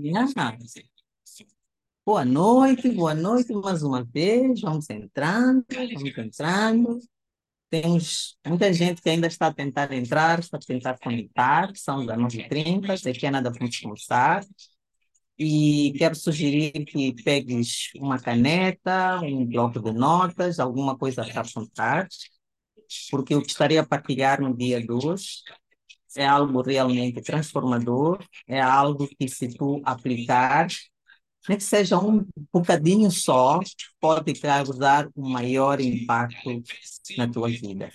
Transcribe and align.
Yeah. 0.00 0.26
Boa 2.06 2.24
noite, 2.24 2.88
boa 2.92 3.14
noite 3.14 3.52
mais 3.52 3.82
uma 3.82 4.04
vez. 4.04 4.60
Vamos 4.60 4.88
entrando, 4.90 5.64
vamos 5.68 6.16
entrando. 6.16 7.00
Temos 7.68 8.38
muita 8.46 8.72
gente 8.72 9.02
que 9.02 9.10
ainda 9.10 9.26
está 9.26 9.48
a 9.48 9.52
tentar 9.52 9.92
entrar, 9.92 10.38
está 10.38 10.56
a 10.56 10.60
tentar 10.60 10.98
conectar, 11.00 11.72
são 11.74 12.06
das 12.06 12.16
9h30, 12.16 13.02
daqui 13.02 13.26
a 13.26 13.30
nada 13.32 13.50
vamos 13.50 13.80
começar. 13.80 14.44
E 15.36 15.92
quero 15.98 16.14
sugerir 16.14 16.84
que 16.84 17.12
pegues 17.24 17.90
uma 17.96 18.20
caneta, 18.20 19.20
um 19.20 19.44
bloco 19.44 19.80
de 19.80 19.92
notas, 19.92 20.60
alguma 20.60 20.96
coisa 20.96 21.24
para 21.24 21.40
apontar, 21.40 22.06
porque 23.10 23.34
o 23.34 23.42
que 23.42 23.50
estaria 23.50 23.80
a 23.80 23.86
partilhar 23.86 24.40
no 24.40 24.56
dia 24.56 24.80
de 24.80 24.92
hoje 24.92 25.42
é 26.18 26.26
algo 26.26 26.62
realmente 26.62 27.22
transformador, 27.22 28.18
é 28.46 28.60
algo 28.60 29.08
que 29.08 29.28
se 29.28 29.48
tu 29.48 29.80
aplicar, 29.84 30.66
nem 31.48 31.56
que 31.58 31.64
seja 31.64 31.98
um 31.98 32.26
bocadinho 32.52 33.10
só, 33.10 33.60
pode 34.00 34.34
causar 34.34 35.08
um 35.16 35.28
maior 35.30 35.80
impacto 35.80 36.62
na 37.16 37.28
tua 37.28 37.48
vida. 37.48 37.90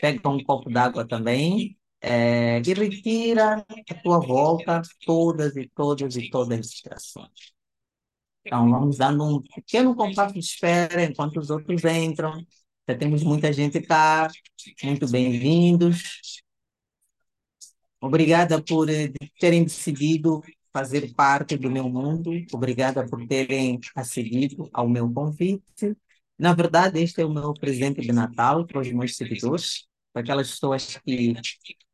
Pega 0.00 0.28
um 0.28 0.42
copo 0.42 0.70
d'água 0.70 1.06
também 1.06 1.78
é, 2.00 2.60
e 2.60 2.74
retira 2.74 3.64
à 3.90 3.94
tua 4.02 4.18
volta 4.20 4.82
todas 5.06 5.56
e 5.56 5.68
todas 5.74 6.16
e 6.16 6.30
todas 6.30 6.58
as 6.58 6.66
distrações. 6.70 7.52
Então, 8.44 8.70
vamos 8.70 8.98
dando 8.98 9.24
um 9.24 9.42
pequeno 9.42 9.94
compasso 9.94 10.34
de 10.34 10.40
espera 10.40 11.04
enquanto 11.04 11.38
os 11.38 11.50
outros 11.50 11.84
entram. 11.84 12.44
Já 12.88 12.96
temos 12.96 13.22
muita 13.22 13.52
gente 13.52 13.80
cá, 13.82 14.28
muito 14.82 15.08
bem-vindos. 15.10 16.47
Obrigada 18.00 18.62
por 18.62 18.88
eh, 18.88 19.12
terem 19.40 19.64
decidido 19.64 20.42
fazer 20.72 21.12
parte 21.14 21.56
do 21.56 21.70
meu 21.70 21.88
mundo. 21.88 22.30
Obrigada 22.52 23.04
por 23.06 23.26
terem 23.26 23.80
acedido 23.94 24.68
ao 24.72 24.88
meu 24.88 25.12
convite. 25.12 25.96
Na 26.38 26.54
verdade, 26.54 27.00
este 27.00 27.20
é 27.22 27.26
o 27.26 27.32
meu 27.32 27.52
presente 27.54 28.00
de 28.00 28.12
Natal 28.12 28.64
para 28.66 28.80
os 28.80 28.92
meus 28.92 29.16
seguidores, 29.16 29.86
para 30.12 30.22
aquelas 30.22 30.50
pessoas 30.52 30.96
que 31.04 31.34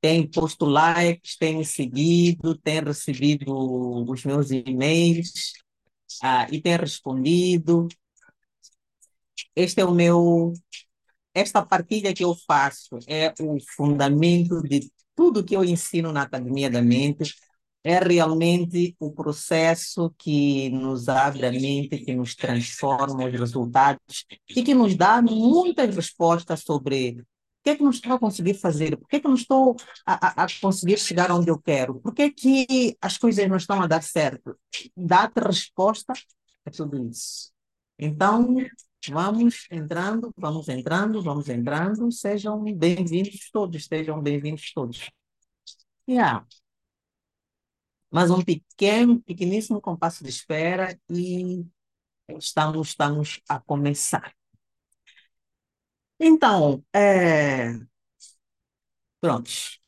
têm 0.01 0.27
posto 0.31 0.67
likes, 0.67 1.37
têm 1.39 1.65
seguido, 1.65 2.55
têm 2.59 2.81
recebido 2.81 3.47
os 4.07 4.25
meus 4.25 4.51
e-mails 4.51 5.55
ah, 6.23 6.47
e 6.53 6.61
têm 6.61 6.77
respondido. 6.77 7.89
Este 9.57 9.81
é 9.81 9.85
o 9.85 9.95
meu 9.95 10.53
esta 11.35 11.65
partilha 11.67 12.15
que 12.15 12.23
eu 12.25 12.35
faço 12.47 12.99
é 13.09 13.35
o 13.41 13.59
fundamento 13.77 14.63
de 14.63 14.89
tudo 15.25 15.43
que 15.43 15.57
eu 15.57 15.65
ensino 15.65 16.13
na 16.13 16.23
Academia 16.23 16.69
da 16.69 16.83
Mente 16.83 17.35
é 17.83 17.99
realmente 17.99 18.95
o 19.01 19.11
processo 19.11 20.15
que 20.19 20.69
nos 20.69 21.09
abre 21.09 21.47
a 21.47 21.51
mente, 21.51 21.99
que 21.99 22.15
nos 22.15 22.35
transforma 22.35 23.25
os 23.25 23.33
resultados 23.33 24.27
e 24.51 24.63
que 24.63 24.75
nos 24.75 24.95
dá 24.95 25.23
muitas 25.23 25.97
respostas 25.97 26.61
sobre 26.61 27.21
o 27.21 27.25
que 27.65 27.71
é 27.71 27.77
que 27.77 27.83
não 27.83 27.91
estou 27.91 28.13
a 28.13 28.19
conseguir 28.19 28.53
fazer, 28.53 28.99
por 28.99 29.09
que, 29.09 29.17
é 29.17 29.21
que 29.21 29.29
não 29.29 29.35
estou 29.35 29.77
a, 30.05 30.45
a, 30.45 30.47
conseguir 30.61 30.99
chegar 30.99 31.33
onde 31.33 31.51
eu 31.51 31.59
quero, 31.59 31.95
por 32.01 32.13
que, 32.13 32.23
é 32.23 32.31
que 32.31 32.95
as 33.01 33.17
coisas 33.17 33.49
não 33.49 33.57
estão 33.57 33.81
a 33.81 33.87
dar 33.87 34.03
certo. 34.03 34.55
Dá-te 34.95 35.41
resposta 35.41 36.13
a 36.67 36.71
tudo 36.71 37.09
isso. 37.09 37.51
Então, 37.99 38.57
vamos 39.09 39.67
entrando, 39.71 40.33
vamos 40.37 40.69
entrando, 40.69 41.23
vamos 41.23 41.49
entrando, 41.49 42.11
sejam 42.13 42.63
bem-vindos 42.63 43.51
todos, 43.51 43.87
sejam 43.87 44.23
bem-vindos 44.23 44.73
todos. 44.73 45.11
Yeah. 46.09 46.47
Mas 48.11 48.31
um 48.31 48.43
pequeno, 48.43 49.21
pequeníssimo 49.23 49.81
compasso 49.81 50.23
de 50.23 50.31
espera 50.31 50.99
e 51.11 51.67
estamos, 52.39 52.89
estamos 52.89 53.41
a 53.49 53.61
começar. 53.61 54.35
Então, 56.19 56.85
é... 56.93 57.75
prontos. 59.21 59.81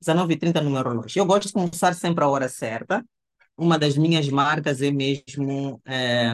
19h30 0.00 0.60
no 0.62 0.70
meu 0.70 0.82
relógio. 0.82 1.18
Eu 1.20 1.26
gosto 1.26 1.48
de 1.48 1.52
começar 1.54 1.94
sempre 1.94 2.24
a 2.24 2.28
hora 2.28 2.48
certa. 2.48 3.04
Uma 3.56 3.78
das 3.78 3.96
minhas 3.96 4.28
marcas 4.28 4.82
é 4.82 4.90
mesmo 4.90 5.80
é, 5.84 6.32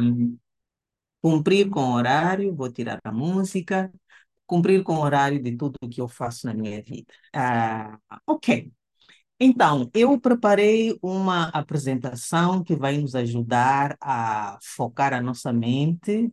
cumprir 1.23 1.69
com 1.71 1.81
o 1.81 1.95
horário, 1.95 2.55
vou 2.55 2.71
tirar 2.73 3.01
a 3.05 3.13
música, 3.13 3.93
cumprir 4.47 4.83
com 4.83 4.97
o 4.97 5.03
horário 5.03 5.43
de 5.43 5.57
tudo 5.57 5.79
que 5.91 6.01
eu 6.01 6.09
faço 6.09 6.47
na 6.47 6.55
minha 6.55 6.83
vida. 6.83 7.13
Ah, 7.35 7.99
ok. 8.27 8.73
Então, 9.41 9.91
eu 9.95 10.21
preparei 10.21 10.99
uma 11.03 11.49
apresentação 11.49 12.63
que 12.63 12.77
vai 12.77 12.99
nos 12.99 13.15
ajudar 13.15 13.97
a 14.01 14.59
focar 14.63 15.15
a 15.15 15.23
nossa 15.23 15.53
mente 15.53 16.33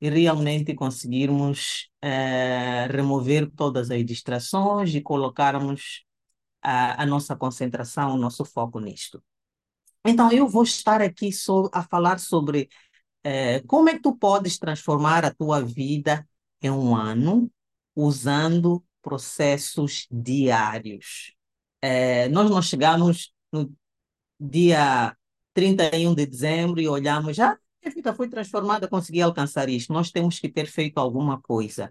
e 0.00 0.10
realmente 0.10 0.74
conseguirmos 0.74 1.90
eh, 2.02 2.86
remover 2.90 3.50
todas 3.56 3.90
as 3.90 4.04
distrações 4.04 4.94
e 4.94 5.00
colocarmos 5.00 6.04
a, 6.62 7.02
a 7.02 7.06
nossa 7.06 7.36
concentração, 7.36 8.14
o 8.14 8.18
nosso 8.18 8.44
foco 8.44 8.80
nisto. 8.80 9.22
Então, 10.04 10.30
eu 10.30 10.48
vou 10.48 10.62
estar 10.62 11.02
aqui 11.02 11.32
so, 11.32 11.68
a 11.72 11.82
falar 11.82 12.18
sobre 12.18 12.68
eh, 13.26 13.60
como 13.66 13.88
é 13.88 13.94
que 13.94 14.02
tu 14.02 14.16
podes 14.16 14.56
transformar 14.56 15.24
a 15.24 15.34
tua 15.34 15.60
vida 15.60 16.24
em 16.62 16.70
um 16.70 16.94
ano 16.94 17.50
usando 17.94 18.84
processos 19.02 20.06
diários. 20.10 21.34
É, 21.82 22.28
nós 22.28 22.48
não 22.48 22.62
chegamos 22.62 23.32
no 23.52 23.72
dia 24.38 25.16
31 25.54 26.14
de 26.14 26.24
dezembro 26.24 26.80
e 26.80 26.88
olhamos, 26.88 27.36
já 27.36 27.52
ah, 27.52 27.58
a 27.84 27.90
vida 27.90 28.14
foi 28.14 28.28
transformada, 28.28 28.86
consegui 28.88 29.20
alcançar 29.20 29.68
isto. 29.68 29.92
Nós 29.92 30.12
temos 30.12 30.38
que 30.38 30.48
ter 30.48 30.66
feito 30.66 30.98
alguma 30.98 31.40
coisa. 31.40 31.90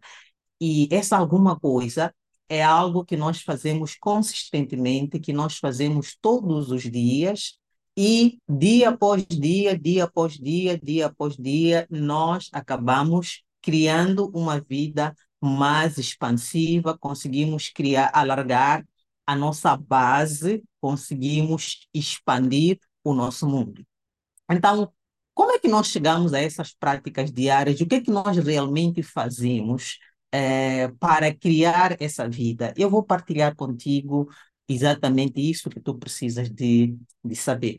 E 0.62 0.88
essa 0.90 1.17
alguma 1.17 1.59
coisa 1.59 2.16
é 2.47 2.63
algo 2.63 3.03
que 3.03 3.17
nós 3.17 3.41
fazemos 3.41 3.96
consistentemente, 3.96 5.19
que 5.19 5.34
nós 5.34 5.57
fazemos 5.57 6.17
todos 6.22 6.72
os 6.72 6.84
dias, 6.84 7.59
e 7.97 8.39
dia 8.47 8.89
após 8.89 9.25
dia, 9.25 9.78
dia 9.78 10.03
após 10.03 10.33
dia, 10.33 10.78
dia 10.78 11.07
após 11.07 11.38
dia, 11.38 11.88
nós 11.89 12.50
acabamos 12.51 13.44
criando 13.61 14.29
uma 14.33 14.59
vida 14.59 15.16
mais 15.41 15.97
expansiva, 15.97 16.97
conseguimos 16.97 17.69
criar, 17.69 18.11
alargar 18.13 18.85
a 19.25 19.35
nossa 19.35 19.75
base, 19.75 20.63
conseguimos 20.79 21.88
expandir 21.94 22.79
o 23.03 23.13
nosso 23.13 23.47
mundo. 23.47 23.85
Então, 24.50 24.91
como 25.34 25.51
é 25.51 25.59
que 25.59 25.67
nós 25.67 25.88
chegamos 25.88 26.34
a 26.34 26.39
essas 26.39 26.73
práticas 26.73 27.31
diárias? 27.31 27.79
O 27.81 27.85
que 27.85 27.95
é 27.95 28.01
que 28.01 28.11
nós 28.11 28.38
realmente 28.38 29.01
fazemos 29.03 30.00
é, 30.31 30.88
para 31.00 31.34
criar 31.34 32.01
essa 32.01 32.28
vida? 32.29 32.73
Eu 32.78 32.89
vou 32.89 33.03
partilhar 33.03 33.55
contigo 33.55 34.29
exatamente 34.67 35.39
isso 35.39 35.69
que 35.69 35.79
tu 35.79 35.95
precisas 35.95 36.49
de, 36.49 36.97
de 37.23 37.35
saber. 37.35 37.77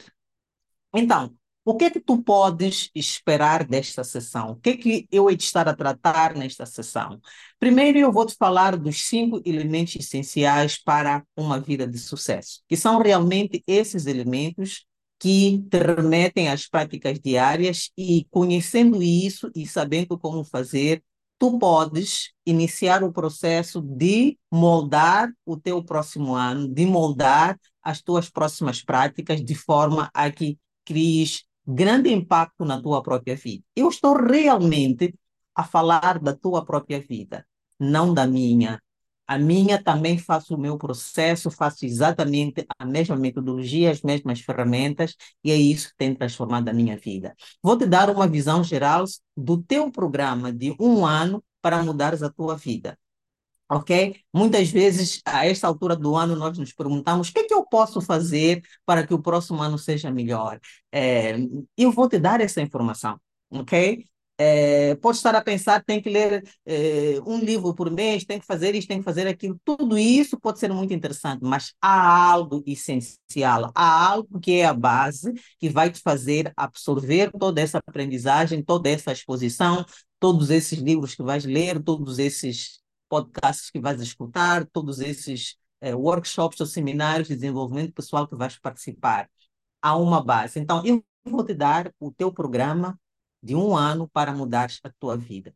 Então, 0.95 1.35
o 1.65 1.77
que 1.77 1.87
é 1.87 1.91
que 1.91 2.01
tu 2.01 2.23
podes 2.23 2.91
esperar 2.95 3.67
desta 3.67 4.05
sessão? 4.05 4.53
O 4.53 4.57
que 4.57 4.71
é 4.71 4.77
que 4.77 5.09
eu 5.11 5.29
hei 5.29 5.37
de 5.37 5.43
estar 5.43 5.69
a 5.69 5.75
tratar 5.75 6.37
nesta 6.37 6.65
sessão? 6.65 7.21
Primeiro, 7.59 7.99
eu 7.99 8.13
vou 8.13 8.25
te 8.25 8.37
falar 8.37 8.77
dos 8.77 9.03
cinco 9.05 9.43
elementos 9.45 9.97
essenciais 9.97 10.79
para 10.81 11.25
uma 11.37 11.59
vida 11.61 11.85
de 11.87 11.99
sucesso, 11.99 12.63
que 12.69 12.77
são 12.77 13.03
realmente 13.03 13.65
esses 13.67 14.07
elementos 14.07 14.87
que 15.19 15.65
te 15.69 15.79
remetem 15.79 16.49
às 16.49 16.69
práticas 16.69 17.19
diárias 17.19 17.91
e 17.99 18.27
conhecendo 18.31 19.03
isso 19.03 19.51
e 19.55 19.67
sabendo 19.67 20.17
como 20.17 20.45
fazer, 20.45 21.03
tu 21.39 21.59
podes 21.59 22.33
iniciar 22.45 23.05
o 23.05 23.13
processo 23.13 23.81
de 23.81 24.39
moldar 24.51 25.33
o 25.45 25.57
teu 25.57 25.83
próximo 25.85 26.35
ano, 26.35 26.69
de 26.69 26.87
moldar 26.87 27.59
as 27.83 28.01
tuas 28.03 28.31
próximas 28.31 28.83
práticas 28.83 29.45
de 29.45 29.55
forma 29.55 30.11
a 30.15 30.31
que 30.31 30.59
cries 30.85 31.45
grande 31.67 32.13
impacto 32.13 32.65
na 32.65 32.81
tua 32.81 33.03
própria 33.03 33.37
vida. 33.37 33.65
Eu 33.75 33.89
estou 33.89 34.17
realmente 34.17 35.15
a 35.55 35.65
falar 35.65 36.19
da 36.19 36.35
tua 36.35 36.65
própria 36.65 37.01
vida, 37.01 37.47
não 37.79 38.15
da 38.15 38.27
minha. 38.27 38.81
A 39.27 39.39
minha 39.39 39.83
também 39.83 40.19
faço 40.19 40.55
o 40.55 40.59
meu 40.59 40.79
processo, 40.79 41.51
faço 41.51 41.85
exatamente 41.85 42.67
a 42.79 42.85
mesma 42.85 43.17
metodologia, 43.17 43.91
as 43.91 44.03
mesmas 44.03 44.41
ferramentas, 44.41 45.15
e 45.43 45.51
é 45.51 45.57
isso 45.57 45.91
que 45.91 45.97
tem 45.97 46.15
transformado 46.15 46.69
a 46.69 46.73
minha 46.73 46.97
vida. 46.97 47.35
Vou 47.63 47.77
te 47.77 47.87
dar 47.87 48.11
uma 48.11 48.29
visão 48.29 48.63
geral 48.63 49.05
do 49.37 49.63
teu 49.63 49.91
programa 49.91 50.53
de 50.53 50.75
um 50.81 51.05
ano 51.05 51.43
para 51.61 51.83
mudares 51.83 52.23
a 52.23 52.31
tua 52.31 52.57
vida 52.57 52.97
ok? 53.69 54.17
Muitas 54.33 54.71
vezes, 54.71 55.21
a 55.25 55.47
esta 55.47 55.67
altura 55.67 55.97
do 55.97 56.15
ano, 56.17 56.37
nós 56.37 56.57
nos 56.59 56.73
perguntamos 56.73 57.29
o 57.29 57.33
que, 57.33 57.41
é 57.41 57.45
que 57.45 57.55
eu 57.55 57.65
posso 57.67 58.01
fazer 58.01 58.63
para 58.85 59.07
que 59.07 59.15
o 59.15 59.23
próximo 59.23 59.63
ano 59.63 59.79
seja 59.79 60.11
melhor. 60.11 60.61
É, 60.93 61.37
eu 61.77 61.91
vou 61.93 62.09
te 62.09 62.19
dar 62.19 62.41
essa 62.41 62.61
informação, 62.61 63.21
ok? 63.51 64.05
É, 64.39 64.95
pode 64.97 65.17
estar 65.17 65.35
a 65.35 65.41
pensar, 65.41 65.83
tem 65.83 66.01
que 66.01 66.11
ler 66.11 66.43
é, 66.67 67.19
um 67.27 67.39
livro 67.39 67.75
por 67.75 67.91
mês, 67.91 68.25
tem 68.25 68.39
que 68.39 68.45
fazer 68.45 68.75
isso, 68.75 68.87
tem 68.87 68.99
que 68.99 69.05
fazer 69.05 69.27
aquilo. 69.27 69.59
Tudo 69.65 69.97
isso 69.97 70.39
pode 70.39 70.59
ser 70.59 70.71
muito 70.73 70.93
interessante, 70.93 71.41
mas 71.43 71.73
há 71.81 72.31
algo 72.33 72.63
essencial, 72.67 73.73
há 73.75 74.09
algo 74.11 74.39
que 74.39 74.61
é 74.61 74.67
a 74.67 74.75
base 74.75 75.33
que 75.59 75.71
vai 75.71 75.91
te 75.91 76.01
fazer 76.01 76.53
absorver 76.57 77.31
toda 77.33 77.61
essa 77.61 77.79
aprendizagem, 77.79 78.63
toda 78.63 78.91
essa 78.91 79.11
exposição, 79.11 79.85
todos 80.21 80.51
esses 80.51 80.79
livros 80.79 81.15
que 81.15 81.23
vais 81.23 81.45
ler, 81.45 81.83
todos 81.83 82.19
esses 82.19 82.81
podcasts 83.09 83.71
que 83.71 83.81
vais 83.81 84.01
escutar, 84.01 84.67
todos 84.67 85.01
esses 85.01 85.57
é, 85.81 85.95
workshops 85.95 86.61
ou 86.61 86.67
seminários 86.67 87.29
de 87.29 87.35
desenvolvimento 87.35 87.93
pessoal 87.93 88.27
que 88.29 88.37
vais 88.37 88.59
participar. 88.59 89.31
Há 89.81 89.97
uma 89.97 90.23
base. 90.23 90.59
Então, 90.59 90.85
eu 90.85 91.03
vou 91.25 91.45
te 91.45 91.55
dar 91.55 91.93
o 92.01 92.11
teu 92.11 92.33
programa 92.33 92.99
de 93.43 93.55
um 93.55 93.77
ano 93.77 94.09
para 94.09 94.33
mudar 94.33 94.71
a 94.85 94.91
tua 94.99 95.17
vida. 95.17 95.55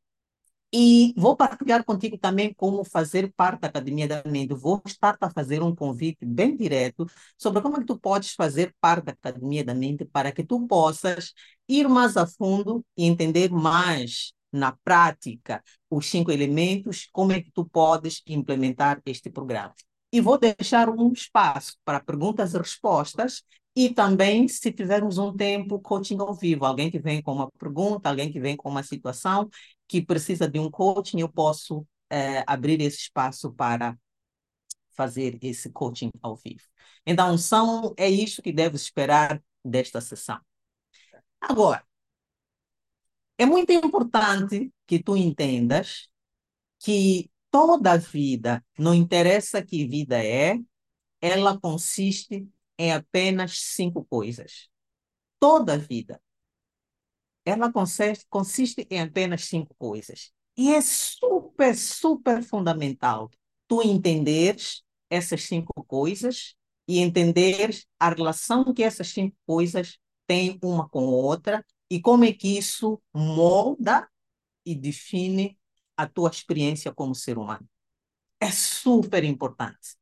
E 0.73 1.13
vou 1.17 1.37
partilhar 1.37 1.85
contigo 1.85 2.17
também 2.17 2.55
como 2.55 2.85
fazer 2.85 3.33
parte 3.33 3.61
da 3.63 3.69
Academia 3.69 4.07
da 4.07 4.23
Mente. 4.25 4.55
Vou 4.55 4.81
estar 4.87 5.17
a 5.21 5.29
fazer 5.29 5.63
um 5.63 5.75
convite 5.75 6.25
bem 6.25 6.57
direto 6.57 7.07
sobre 7.37 7.61
como 7.61 7.77
é 7.77 7.81
que 7.81 7.87
tu 7.87 7.99
podes 7.99 8.35
fazer 8.35 8.73
parte 8.81 9.07
da 9.07 9.13
Academia 9.13 9.65
da 9.65 9.75
Mente 9.75 10.05
para 10.05 10.31
que 10.31 10.45
tu 10.45 10.65
possas 10.69 11.33
ir 11.69 11.89
mais 11.89 12.17
a 12.17 12.25
fundo 12.25 12.85
e 12.97 13.05
entender 13.05 13.51
mais 13.51 14.33
na 14.53 14.77
prática 14.85 15.63
os 15.89 16.09
cinco 16.09 16.31
elementos, 16.31 17.09
como 17.13 17.33
é 17.33 17.41
que 17.41 17.51
tu 17.51 17.65
podes 17.65 18.23
implementar 18.27 19.01
este 19.07 19.29
programa. 19.29 19.75
E 20.13 20.21
vou 20.21 20.39
deixar 20.39 20.89
um 20.89 21.13
espaço 21.13 21.77
para 21.85 22.01
perguntas 22.01 22.55
e 22.55 22.59
respostas 22.59 23.43
e 23.75 23.93
também, 23.95 24.49
se 24.49 24.73
tivermos 24.73 25.19
um 25.19 25.35
tempo, 25.35 25.81
coaching 25.81 26.19
ao 26.19 26.35
vivo. 26.35 26.65
Alguém 26.65 26.91
que 26.91 26.99
vem 26.99 27.23
com 27.23 27.33
uma 27.33 27.51
pergunta, 27.53 28.09
alguém 28.09 28.33
que 28.33 28.41
vem 28.41 28.57
com 28.57 28.69
uma 28.69 28.83
situação 28.83 29.49
que 29.87 30.03
precisa 30.03 30.49
de 30.49 30.59
um 30.59 30.71
coaching, 30.71 31.21
eu 31.21 31.29
posso 31.29 31.87
é, 32.11 32.45
abrir 32.47 32.81
esse 32.81 32.99
espaço 32.99 33.53
para 33.53 33.97
fazer 34.91 35.39
esse 35.43 35.71
coaching 35.71 36.11
ao 36.21 36.37
vivo. 36.37 36.63
Então, 37.07 37.37
são, 37.39 37.95
é 37.97 38.09
isso 38.09 38.43
que 38.43 38.53
deve 38.53 38.77
esperar 38.77 39.43
desta 39.65 40.01
sessão. 40.01 40.39
Agora, 41.41 41.85
é 43.39 43.47
muito 43.47 43.73
importante 43.73 44.71
que 44.87 45.03
tu 45.03 45.17
entendas 45.17 46.09
que 46.79 47.31
toda 47.51 47.97
vida, 47.99 48.65
não 48.79 48.95
interessa 48.95 49.63
que 49.65 49.87
vida 49.87 50.23
é, 50.23 50.59
ela 51.21 51.59
consiste 51.59 52.49
em 52.81 52.93
apenas 52.93 53.61
cinco 53.61 54.07
coisas. 54.07 54.71
Toda 55.41 55.75
a 55.75 55.79
vida. 55.79 56.21
Ela 57.45 57.73
consiste, 57.73 58.87
em 58.91 59.01
apenas 59.01 59.45
cinco 59.47 59.75
coisas. 59.79 60.33
E 60.57 60.73
é 60.75 60.81
super, 60.81 61.77
super 61.77 62.43
fundamental 62.43 63.31
tu 63.67 63.83
entenderes 63.83 64.83
essas 65.09 65.43
cinco 65.45 65.73
coisas 65.85 66.55
e 66.89 66.99
entenderes 66.99 67.87
a 67.99 68.11
relação 68.11 68.75
que 68.75 68.83
essas 68.83 69.09
cinco 69.09 69.37
coisas 69.47 69.99
têm 70.27 70.59
uma 70.63 70.89
com 70.89 71.05
outra 71.07 71.65
e 71.89 72.01
como 72.01 72.25
é 72.25 72.33
que 72.33 72.59
isso 72.59 73.01
molda 73.15 74.09
e 74.67 74.75
define 74.75 75.59
a 75.97 76.07
tua 76.09 76.31
experiência 76.31 76.93
como 76.93 77.15
ser 77.15 77.39
humano. 77.39 77.69
É 78.41 78.51
super 78.51 79.25
importante. 79.25 79.97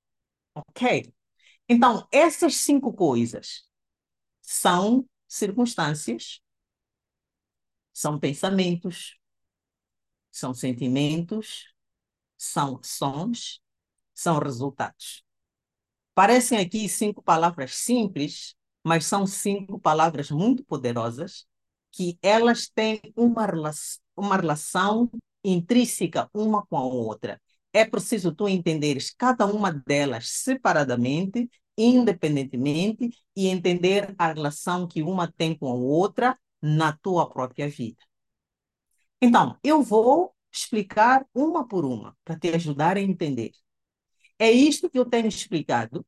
Ok? 0.54 1.12
Então, 1.68 2.06
essas 2.10 2.56
cinco 2.56 2.92
coisas 2.92 3.64
são 4.40 5.08
circunstâncias, 5.26 6.40
são 7.92 8.18
pensamentos, 8.18 9.18
são 10.30 10.54
sentimentos, 10.54 11.74
são 12.36 12.78
ações, 12.78 13.60
são 14.14 14.38
resultados. 14.38 15.24
Parecem 16.14 16.58
aqui 16.58 16.88
cinco 16.88 17.22
palavras 17.22 17.74
simples, 17.76 18.54
mas 18.82 19.04
são 19.06 19.26
cinco 19.26 19.78
palavras 19.78 20.30
muito 20.30 20.64
poderosas 20.64 21.46
que 21.92 22.18
elas 22.22 22.68
têm 22.68 23.00
uma, 23.16 23.46
uma 24.16 24.36
relação 24.36 25.10
intrínseca 25.44 26.28
uma 26.34 26.66
com 26.66 26.76
a 26.76 26.82
outra 26.84 27.40
é 27.72 27.84
preciso 27.84 28.34
tu 28.34 28.48
entenderes 28.48 29.10
cada 29.10 29.46
uma 29.46 29.72
delas 29.72 30.28
separadamente, 30.30 31.50
independentemente, 31.76 33.10
e 33.36 33.48
entender 33.48 34.14
a 34.18 34.32
relação 34.32 34.86
que 34.86 35.02
uma 35.02 35.30
tem 35.30 35.56
com 35.56 35.68
a 35.68 35.74
outra 35.74 36.38
na 36.60 36.92
tua 36.96 37.28
própria 37.28 37.68
vida. 37.68 38.02
Então, 39.20 39.58
eu 39.62 39.82
vou 39.82 40.34
explicar 40.50 41.26
uma 41.34 41.66
por 41.66 41.84
uma, 41.84 42.16
para 42.24 42.38
te 42.38 42.48
ajudar 42.48 42.96
a 42.96 43.00
entender. 43.00 43.52
É 44.38 44.50
isto 44.50 44.88
que 44.88 44.98
eu 44.98 45.04
tenho 45.04 45.28
explicado. 45.28 46.06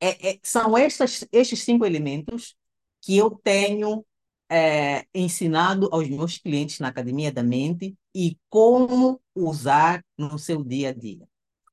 É, 0.00 0.30
é, 0.30 0.40
são 0.42 0.76
estes, 0.78 1.26
estes 1.32 1.64
cinco 1.64 1.84
elementos 1.84 2.56
que 3.00 3.16
eu 3.16 3.30
tenho 3.30 4.04
é, 4.50 5.06
ensinado 5.14 5.88
aos 5.92 6.08
meus 6.08 6.38
clientes 6.38 6.78
na 6.78 6.88
Academia 6.88 7.30
da 7.32 7.42
Mente 7.42 7.96
e 8.14 8.38
como 8.48 9.20
usar 9.34 10.04
no 10.16 10.38
seu 10.38 10.64
dia 10.64 10.90
a 10.90 10.92
dia. 10.92 11.28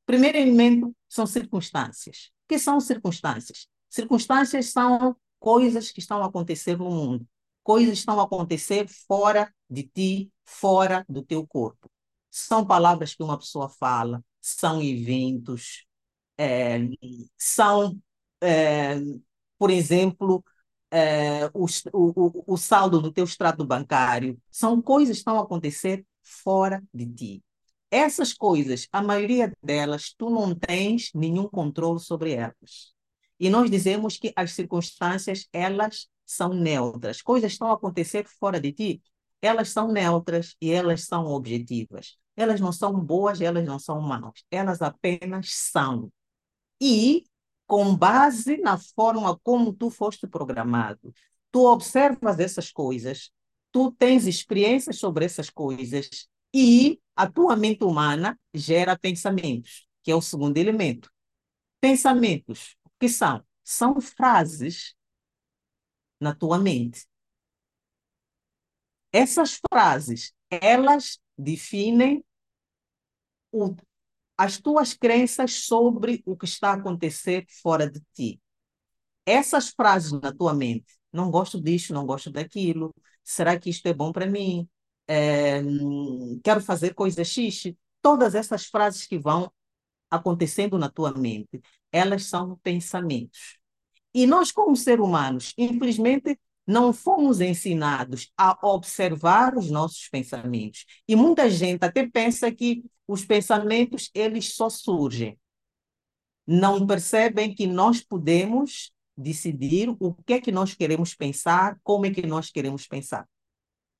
Primeiro 0.05 0.37
elemento 0.37 0.95
são 1.09 1.25
circunstâncias. 1.25 2.31
O 2.45 2.47
que 2.49 2.59
são 2.59 2.79
circunstâncias? 2.79 3.67
Circunstâncias 3.89 4.67
são 4.71 5.15
coisas 5.39 5.91
que 5.91 5.99
estão 5.99 6.21
a 6.21 6.27
acontecer 6.27 6.77
no 6.77 6.89
mundo, 6.89 7.27
coisas 7.63 7.97
estão 7.97 8.19
a 8.19 8.23
acontecer 8.23 8.87
fora 9.07 9.53
de 9.69 9.83
ti, 9.83 10.31
fora 10.43 11.05
do 11.07 11.23
teu 11.23 11.45
corpo. 11.47 11.89
São 12.29 12.65
palavras 12.65 13.15
que 13.15 13.23
uma 13.23 13.37
pessoa 13.37 13.69
fala, 13.69 14.23
são 14.41 14.81
eventos, 14.81 15.85
é, 16.37 16.79
são, 17.37 17.99
é, 18.41 18.95
por 19.57 19.71
exemplo, 19.71 20.43
é, 20.91 21.45
o, 21.53 21.65
o, 21.93 22.53
o 22.53 22.57
saldo 22.57 23.01
do 23.01 23.11
teu 23.11 23.25
extrato 23.25 23.65
bancário, 23.65 24.39
são 24.49 24.81
coisas 24.81 25.17
que 25.17 25.19
estão 25.19 25.39
a 25.39 25.43
acontecer 25.43 26.05
fora 26.23 26.83
de 26.93 27.05
ti. 27.05 27.43
Essas 27.91 28.33
coisas, 28.33 28.87
a 28.91 29.01
maioria 29.01 29.53
delas, 29.63 30.13
tu 30.17 30.29
não 30.29 30.53
tens 30.53 31.11
nenhum 31.13 31.47
controle 31.47 31.99
sobre 31.99 32.33
elas. 32.33 32.93
E 33.39 33.49
nós 33.49 33.69
dizemos 33.69 34.17
que 34.17 34.33
as 34.35 34.53
circunstâncias, 34.53 35.47
elas 35.53 36.07
são 36.25 36.53
neutras. 36.53 37.21
Coisas 37.21 37.51
estão 37.51 37.69
a 37.69 37.73
acontecer 37.75 38.25
fora 38.39 38.59
de 38.59 38.71
ti, 38.71 39.01
elas 39.41 39.69
são 39.69 39.91
neutras 39.91 40.55
e 40.61 40.71
elas 40.71 41.03
são 41.03 41.27
objetivas. 41.27 42.17
Elas 42.35 42.59
não 42.59 42.71
são 42.71 42.99
boas, 42.99 43.39
elas 43.39 43.65
não 43.65 43.79
são 43.79 44.01
más. 44.01 44.43
Elas 44.51 44.81
apenas 44.81 45.53
são. 45.53 46.11
E 46.81 47.23
com 47.67 47.95
base 47.95 48.57
na 48.57 48.77
forma 48.77 49.37
como 49.39 49.73
tu 49.73 49.89
foste 49.89 50.27
programado. 50.27 51.13
Tu 51.51 51.65
observas 51.65 52.39
essas 52.39 52.71
coisas, 52.71 53.31
tu 53.71 53.91
tens 53.91 54.27
experiências 54.27 54.97
sobre 54.97 55.25
essas 55.25 55.49
coisas 55.49 56.27
e 56.53 56.99
a 57.15 57.29
tua 57.29 57.55
mente 57.55 57.83
humana 57.83 58.39
gera 58.53 58.97
pensamentos, 58.97 59.87
que 60.03 60.11
é 60.11 60.15
o 60.15 60.21
segundo 60.21 60.57
elemento. 60.57 61.11
Pensamentos, 61.81 62.75
o 62.83 62.89
que 62.99 63.09
são? 63.09 63.43
São 63.63 63.99
frases 63.99 64.95
na 66.19 66.33
tua 66.33 66.57
mente. 66.57 67.05
Essas 69.11 69.59
frases, 69.69 70.33
elas 70.49 71.19
definem 71.37 72.23
o, 73.51 73.75
as 74.37 74.59
tuas 74.59 74.93
crenças 74.93 75.65
sobre 75.65 76.21
o 76.25 76.35
que 76.35 76.45
está 76.45 76.71
a 76.71 76.73
acontecer 76.73 77.45
fora 77.61 77.89
de 77.89 78.01
ti. 78.13 78.41
Essas 79.25 79.69
frases 79.69 80.11
na 80.11 80.31
tua 80.33 80.53
mente, 80.53 80.85
não 81.11 81.31
gosto 81.31 81.61
disso, 81.61 81.93
não 81.93 82.05
gosto 82.05 82.31
daquilo, 82.31 82.93
será 83.23 83.59
que 83.59 83.69
isto 83.69 83.87
é 83.87 83.93
bom 83.93 84.11
para 84.11 84.27
mim? 84.27 84.67
É, 85.07 85.61
quero 86.43 86.61
fazer 86.61 86.93
coisas 86.93 87.27
X. 87.27 87.73
Todas 88.01 88.35
essas 88.35 88.65
frases 88.65 89.07
que 89.07 89.17
vão 89.17 89.51
acontecendo 90.09 90.77
na 90.77 90.89
tua 90.89 91.13
mente, 91.13 91.61
elas 91.91 92.25
são 92.25 92.57
pensamentos. 92.63 93.57
E 94.13 94.25
nós, 94.27 94.51
como 94.51 94.75
seres 94.75 95.03
humanos, 95.03 95.53
infelizmente, 95.57 96.39
não 96.65 96.93
fomos 96.93 97.41
ensinados 97.41 98.31
a 98.37 98.57
observar 98.67 99.57
os 99.57 99.69
nossos 99.69 100.07
pensamentos. 100.09 100.85
E 101.07 101.15
muita 101.15 101.49
gente 101.49 101.83
até 101.83 102.07
pensa 102.07 102.51
que 102.51 102.83
os 103.07 103.25
pensamentos 103.25 104.09
eles 104.13 104.53
só 104.53 104.69
surgem. 104.69 105.37
Não 106.47 106.85
percebem 106.85 107.53
que 107.53 107.67
nós 107.67 108.01
podemos 108.01 108.91
decidir 109.17 109.89
o 109.99 110.13
que 110.13 110.33
é 110.33 110.41
que 110.41 110.51
nós 110.51 110.73
queremos 110.73 111.15
pensar, 111.15 111.79
como 111.83 112.05
é 112.05 112.11
que 112.11 112.25
nós 112.25 112.49
queremos 112.49 112.87
pensar. 112.87 113.27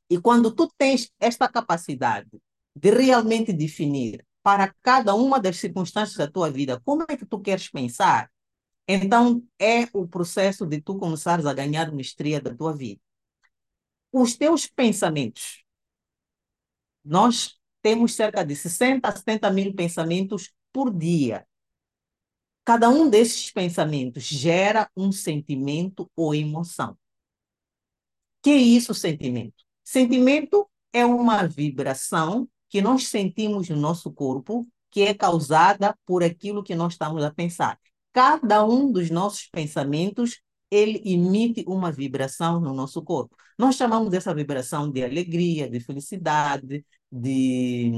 E 0.09 0.19
quando 0.19 0.53
tu 0.53 0.71
tens 0.77 1.11
esta 1.19 1.47
capacidade 1.47 2.29
de 2.75 2.91
realmente 2.91 3.51
definir 3.53 4.25
para 4.43 4.73
cada 4.83 5.15
uma 5.15 5.39
das 5.39 5.57
circunstâncias 5.57 6.17
da 6.17 6.29
tua 6.29 6.51
vida 6.51 6.79
como 6.81 7.03
é 7.09 7.17
que 7.17 7.25
tu 7.25 7.39
queres 7.39 7.69
pensar, 7.69 8.29
então 8.87 9.43
é 9.57 9.87
o 9.93 10.07
processo 10.07 10.65
de 10.65 10.81
tu 10.81 10.97
começares 10.97 11.45
a 11.45 11.53
ganhar 11.53 11.91
mestria 11.91 12.39
da 12.39 12.53
tua 12.53 12.75
vida. 12.75 13.01
Os 14.11 14.37
teus 14.37 14.67
pensamentos 14.67 15.63
Nós 17.03 17.59
temos 17.85 18.15
cerca 18.15 18.43
de 18.43 18.55
60 18.55 19.07
a 19.07 19.15
70 19.15 19.51
mil 19.51 19.75
pensamentos 19.75 20.51
por 20.73 20.91
dia. 20.91 21.45
Cada 22.63 22.89
um 22.89 23.07
desses 23.07 23.51
pensamentos 23.51 24.23
gera 24.23 24.89
um 24.97 25.11
sentimento 25.11 26.09
ou 26.15 26.33
emoção. 26.33 26.97
Que 28.41 28.49
é 28.49 28.57
isso, 28.57 28.91
sentimento? 28.95 29.63
Sentimento 29.83 30.67
é 30.91 31.05
uma 31.05 31.45
vibração 31.45 32.49
que 32.69 32.81
nós 32.81 33.07
sentimos 33.07 33.69
no 33.69 33.75
nosso 33.75 34.11
corpo 34.11 34.67
que 34.89 35.01
é 35.01 35.13
causada 35.13 35.95
por 36.07 36.23
aquilo 36.23 36.63
que 36.63 36.73
nós 36.73 36.93
estamos 36.93 37.23
a 37.23 37.31
pensar. 37.31 37.79
Cada 38.11 38.65
um 38.65 38.91
dos 38.91 39.11
nossos 39.11 39.45
pensamentos 39.45 40.41
ele 40.71 41.01
emite 41.05 41.63
uma 41.67 41.91
vibração 41.91 42.59
no 42.59 42.73
nosso 42.73 43.01
corpo. 43.03 43.35
Nós 43.57 43.75
chamamos 43.75 44.13
essa 44.13 44.33
vibração 44.33 44.91
de 44.91 45.03
alegria, 45.03 45.69
de 45.69 45.79
felicidade, 45.79 46.85
de, 47.11 47.91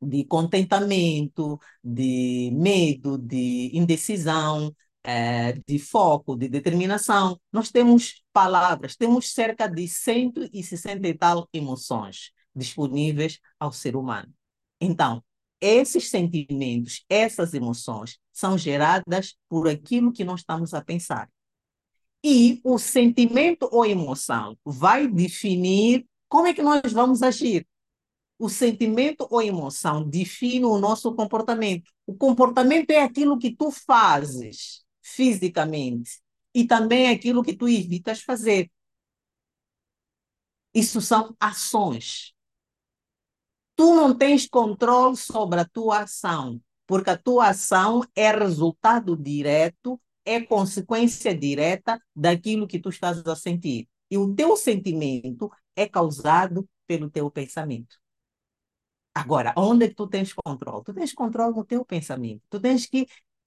de 0.00 0.24
contentamento, 0.24 1.58
de 1.82 2.50
medo, 2.54 3.18
de 3.18 3.70
indecisão, 3.74 4.74
é, 5.02 5.52
de 5.66 5.78
foco, 5.78 6.36
de 6.36 6.48
determinação. 6.48 7.40
Nós 7.52 7.70
temos 7.70 8.22
palavras, 8.32 8.96
temos 8.96 9.32
cerca 9.32 9.68
de 9.68 9.86
160 9.88 11.08
e 11.08 11.14
tal 11.14 11.48
emoções 11.52 12.32
disponíveis 12.54 13.38
ao 13.58 13.72
ser 13.72 13.96
humano. 13.96 14.32
Então, 14.80 15.22
esses 15.60 16.10
sentimentos, 16.10 17.04
essas 17.08 17.54
emoções 17.54 18.18
são 18.32 18.58
geradas 18.58 19.36
por 19.48 19.68
aquilo 19.68 20.12
que 20.12 20.24
nós 20.24 20.40
estamos 20.40 20.74
a 20.74 20.82
pensar. 20.82 21.30
E 22.28 22.60
o 22.64 22.76
sentimento 22.76 23.68
ou 23.70 23.86
emoção 23.86 24.58
vai 24.64 25.06
definir 25.06 26.04
como 26.28 26.48
é 26.48 26.52
que 26.52 26.60
nós 26.60 26.92
vamos 26.92 27.22
agir. 27.22 27.64
O 28.36 28.48
sentimento 28.48 29.28
ou 29.30 29.40
emoção 29.40 30.02
define 30.02 30.64
o 30.64 30.76
nosso 30.76 31.14
comportamento. 31.14 31.88
O 32.04 32.16
comportamento 32.16 32.90
é 32.90 33.00
aquilo 33.00 33.38
que 33.38 33.54
tu 33.54 33.70
fazes 33.70 34.84
fisicamente 35.00 36.20
e 36.52 36.66
também 36.66 37.06
é 37.06 37.10
aquilo 37.10 37.44
que 37.44 37.56
tu 37.56 37.68
evitas 37.68 38.20
fazer. 38.20 38.72
Isso 40.74 41.00
são 41.00 41.32
ações. 41.38 42.34
Tu 43.76 43.94
não 43.94 44.12
tens 44.12 44.48
controle 44.48 45.16
sobre 45.16 45.60
a 45.60 45.64
tua 45.64 46.00
ação, 46.00 46.60
porque 46.88 47.10
a 47.10 47.16
tua 47.16 47.50
ação 47.50 48.02
é 48.16 48.32
resultado 48.32 49.16
direto 49.16 50.00
é 50.26 50.40
consequência 50.40 51.34
direta 51.34 52.00
daquilo 52.14 52.66
que 52.66 52.80
tu 52.80 52.90
estás 52.90 53.24
a 53.26 53.36
sentir. 53.36 53.88
E 54.10 54.18
o 54.18 54.34
teu 54.34 54.56
sentimento 54.56 55.50
é 55.74 55.88
causado 55.88 56.68
pelo 56.86 57.08
teu 57.08 57.30
pensamento. 57.30 57.96
Agora, 59.14 59.54
onde 59.56 59.86
é 59.86 59.88
que 59.88 59.94
tu 59.94 60.06
tens 60.06 60.32
controle? 60.32 60.84
Tu 60.84 60.92
tens 60.92 61.14
controle 61.14 61.54
no 61.54 61.64
teu 61.64 61.84
pensamento. 61.84 62.42
Tu 62.50 62.60
tens 62.60 62.84
que 62.84 63.06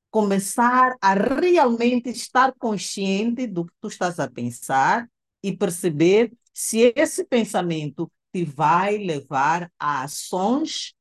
começar 0.10 0.96
a 1.00 1.14
realmente 1.14 2.10
estar 2.10 2.54
consciente 2.58 3.46
do 3.46 3.66
que 3.66 3.74
tu 3.80 3.88
estás 3.88 4.20
a 4.20 4.28
pensar 4.28 5.08
e 5.44 5.56
perceber 5.56 6.34
se 6.52 6.92
esse 6.96 7.24
pensamento 7.24 8.12
te 8.34 8.44
vai 8.44 8.98
levar 8.98 9.72
a 9.78 10.04
ações 10.04 10.94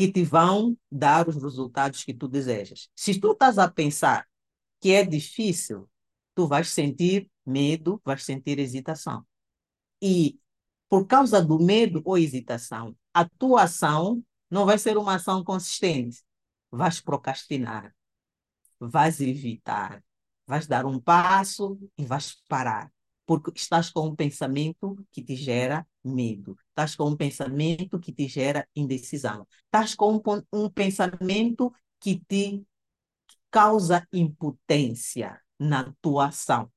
que 0.00 0.10
te 0.10 0.24
vão 0.24 0.74
dar 0.90 1.28
os 1.28 1.36
resultados 1.36 2.02
que 2.04 2.14
tu 2.14 2.26
desejas. 2.26 2.88
Se 2.96 3.20
tu 3.20 3.32
estás 3.32 3.58
a 3.58 3.70
pensar 3.70 4.26
que 4.80 4.92
é 4.92 5.04
difícil, 5.04 5.90
tu 6.34 6.48
vais 6.48 6.70
sentir 6.70 7.30
medo, 7.44 8.00
vais 8.02 8.24
sentir 8.24 8.58
hesitação. 8.58 9.26
E 10.00 10.40
por 10.88 11.06
causa 11.06 11.42
do 11.44 11.58
medo 11.58 12.00
ou 12.02 12.16
hesitação, 12.16 12.96
a 13.12 13.28
tua 13.28 13.64
ação 13.64 14.24
não 14.50 14.64
vai 14.64 14.78
ser 14.78 14.96
uma 14.96 15.16
ação 15.16 15.44
consistente. 15.44 16.22
Vais 16.70 16.98
procrastinar, 16.98 17.94
vais 18.78 19.20
evitar, 19.20 20.02
vais 20.46 20.66
dar 20.66 20.86
um 20.86 20.98
passo 20.98 21.78
e 21.98 22.06
vais 22.06 22.40
parar 22.48 22.90
porque 23.26 23.52
estás 23.54 23.90
com 23.90 24.08
um 24.08 24.16
pensamento 24.16 24.96
que 25.12 25.22
te 25.22 25.36
gera 25.36 25.86
medo, 26.04 26.56
estás 26.68 26.94
com 26.94 27.08
um 27.10 27.16
pensamento 27.16 27.98
que 27.98 28.12
te 28.12 28.28
gera 28.28 28.66
indecisão, 28.74 29.46
estás 29.64 29.94
com 29.94 30.16
um, 30.16 30.20
um 30.52 30.70
pensamento 30.70 31.72
que 32.00 32.20
te 32.28 32.64
causa 33.50 34.06
impotência 34.12 35.40
na 35.58 35.92
tua 36.00 36.28
ação. 36.28 36.70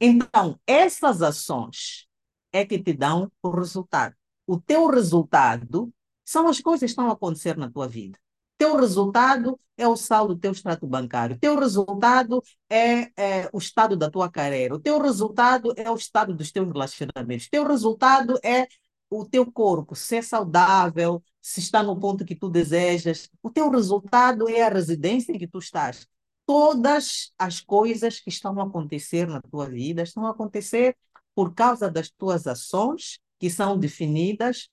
Então, 0.00 0.58
essas 0.66 1.22
ações 1.22 2.08
é 2.52 2.64
que 2.64 2.82
te 2.82 2.92
dão 2.92 3.30
o 3.42 3.50
resultado. 3.50 4.14
O 4.46 4.60
teu 4.60 4.88
resultado 4.88 5.92
são 6.24 6.48
as 6.48 6.60
coisas 6.60 6.80
que 6.80 6.86
estão 6.86 7.08
a 7.08 7.12
acontecer 7.12 7.56
na 7.56 7.70
tua 7.70 7.86
vida. 7.86 8.18
Teu 8.60 8.76
resultado 8.76 9.58
é 9.74 9.88
o 9.88 9.96
saldo 9.96 10.34
do 10.34 10.40
teu 10.42 10.52
extrato 10.52 10.86
bancário. 10.86 11.38
Teu 11.38 11.58
resultado 11.58 12.42
é, 12.68 13.10
é, 13.16 13.48
o 13.54 13.56
estado 13.56 13.96
da 13.96 14.10
tua 14.10 14.30
carreira. 14.30 14.74
O 14.74 14.78
teu 14.78 15.00
resultado 15.00 15.72
é 15.78 15.90
o 15.90 15.94
estado 15.94 16.34
dos 16.34 16.52
teus 16.52 16.70
relacionamentos. 16.70 17.48
Teu 17.48 17.66
resultado 17.66 18.38
é 18.44 18.68
o 19.08 19.24
teu 19.24 19.50
corpo, 19.50 19.96
se 19.96 20.16
é 20.16 20.20
saudável, 20.20 21.22
se 21.40 21.58
está 21.58 21.82
no 21.82 21.98
ponto 21.98 22.22
que 22.22 22.36
tu 22.36 22.50
desejas. 22.50 23.30
O 23.42 23.48
teu 23.48 23.70
resultado 23.70 24.46
é 24.46 24.60
a 24.60 24.68
residência 24.68 25.32
em 25.32 25.38
que 25.38 25.48
tu 25.48 25.58
estás. 25.58 26.06
Todas 26.44 27.32
as 27.38 27.62
coisas 27.62 28.20
que 28.20 28.28
estão 28.28 28.60
a 28.60 28.64
acontecer 28.64 29.26
na 29.26 29.40
tua 29.40 29.70
vida 29.70 30.02
estão 30.02 30.26
a 30.26 30.32
acontecer 30.32 30.94
por 31.34 31.54
causa 31.54 31.90
das 31.90 32.10
tuas 32.10 32.46
ações, 32.46 33.20
que 33.38 33.48
são 33.48 33.78
definidas, 33.78 34.68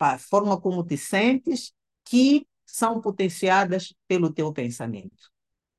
a 0.00 0.18
forma 0.18 0.60
como 0.60 0.82
te 0.82 0.96
sentes, 0.96 1.72
que 2.04 2.44
são 2.68 3.00
potenciadas 3.00 3.94
pelo 4.06 4.32
teu 4.32 4.52
pensamento. 4.52 5.30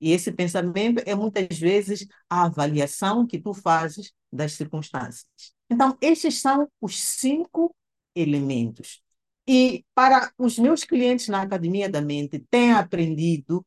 E 0.02 0.12
esse 0.12 0.32
pensamento 0.32 1.02
é 1.06 1.14
muitas 1.14 1.60
vezes 1.60 2.08
a 2.30 2.46
avaliação 2.46 3.28
que 3.28 3.40
tu 3.40 3.54
fazes 3.54 4.12
das 4.32 4.54
circunstâncias. 4.54 5.28
Então, 5.70 5.98
estes 6.02 6.42
são 6.42 6.68
os 6.82 7.00
cinco 7.00 7.76
elementos. 8.16 9.02
E 9.48 9.86
para 9.94 10.32
os 10.38 10.58
meus 10.58 10.84
clientes 10.84 11.28
na 11.28 11.42
Academia 11.42 11.90
da 11.90 12.02
Mente, 12.02 12.40
têm 12.50 12.72
aprendido 12.74 13.66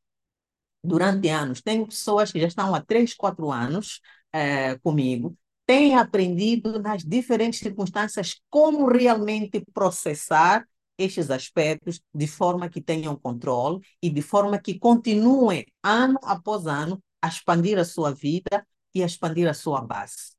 durante 0.82 1.28
anos, 1.28 1.60
tenho 1.62 1.86
pessoas 1.86 2.32
que 2.32 2.40
já 2.40 2.48
estão 2.48 2.74
há 2.74 2.80
três, 2.80 3.14
quatro 3.14 3.52
anos 3.52 4.00
é, 4.32 4.76
comigo, 4.78 5.36
têm 5.64 5.96
aprendido 5.96 6.80
nas 6.80 7.02
diferentes 7.04 7.60
circunstâncias 7.60 8.40
como 8.50 8.86
realmente 8.88 9.64
processar 9.72 10.66
estes 11.02 11.30
aspectos 11.30 12.00
de 12.14 12.26
forma 12.26 12.68
que 12.68 12.80
tenham 12.80 13.16
controle 13.16 13.80
e 14.00 14.10
de 14.10 14.22
forma 14.22 14.58
que 14.58 14.78
continuem, 14.78 15.66
ano 15.82 16.18
após 16.22 16.66
ano, 16.66 17.02
a 17.20 17.28
expandir 17.28 17.78
a 17.78 17.84
sua 17.84 18.12
vida 18.12 18.66
e 18.94 19.02
a 19.02 19.06
expandir 19.06 19.48
a 19.48 19.54
sua 19.54 19.80
base. 19.80 20.32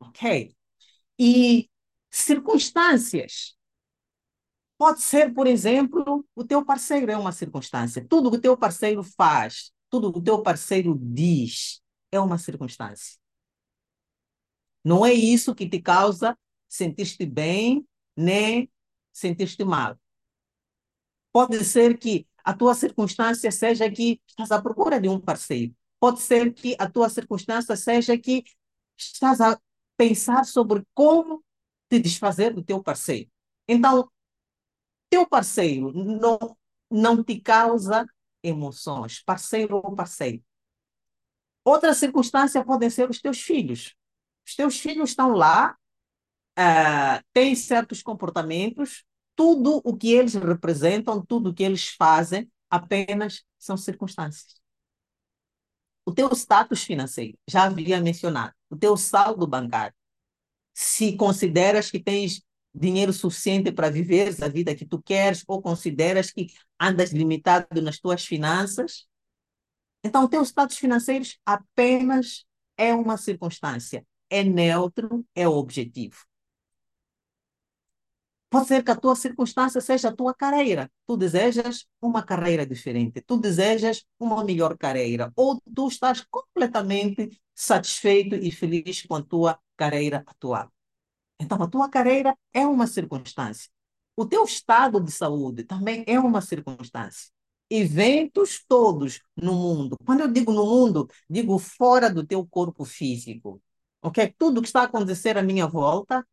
Ok? 0.00 0.54
E 1.18 1.70
circunstâncias. 2.10 3.56
Pode 4.78 5.02
ser, 5.02 5.32
por 5.32 5.46
exemplo, 5.46 6.26
o 6.34 6.44
teu 6.44 6.64
parceiro 6.64 7.10
é 7.10 7.16
uma 7.16 7.32
circunstância. 7.32 8.04
Tudo 8.06 8.30
que 8.30 8.36
o 8.36 8.40
teu 8.40 8.56
parceiro 8.56 9.02
faz, 9.02 9.72
tudo 9.88 10.12
que 10.12 10.18
o 10.18 10.22
teu 10.22 10.42
parceiro 10.42 10.98
diz, 11.00 11.80
é 12.12 12.20
uma 12.20 12.36
circunstância. 12.36 13.18
Não 14.84 15.04
é 15.04 15.12
isso 15.12 15.54
que 15.54 15.68
te 15.68 15.80
causa 15.80 16.36
sentir-te 16.68 17.24
bem, 17.24 17.86
nem 18.16 18.70
sentir-te 19.16 19.64
mal. 19.64 19.98
Pode 21.32 21.64
ser 21.64 21.96
que 21.98 22.26
a 22.44 22.52
tua 22.52 22.74
circunstância 22.74 23.50
seja 23.50 23.90
que 23.90 24.20
estás 24.26 24.52
à 24.52 24.60
procura 24.60 25.00
de 25.00 25.08
um 25.08 25.18
parceiro. 25.18 25.74
Pode 25.98 26.20
ser 26.20 26.52
que 26.52 26.76
a 26.78 26.88
tua 26.88 27.08
circunstância 27.08 27.74
seja 27.76 28.16
que 28.18 28.44
estás 28.96 29.40
a 29.40 29.58
pensar 29.96 30.44
sobre 30.44 30.84
como 30.92 31.42
te 31.88 31.98
desfazer 31.98 32.52
do 32.52 32.62
teu 32.62 32.82
parceiro. 32.82 33.30
Então, 33.66 34.10
teu 35.08 35.26
parceiro 35.26 35.92
não, 35.92 36.38
não 36.90 37.24
te 37.24 37.40
causa 37.40 38.06
emoções, 38.42 39.22
parceiro 39.22 39.76
ou 39.76 39.96
parceiro. 39.96 40.44
Outra 41.64 41.94
circunstância 41.94 42.64
podem 42.64 42.90
ser 42.90 43.08
os 43.08 43.20
teus 43.20 43.40
filhos. 43.40 43.96
Os 44.46 44.54
teus 44.54 44.78
filhos 44.78 45.10
estão 45.10 45.30
lá 45.30 45.76
uh, 46.58 47.22
têm 47.32 47.54
certos 47.54 48.02
comportamentos, 48.02 49.04
tudo 49.34 49.80
o 49.84 49.96
que 49.96 50.12
eles 50.12 50.34
representam, 50.34 51.24
tudo 51.24 51.50
o 51.50 51.54
que 51.54 51.62
eles 51.62 51.88
fazem, 51.88 52.50
apenas 52.70 53.44
são 53.58 53.76
circunstâncias. 53.76 54.60
O 56.04 56.12
teu 56.14 56.32
status 56.32 56.84
financeiro, 56.84 57.36
já 57.48 57.64
havia 57.64 58.00
mencionado, 58.00 58.54
o 58.70 58.76
teu 58.76 58.96
saldo 58.96 59.46
bancário. 59.46 59.94
Se 60.72 61.16
consideras 61.16 61.90
que 61.90 62.00
tens 62.00 62.42
dinheiro 62.74 63.12
suficiente 63.12 63.72
para 63.72 63.90
viver 63.90 64.34
a 64.42 64.48
vida 64.48 64.74
que 64.74 64.86
tu 64.86 65.00
queres 65.02 65.42
ou 65.48 65.62
consideras 65.62 66.30
que 66.30 66.48
andas 66.80 67.12
limitado 67.12 67.80
nas 67.82 67.98
tuas 67.98 68.24
finanças, 68.24 69.06
então 70.04 70.24
o 70.24 70.28
teu 70.28 70.42
status 70.44 70.76
financeiro 70.76 71.24
apenas 71.44 72.44
é 72.76 72.94
uma 72.94 73.16
circunstância, 73.16 74.06
é 74.30 74.44
neutro, 74.44 75.26
é 75.34 75.48
objetivo. 75.48 76.24
Pode 78.56 78.68
ser 78.68 78.82
que 78.82 78.90
a 78.90 78.96
tua 78.96 79.14
circunstância 79.14 79.82
seja 79.82 80.08
a 80.08 80.16
tua 80.16 80.32
carreira. 80.32 80.90
Tu 81.06 81.14
desejas 81.14 81.84
uma 82.00 82.22
carreira 82.22 82.64
diferente, 82.64 83.20
tu 83.20 83.36
desejas 83.36 84.02
uma 84.18 84.42
melhor 84.42 84.78
carreira, 84.78 85.30
ou 85.36 85.60
tu 85.74 85.88
estás 85.88 86.24
completamente 86.30 87.38
satisfeito 87.54 88.34
e 88.34 88.50
feliz 88.50 89.02
com 89.02 89.14
a 89.14 89.22
tua 89.22 89.58
carreira 89.76 90.24
atual. 90.26 90.72
Então, 91.38 91.62
a 91.62 91.68
tua 91.68 91.90
carreira 91.90 92.34
é 92.50 92.66
uma 92.66 92.86
circunstância. 92.86 93.68
O 94.16 94.24
teu 94.24 94.42
estado 94.44 95.02
de 95.02 95.12
saúde 95.12 95.62
também 95.62 96.02
é 96.06 96.18
uma 96.18 96.40
circunstância. 96.40 97.30
Eventos 97.68 98.64
todos 98.66 99.20
no 99.36 99.52
mundo. 99.52 99.98
Quando 100.06 100.20
eu 100.20 100.32
digo 100.32 100.50
no 100.50 100.64
mundo, 100.64 101.10
digo 101.28 101.58
fora 101.58 102.08
do 102.08 102.26
teu 102.26 102.46
corpo 102.46 102.86
físico. 102.86 103.60
Ok? 104.00 104.34
Tudo 104.38 104.62
que 104.62 104.68
está 104.68 104.80
a 104.80 104.84
acontecer 104.84 105.36
à 105.36 105.42
minha 105.42 105.66
volta 105.66 106.26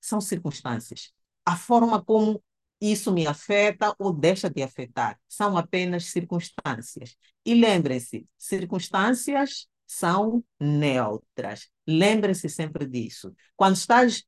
são 0.00 0.20
circunstâncias. 0.20 1.12
A 1.44 1.56
forma 1.56 2.02
como 2.02 2.42
isso 2.80 3.12
me 3.12 3.26
afeta 3.26 3.94
ou 3.98 4.12
deixa 4.12 4.50
de 4.50 4.62
afetar 4.62 5.18
são 5.28 5.56
apenas 5.56 6.06
circunstâncias. 6.06 7.16
E 7.44 7.54
lembrem-se, 7.54 8.26
circunstâncias 8.36 9.68
são 9.86 10.44
neutras. 10.58 11.68
Lembrem-se 11.86 12.48
sempre 12.48 12.86
disso. 12.86 13.32
Quando 13.56 13.76
estás 13.76 14.24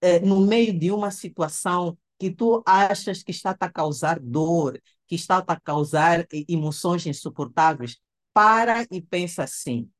eh, 0.00 0.20
no 0.20 0.40
meio 0.40 0.78
de 0.78 0.90
uma 0.92 1.10
situação 1.10 1.98
que 2.18 2.30
tu 2.30 2.62
achas 2.66 3.22
que 3.22 3.30
está 3.30 3.56
a 3.58 3.70
causar 3.70 4.18
dor, 4.20 4.80
que 5.06 5.14
está 5.14 5.38
a 5.46 5.60
causar 5.60 6.26
emoções 6.48 7.06
insuportáveis, 7.06 7.96
para 8.32 8.86
e 8.90 9.00
pensa 9.00 9.44
assim: 9.44 9.90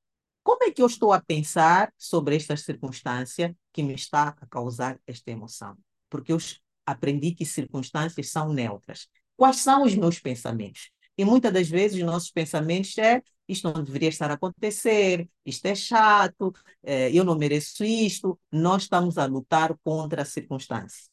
como 0.43 0.65
é 0.65 0.71
que 0.71 0.83
eu 0.83 0.87
estou 0.87 1.12
a 1.12 1.21
pensar 1.21 1.93
sobre 1.99 2.37
esta 2.37 2.57
circunstância 2.57 3.57
que 3.73 3.83
me 3.83 3.95
está 3.95 4.29
a 4.41 4.47
causar 4.47 5.00
esta 5.07 5.31
emoção? 5.31 5.77
Porque 6.09 6.33
eu 6.33 6.38
aprendi 6.87 7.33
que 7.33 7.45
circunstâncias 7.45 8.31
são 8.31 8.53
neutras. 8.53 9.09
Quais 9.37 9.57
são 9.57 9.85
os 9.85 9.95
meus 9.95 10.19
pensamentos? 10.19 10.91
E 11.17 11.25
muitas 11.25 11.53
das 11.53 11.69
vezes 11.69 11.99
os 11.99 12.07
nossos 12.07 12.31
pensamentos 12.31 12.97
é 12.99 13.23
isto 13.49 13.73
não 13.73 13.83
deveria 13.83 14.11
estar 14.11 14.31
a 14.31 14.35
acontecer, 14.35 15.29
isto 15.45 15.65
é 15.67 15.75
chato, 15.75 16.53
eh, 16.83 17.11
eu 17.12 17.25
não 17.25 17.35
mereço 17.37 17.83
isto. 17.83 18.38
Nós 18.53 18.83
estamos 18.83 19.17
a 19.17 19.25
lutar 19.25 19.75
contra 19.83 20.23
a 20.23 20.25
circunstância. 20.25 21.09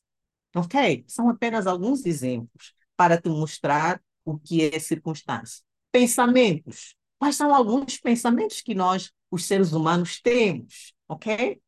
Ok? 0.55 1.05
São 1.07 1.29
apenas 1.29 1.67
alguns 1.67 2.05
exemplos 2.05 2.73
para 2.95 3.19
te 3.19 3.29
mostrar 3.29 4.01
o 4.23 4.37
que 4.37 4.63
é 4.63 4.79
circunstância. 4.79 5.63
Pensamentos. 5.91 6.95
Quais 7.17 7.35
são 7.35 7.53
alguns 7.53 7.97
pensamentos 7.97 8.61
que 8.61 8.75
nós, 8.75 9.11
os 9.31 9.45
seres 9.45 9.71
humanos, 9.71 10.21
temos? 10.21 10.93
Ok? 11.07 11.61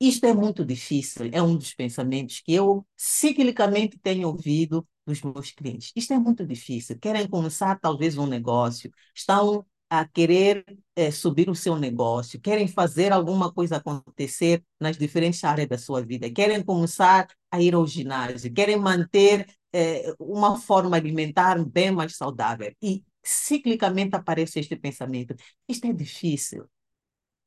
Isto 0.00 0.26
é 0.26 0.32
muito 0.32 0.64
difícil, 0.64 1.28
é 1.32 1.42
um 1.42 1.56
dos 1.56 1.74
pensamentos 1.74 2.40
que 2.40 2.54
eu 2.54 2.86
ciclicamente 2.96 3.98
tenho 3.98 4.28
ouvido 4.28 4.86
dos 5.04 5.22
meus 5.22 5.50
clientes. 5.50 5.92
Isto 5.96 6.12
é 6.14 6.18
muito 6.18 6.46
difícil. 6.46 6.98
Querem 7.00 7.26
começar 7.28 7.78
talvez 7.80 8.16
um 8.16 8.26
negócio, 8.26 8.90
estão 9.14 9.66
a 9.90 10.06
querer 10.06 10.64
é, 10.94 11.10
subir 11.10 11.48
o 11.50 11.54
seu 11.54 11.76
negócio, 11.76 12.40
querem 12.40 12.68
fazer 12.68 13.10
alguma 13.12 13.52
coisa 13.52 13.78
acontecer 13.78 14.62
nas 14.78 14.96
diferentes 14.98 15.42
áreas 15.42 15.68
da 15.68 15.78
sua 15.78 16.02
vida, 16.04 16.30
querem 16.30 16.62
começar 16.62 17.26
a 17.50 17.60
ir 17.60 17.74
ao 17.74 17.86
ginásio, 17.86 18.52
querem 18.52 18.76
manter 18.76 19.46
é, 19.72 20.14
uma 20.18 20.58
forma 20.60 20.94
alimentar 20.96 21.64
bem 21.64 21.90
mais 21.90 22.16
saudável. 22.16 22.72
E 22.82 23.02
ciclicamente 23.24 24.14
aparece 24.14 24.60
este 24.60 24.76
pensamento: 24.76 25.34
isto 25.68 25.86
é 25.86 25.92
difícil, 25.92 26.66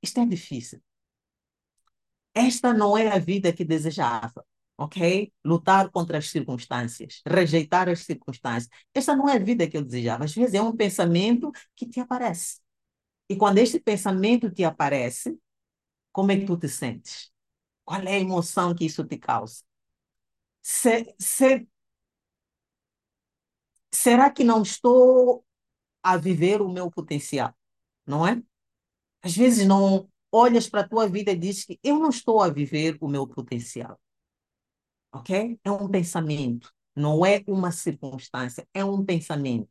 isto 0.03 0.20
é 0.20 0.25
difícil. 0.25 0.81
Esta 2.33 2.73
não 2.73 2.97
é 2.97 3.09
a 3.09 3.19
vida 3.19 3.51
que 3.53 3.65
desejava, 3.65 4.45
ok? 4.77 5.31
Lutar 5.43 5.89
contra 5.91 6.17
as 6.17 6.29
circunstâncias, 6.29 7.21
rejeitar 7.25 7.89
as 7.89 8.01
circunstâncias. 8.01 8.69
Esta 8.93 9.15
não 9.15 9.27
é 9.29 9.35
a 9.35 9.39
vida 9.39 9.67
que 9.67 9.77
eu 9.77 9.83
desejava. 9.83 10.25
Às 10.25 10.33
vezes 10.33 10.53
é 10.55 10.61
um 10.61 10.75
pensamento 10.75 11.51
que 11.75 11.88
te 11.88 12.00
aparece. 12.00 12.59
E 13.29 13.35
quando 13.35 13.59
este 13.59 13.79
pensamento 13.79 14.51
te 14.51 14.63
aparece, 14.63 15.39
como 16.11 16.31
é 16.31 16.37
que 16.39 16.46
tu 16.46 16.57
te 16.57 16.70
sentes? 16.70 17.31
Qual 17.85 18.01
é 18.01 18.15
a 18.15 18.20
emoção 18.20 18.75
que 18.75 18.85
isso 18.85 19.05
te 19.05 19.17
causa? 19.17 19.63
Se, 20.61 21.15
se, 21.20 21.67
será 23.91 24.29
que 24.31 24.44
não 24.44 24.61
estou 24.61 25.46
a 26.03 26.17
viver 26.17 26.61
o 26.61 26.70
meu 26.72 26.89
potencial? 26.91 27.55
Não 28.05 28.27
é? 28.27 28.41
Às 29.24 29.35
vezes 29.37 29.67
não 29.67 30.09
olhas 30.31 30.70
para 30.70 30.81
a 30.81 30.87
tua 30.87 31.07
vida 31.07 31.31
e 31.31 31.35
dizes 31.37 31.65
que 31.65 31.79
eu 31.83 32.00
não 32.00 32.09
estou 32.09 32.41
a 32.41 32.50
viver 32.50 32.98
o 33.01 33.07
meu 33.07 33.27
potencial. 33.27 34.00
Ok? 35.13 35.59
É 35.63 35.72
um 35.72 35.89
pensamento, 35.89 36.72
não 36.96 37.25
é 37.25 37.44
uma 37.48 37.72
circunstância, 37.72 38.67
é 38.74 38.83
um 38.83 39.03
pensamento. 39.03 39.70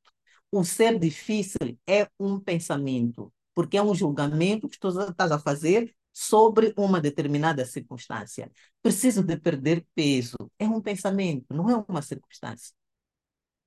O 0.53 0.65
ser 0.65 0.99
difícil 0.99 1.79
é 1.87 2.09
um 2.19 2.39
pensamento, 2.39 3.33
porque 3.55 3.77
é 3.77 3.83
um 3.83 3.95
julgamento 3.95 4.69
que 4.69 4.79
tu 4.79 4.89
estás 4.89 5.33
a 5.33 5.39
fazer 5.39 5.95
sobre 6.13 6.75
uma 6.77 7.01
determinada 7.01 7.65
circunstância. 7.65 8.51
Preciso 8.83 9.23
de 9.23 9.37
perder 9.39 9.87
peso. 9.95 10.37
É 10.59 10.67
um 10.67 10.81
pensamento, 10.81 11.55
não 11.55 11.71
é 11.71 11.85
uma 11.89 12.03
circunstância. 12.03 12.75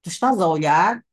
Tu 0.01 0.09
estás 0.09 0.39
a 0.39 0.47
olhar 0.47 1.03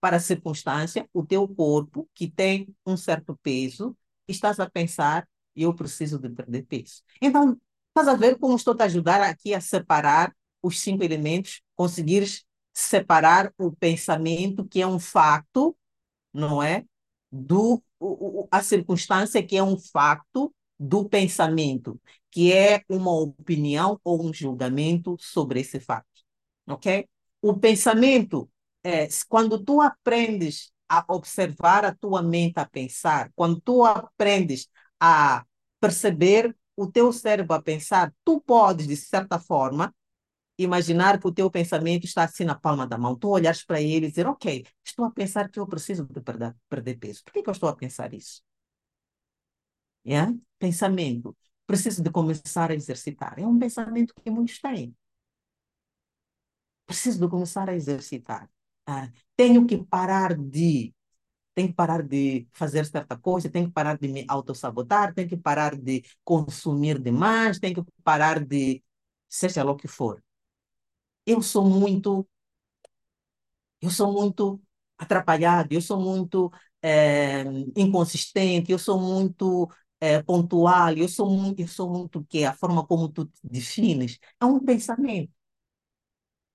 para 0.00 0.16
a 0.16 0.20
circunstância, 0.20 1.08
o 1.12 1.24
teu 1.24 1.46
corpo, 1.48 2.08
que 2.14 2.30
tem 2.30 2.74
um 2.86 2.96
certo 2.96 3.38
peso, 3.42 3.96
estás 4.28 4.60
a 4.60 4.68
pensar, 4.68 5.28
eu 5.54 5.74
preciso 5.74 6.18
de 6.18 6.28
perder 6.28 6.64
peso. 6.66 7.02
Então, 7.20 7.58
estás 7.88 8.08
a 8.08 8.14
ver 8.14 8.38
como 8.38 8.56
estou 8.56 8.76
a 8.78 8.84
ajudar 8.84 9.20
aqui 9.22 9.54
a 9.54 9.60
separar 9.60 10.34
os 10.62 10.80
cinco 10.80 11.04
elementos, 11.04 11.62
conseguires 11.76 12.44
separar 12.72 13.52
o 13.58 13.70
pensamento, 13.70 14.66
que 14.66 14.80
é 14.80 14.86
um 14.86 14.98
fato, 14.98 15.76
não 16.32 16.62
é? 16.62 16.84
Do, 17.30 17.82
a 18.50 18.62
circunstância, 18.62 19.42
que 19.42 19.56
é 19.56 19.62
um 19.62 19.78
fato, 19.78 20.52
do 20.78 21.08
pensamento, 21.08 22.00
que 22.30 22.52
é 22.52 22.82
uma 22.88 23.12
opinião 23.12 24.00
ou 24.02 24.24
um 24.26 24.32
julgamento 24.32 25.16
sobre 25.20 25.60
esse 25.60 25.78
fato. 25.78 26.06
Ok? 26.66 27.08
O 27.40 27.54
pensamento, 27.58 28.50
é, 28.82 29.06
quando 29.28 29.62
tu 29.62 29.80
aprendes 29.80 30.72
a 31.00 31.14
observar 31.14 31.84
a 31.84 31.94
tua 31.94 32.22
mente 32.22 32.58
a 32.58 32.66
pensar, 32.66 33.30
quando 33.34 33.60
tu 33.60 33.84
aprendes 33.84 34.68
a 35.00 35.44
perceber 35.80 36.56
o 36.76 36.86
teu 36.90 37.12
cérebro 37.12 37.54
a 37.54 37.62
pensar, 37.62 38.12
tu 38.24 38.40
podes, 38.40 38.86
de 38.86 38.96
certa 38.96 39.38
forma, 39.38 39.94
imaginar 40.58 41.20
que 41.20 41.26
o 41.26 41.32
teu 41.32 41.50
pensamento 41.50 42.04
está 42.04 42.24
assim 42.24 42.44
na 42.44 42.54
palma 42.54 42.86
da 42.86 42.98
mão. 42.98 43.16
Tu 43.16 43.28
olhares 43.28 43.64
para 43.64 43.80
ele 43.80 44.06
e 44.06 44.10
dizer, 44.10 44.26
ok, 44.26 44.64
estou 44.84 45.04
a 45.04 45.10
pensar 45.10 45.50
que 45.50 45.58
eu 45.60 45.66
preciso 45.66 46.06
de 46.06 46.20
perder, 46.20 46.54
perder 46.68 46.98
peso. 46.98 47.22
Por 47.24 47.32
que, 47.32 47.42
que 47.42 47.50
eu 47.50 47.52
estou 47.52 47.68
a 47.68 47.76
pensar 47.76 48.12
isso? 48.14 48.42
Yeah? 50.04 50.34
Pensamento. 50.58 51.36
Preciso 51.66 52.02
de 52.02 52.10
começar 52.10 52.70
a 52.70 52.74
exercitar. 52.74 53.38
É 53.38 53.46
um 53.46 53.58
pensamento 53.58 54.14
que 54.14 54.30
muitos 54.30 54.60
têm. 54.60 54.94
Preciso 56.86 57.20
de 57.20 57.28
começar 57.28 57.68
a 57.68 57.74
exercitar. 57.74 58.48
Ah, 58.86 59.08
tenho 59.36 59.66
que 59.66 59.78
parar 59.84 60.36
de 60.36 60.94
tenho 61.54 61.68
que 61.70 61.74
parar 61.74 62.02
de 62.02 62.48
fazer 62.52 62.86
certa 62.86 63.18
coisa, 63.18 63.50
tenho 63.50 63.66
que 63.68 63.72
parar 63.74 63.98
de 63.98 64.08
me 64.08 64.24
autossabotar, 64.28 65.14
tenho 65.14 65.28
que 65.28 65.36
parar 65.36 65.76
de 65.76 66.02
consumir 66.24 66.98
demais, 67.00 67.58
tenho 67.60 67.84
que 67.84 67.92
parar 68.04 68.44
de 68.44 68.82
seja 69.28 69.64
lá 69.64 69.72
o 69.72 69.76
que 69.76 69.88
for. 69.88 70.22
Eu 71.26 71.42
sou 71.42 71.64
muito 71.68 72.26
eu 73.80 73.90
sou 73.90 74.12
muito 74.12 74.60
atrapalhado, 74.98 75.72
eu 75.74 75.80
sou 75.80 76.00
muito 76.00 76.50
é, 76.82 77.42
inconsistente, 77.76 78.72
eu 78.72 78.78
sou 78.78 78.98
muito 79.00 79.68
é, 80.00 80.22
pontual, 80.22 80.94
eu 80.96 81.08
sou 81.08 81.30
muito, 81.30 81.60
eu 81.60 81.68
sou 81.68 81.90
muito 81.90 82.24
que 82.24 82.44
a 82.44 82.54
forma 82.54 82.86
como 82.86 83.08
tu 83.08 83.26
te 83.26 83.40
defines 83.44 84.18
é 84.40 84.44
um 84.46 84.60
pensamento. 84.60 85.32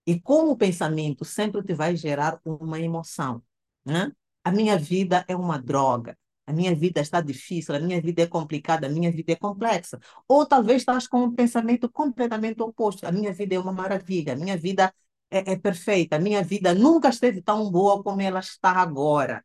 E 0.10 0.20
como 0.20 0.52
o 0.52 0.58
pensamento 0.58 1.24
sempre 1.24 1.62
te 1.64 1.74
vai 1.82 1.96
gerar 1.96 2.40
uma 2.44 2.80
emoção, 2.80 3.44
né? 3.86 4.12
A 4.44 4.52
minha 4.52 4.76
vida 4.78 5.24
é 5.28 5.36
uma 5.36 5.60
droga. 5.60 6.18
A 6.48 6.52
minha 6.52 6.74
vida 6.76 7.00
está 7.00 7.22
difícil, 7.22 7.76
a 7.76 7.80
minha 7.80 8.02
vida 8.02 8.24
é 8.24 8.28
complicada, 8.28 8.88
a 8.88 8.90
minha 8.90 9.12
vida 9.12 9.34
é 9.34 9.36
complexa. 9.36 10.00
Ou 10.28 10.48
talvez 10.48 10.82
estás 10.82 11.08
com 11.08 11.20
um 11.26 11.36
pensamento 11.36 11.88
completamente 11.88 12.60
oposto. 12.64 13.06
A 13.06 13.12
minha 13.12 13.32
vida 13.32 13.54
é 13.54 13.60
uma 13.60 13.72
maravilha, 13.72 14.34
a 14.34 14.36
minha 14.36 14.58
vida 14.58 14.92
é, 15.30 15.52
é 15.54 15.56
perfeita, 15.56 16.16
a 16.16 16.20
minha 16.20 16.44
vida 16.44 16.74
nunca 16.74 17.10
esteve 17.10 17.40
tão 17.44 17.70
boa 17.70 18.02
como 18.04 18.20
ela 18.22 18.40
está 18.40 18.72
agora. 18.72 19.44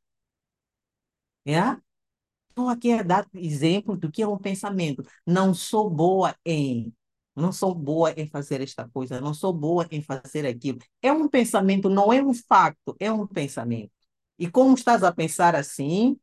Estou 2.48 2.68
aqui 2.68 2.92
a 2.92 3.02
dar 3.02 3.26
exemplo 3.34 3.96
do 3.96 4.10
que 4.10 4.22
é 4.22 4.28
um 4.28 4.38
pensamento. 4.38 5.04
Não 5.26 5.52
sou 5.52 5.90
boa 5.90 6.34
em. 6.44 6.94
Não 7.34 7.52
sou 7.52 7.74
boa 7.74 8.12
em 8.16 8.26
fazer 8.26 8.60
esta 8.60 8.88
coisa, 8.88 9.20
não 9.20 9.34
sou 9.34 9.52
boa 9.52 9.86
em 9.90 10.00
fazer 10.02 10.46
aquilo. 10.46 10.78
É 11.02 11.12
um 11.12 11.28
pensamento, 11.28 11.88
não 11.90 12.12
é 12.12 12.22
um 12.22 12.32
facto, 12.32 12.94
é 13.00 13.10
um 13.10 13.26
pensamento. 13.26 13.90
E 14.38 14.48
como 14.50 14.74
estás 14.74 15.02
a 15.02 15.12
pensar 15.12 15.54
assim, 15.54 16.16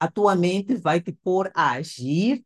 a 0.00 0.10
tua 0.10 0.34
mente 0.34 0.74
vai 0.74 1.00
te 1.00 1.12
pôr 1.12 1.50
a 1.54 1.72
agir 1.72 2.44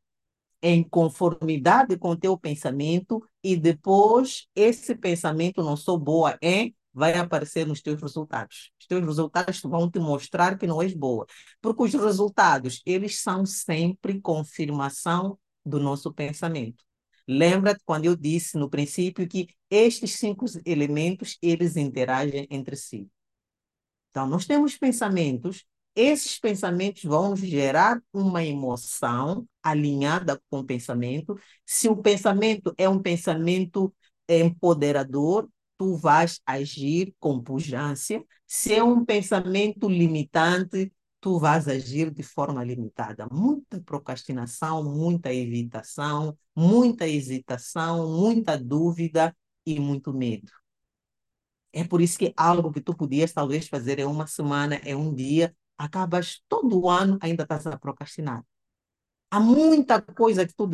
em 0.63 0.83
conformidade 0.83 1.97
com 1.97 2.11
o 2.11 2.17
teu 2.17 2.37
pensamento 2.37 3.23
e 3.43 3.57
depois 3.57 4.47
esse 4.55 4.95
pensamento 4.95 5.63
não 5.63 5.77
sou 5.77 5.99
boa 5.99 6.37
em 6.43 6.75
vai 6.97 7.13
aparecer 7.13 7.67
nos 7.67 7.83
teus 7.83 8.01
resultados. 8.01 8.73
Os 8.81 8.87
teus 8.87 9.05
resultados 9.05 9.61
vão 9.61 9.91
te 9.91 9.99
mostrar 9.99 10.57
que 10.57 10.67
não 10.67 10.81
és 10.81 10.95
boa, 10.95 11.27
porque 11.61 11.83
os 11.83 11.93
resultados, 11.93 12.81
eles 12.87 13.21
são 13.21 13.45
sempre 13.45 14.19
confirmação 14.19 15.39
do 15.65 15.79
nosso 15.79 16.11
pensamento. 16.11 16.86
Lembra 17.29 17.77
quando 17.85 18.05
eu 18.05 18.17
disse 18.17 18.57
no 18.57 18.71
princípio 18.71 19.29
que 19.29 19.49
estes 19.71 20.13
cinco 20.15 20.45
elementos, 20.65 21.37
eles 21.43 21.77
interagem 21.77 22.47
entre 22.51 22.77
si. 22.77 23.09
Então, 24.11 24.27
nós 24.27 24.47
temos 24.47 24.77
pensamentos, 24.77 25.65
esses 25.95 26.39
pensamentos 26.39 27.03
vão 27.05 27.35
gerar 27.35 28.01
uma 28.13 28.45
emoção 28.45 29.47
alinhada 29.63 30.41
com 30.51 30.61
o 30.61 30.65
pensamento. 30.65 31.39
Se 31.65 31.89
o 31.89 31.97
pensamento 31.97 32.75
é 32.79 32.89
um 32.89 33.01
pensamento 33.01 33.93
empoderador, 34.29 35.49
tu 35.79 35.97
vais 35.97 36.41
agir 36.47 37.15
com 37.19 37.43
pujança. 37.43 38.23
Se 38.47 38.75
é 38.75 38.83
um 38.83 39.05
pensamento 39.05 39.89
limitante, 39.89 40.93
tu 41.27 41.41
vais 41.41 41.67
agir 41.67 42.09
de 42.13 42.23
forma 42.23 42.63
limitada. 42.63 43.27
Muita 43.33 43.81
procrastinação, 43.81 44.85
muita 44.85 45.35
evitação, 45.35 46.39
muita 46.55 47.09
hesitação, 47.09 48.09
muita 48.09 48.57
dúvida 48.57 49.37
e 49.67 49.81
muito 49.81 50.15
medo. 50.15 50.53
É 51.73 51.83
por 51.83 52.01
isso 52.01 52.17
que 52.17 52.33
algo 52.37 52.71
que 52.73 52.81
tu 52.81 52.95
podias 52.97 53.33
talvez 53.33 53.67
fazer 53.67 53.99
em 53.99 54.05
uma 54.05 54.29
semana, 54.29 54.77
em 54.85 54.95
um 54.95 55.13
dia, 55.13 55.53
acabas 55.77 56.45
todo 56.49 56.89
ano 56.89 57.19
ainda 57.21 57.43
estás 57.43 57.67
a 57.67 57.77
procrastinar. 57.77 58.45
Há 59.29 59.41
muita 59.41 60.01
coisa 60.01 60.47
que 60.47 60.55
tu 60.55 60.65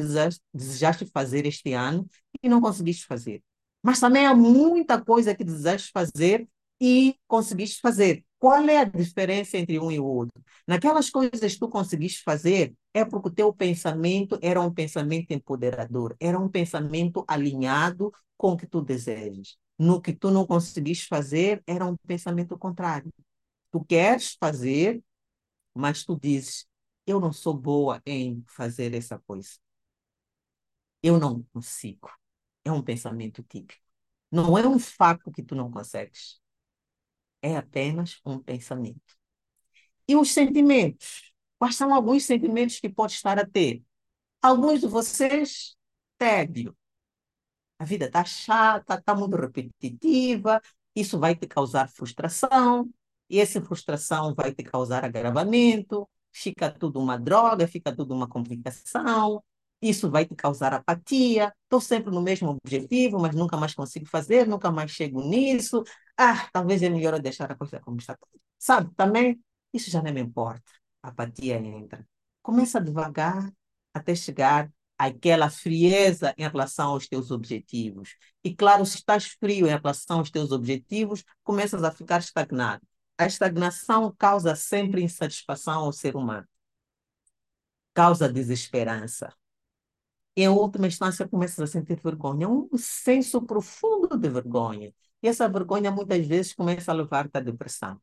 desejaste 0.52 1.06
fazer 1.06 1.46
este 1.46 1.72
ano 1.72 2.06
e 2.42 2.46
não 2.46 2.60
conseguiste 2.60 3.06
fazer. 3.06 3.42
Mas 3.82 3.98
também 3.98 4.26
há 4.26 4.34
muita 4.34 5.02
coisa 5.02 5.34
que 5.34 5.44
desejas 5.44 5.88
fazer 5.88 6.46
e 6.82 7.16
conseguiste 7.28 7.80
fazer. 7.80 8.24
Qual 8.40 8.68
é 8.68 8.78
a 8.78 8.84
diferença 8.84 9.56
entre 9.56 9.78
um 9.78 9.92
e 9.92 10.00
o 10.00 10.04
outro? 10.04 10.42
Naquelas 10.66 11.08
coisas 11.10 11.52
que 11.54 11.60
tu 11.60 11.68
conseguiste 11.68 12.24
fazer, 12.24 12.74
é 12.92 13.04
porque 13.04 13.28
o 13.28 13.32
teu 13.32 13.52
pensamento 13.54 14.36
era 14.42 14.60
um 14.60 14.74
pensamento 14.74 15.30
empoderador, 15.30 16.16
era 16.18 16.36
um 16.36 16.48
pensamento 16.48 17.24
alinhado 17.28 18.12
com 18.36 18.52
o 18.52 18.56
que 18.56 18.66
tu 18.66 18.82
desejas. 18.82 19.56
No 19.78 20.00
que 20.00 20.12
tu 20.12 20.32
não 20.32 20.44
conseguiste 20.44 21.06
fazer, 21.06 21.62
era 21.68 21.86
um 21.86 21.96
pensamento 22.04 22.58
contrário. 22.58 23.12
Tu 23.70 23.84
queres 23.84 24.36
fazer, 24.40 25.00
mas 25.74 26.04
tu 26.04 26.18
dizes: 26.20 26.66
eu 27.06 27.20
não 27.20 27.32
sou 27.32 27.54
boa 27.54 28.02
em 28.06 28.44
fazer 28.48 28.94
essa 28.94 29.18
coisa. 29.20 29.52
Eu 31.02 31.18
não 31.18 31.42
consigo. 31.52 32.10
É 32.64 32.72
um 32.72 32.82
pensamento 32.82 33.42
típico. 33.44 33.80
Não 34.30 34.58
é 34.58 34.66
um 34.66 34.78
fato 34.80 35.30
que 35.32 35.42
tu 35.44 35.54
não 35.54 35.70
consegues. 35.70 36.41
É 37.42 37.56
apenas 37.56 38.20
um 38.24 38.38
pensamento. 38.38 39.16
E 40.08 40.16
os 40.16 40.32
sentimentos? 40.32 41.32
Quais 41.58 41.76
são 41.76 41.94
alguns 41.94 42.24
sentimentos 42.24 42.80
que 42.80 42.88
pode 42.88 43.12
estar 43.12 43.38
a 43.38 43.46
ter? 43.46 43.82
Alguns 44.40 44.80
de 44.80 44.86
vocês, 44.86 45.76
tédio. 46.18 46.76
A 47.78 47.84
vida 47.84 48.06
está 48.06 48.24
chata, 48.24 48.94
está 48.94 49.14
muito 49.14 49.36
repetitiva, 49.36 50.60
isso 50.94 51.18
vai 51.18 51.34
te 51.34 51.46
causar 51.46 51.88
frustração, 51.88 52.88
e 53.28 53.40
essa 53.40 53.60
frustração 53.60 54.34
vai 54.34 54.54
te 54.54 54.62
causar 54.62 55.04
agravamento, 55.04 56.08
fica 56.30 56.70
tudo 56.70 57.00
uma 57.00 57.18
droga, 57.18 57.66
fica 57.66 57.94
tudo 57.94 58.14
uma 58.14 58.28
complicação, 58.28 59.42
isso 59.82 60.10
vai 60.10 60.24
te 60.24 60.34
causar 60.36 60.72
apatia. 60.72 61.52
Estou 61.64 61.80
sempre 61.80 62.10
no 62.12 62.22
mesmo 62.22 62.50
objetivo, 62.50 63.18
mas 63.20 63.34
nunca 63.34 63.56
mais 63.56 63.74
consigo 63.74 64.06
fazer, 64.06 64.46
nunca 64.46 64.70
mais 64.70 64.90
chego 64.92 65.20
nisso. 65.22 65.82
Ah, 66.16 66.48
talvez 66.52 66.82
é 66.82 66.88
melhor 66.88 67.14
eu 67.14 67.20
deixar 67.20 67.50
a 67.50 67.56
coisa 67.56 67.80
como 67.80 67.98
está. 67.98 68.16
Sabe, 68.58 68.94
também, 68.94 69.42
isso 69.72 69.90
já 69.90 70.00
não 70.02 70.12
me 70.12 70.20
importa. 70.20 70.62
A 71.02 71.08
apatia 71.08 71.56
entra. 71.56 72.06
Começa 72.42 72.80
devagar 72.80 73.52
até 73.92 74.14
chegar 74.14 74.70
àquela 74.96 75.50
frieza 75.50 76.32
em 76.38 76.42
relação 76.48 76.90
aos 76.90 77.08
teus 77.08 77.30
objetivos. 77.32 78.16
E 78.44 78.54
claro, 78.54 78.86
se 78.86 78.96
estás 78.98 79.26
frio 79.26 79.66
em 79.66 79.70
relação 79.70 80.18
aos 80.18 80.30
teus 80.30 80.52
objetivos, 80.52 81.24
começas 81.42 81.82
a 81.82 81.90
ficar 81.90 82.20
estagnado. 82.20 82.82
A 83.18 83.26
estagnação 83.26 84.14
causa 84.16 84.54
sempre 84.54 85.02
insatisfação 85.02 85.84
ao 85.84 85.92
ser 85.92 86.16
humano. 86.16 86.46
Causa 87.94 88.28
desesperança 88.28 89.34
em 90.36 90.48
última 90.48 90.86
instância, 90.86 91.28
começas 91.28 91.58
a 91.58 91.66
sentir 91.66 92.00
vergonha, 92.00 92.48
um 92.48 92.68
senso 92.76 93.42
profundo 93.42 94.16
de 94.16 94.28
vergonha. 94.28 94.92
E 95.22 95.28
essa 95.28 95.48
vergonha 95.48 95.90
muitas 95.90 96.26
vezes 96.26 96.54
começa 96.54 96.90
a 96.90 96.94
levar-te 96.94 97.36
à 97.36 97.40
depressão. 97.40 98.00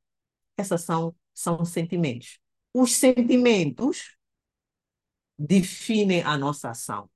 Essas 0.57 0.81
são, 0.83 1.15
são 1.33 1.65
sentimentos. 1.65 2.39
Os 2.73 2.95
sentimentos 2.95 4.15
definem 5.37 6.21
a 6.23 6.37
nossa 6.37 6.69
ação. 6.69 7.09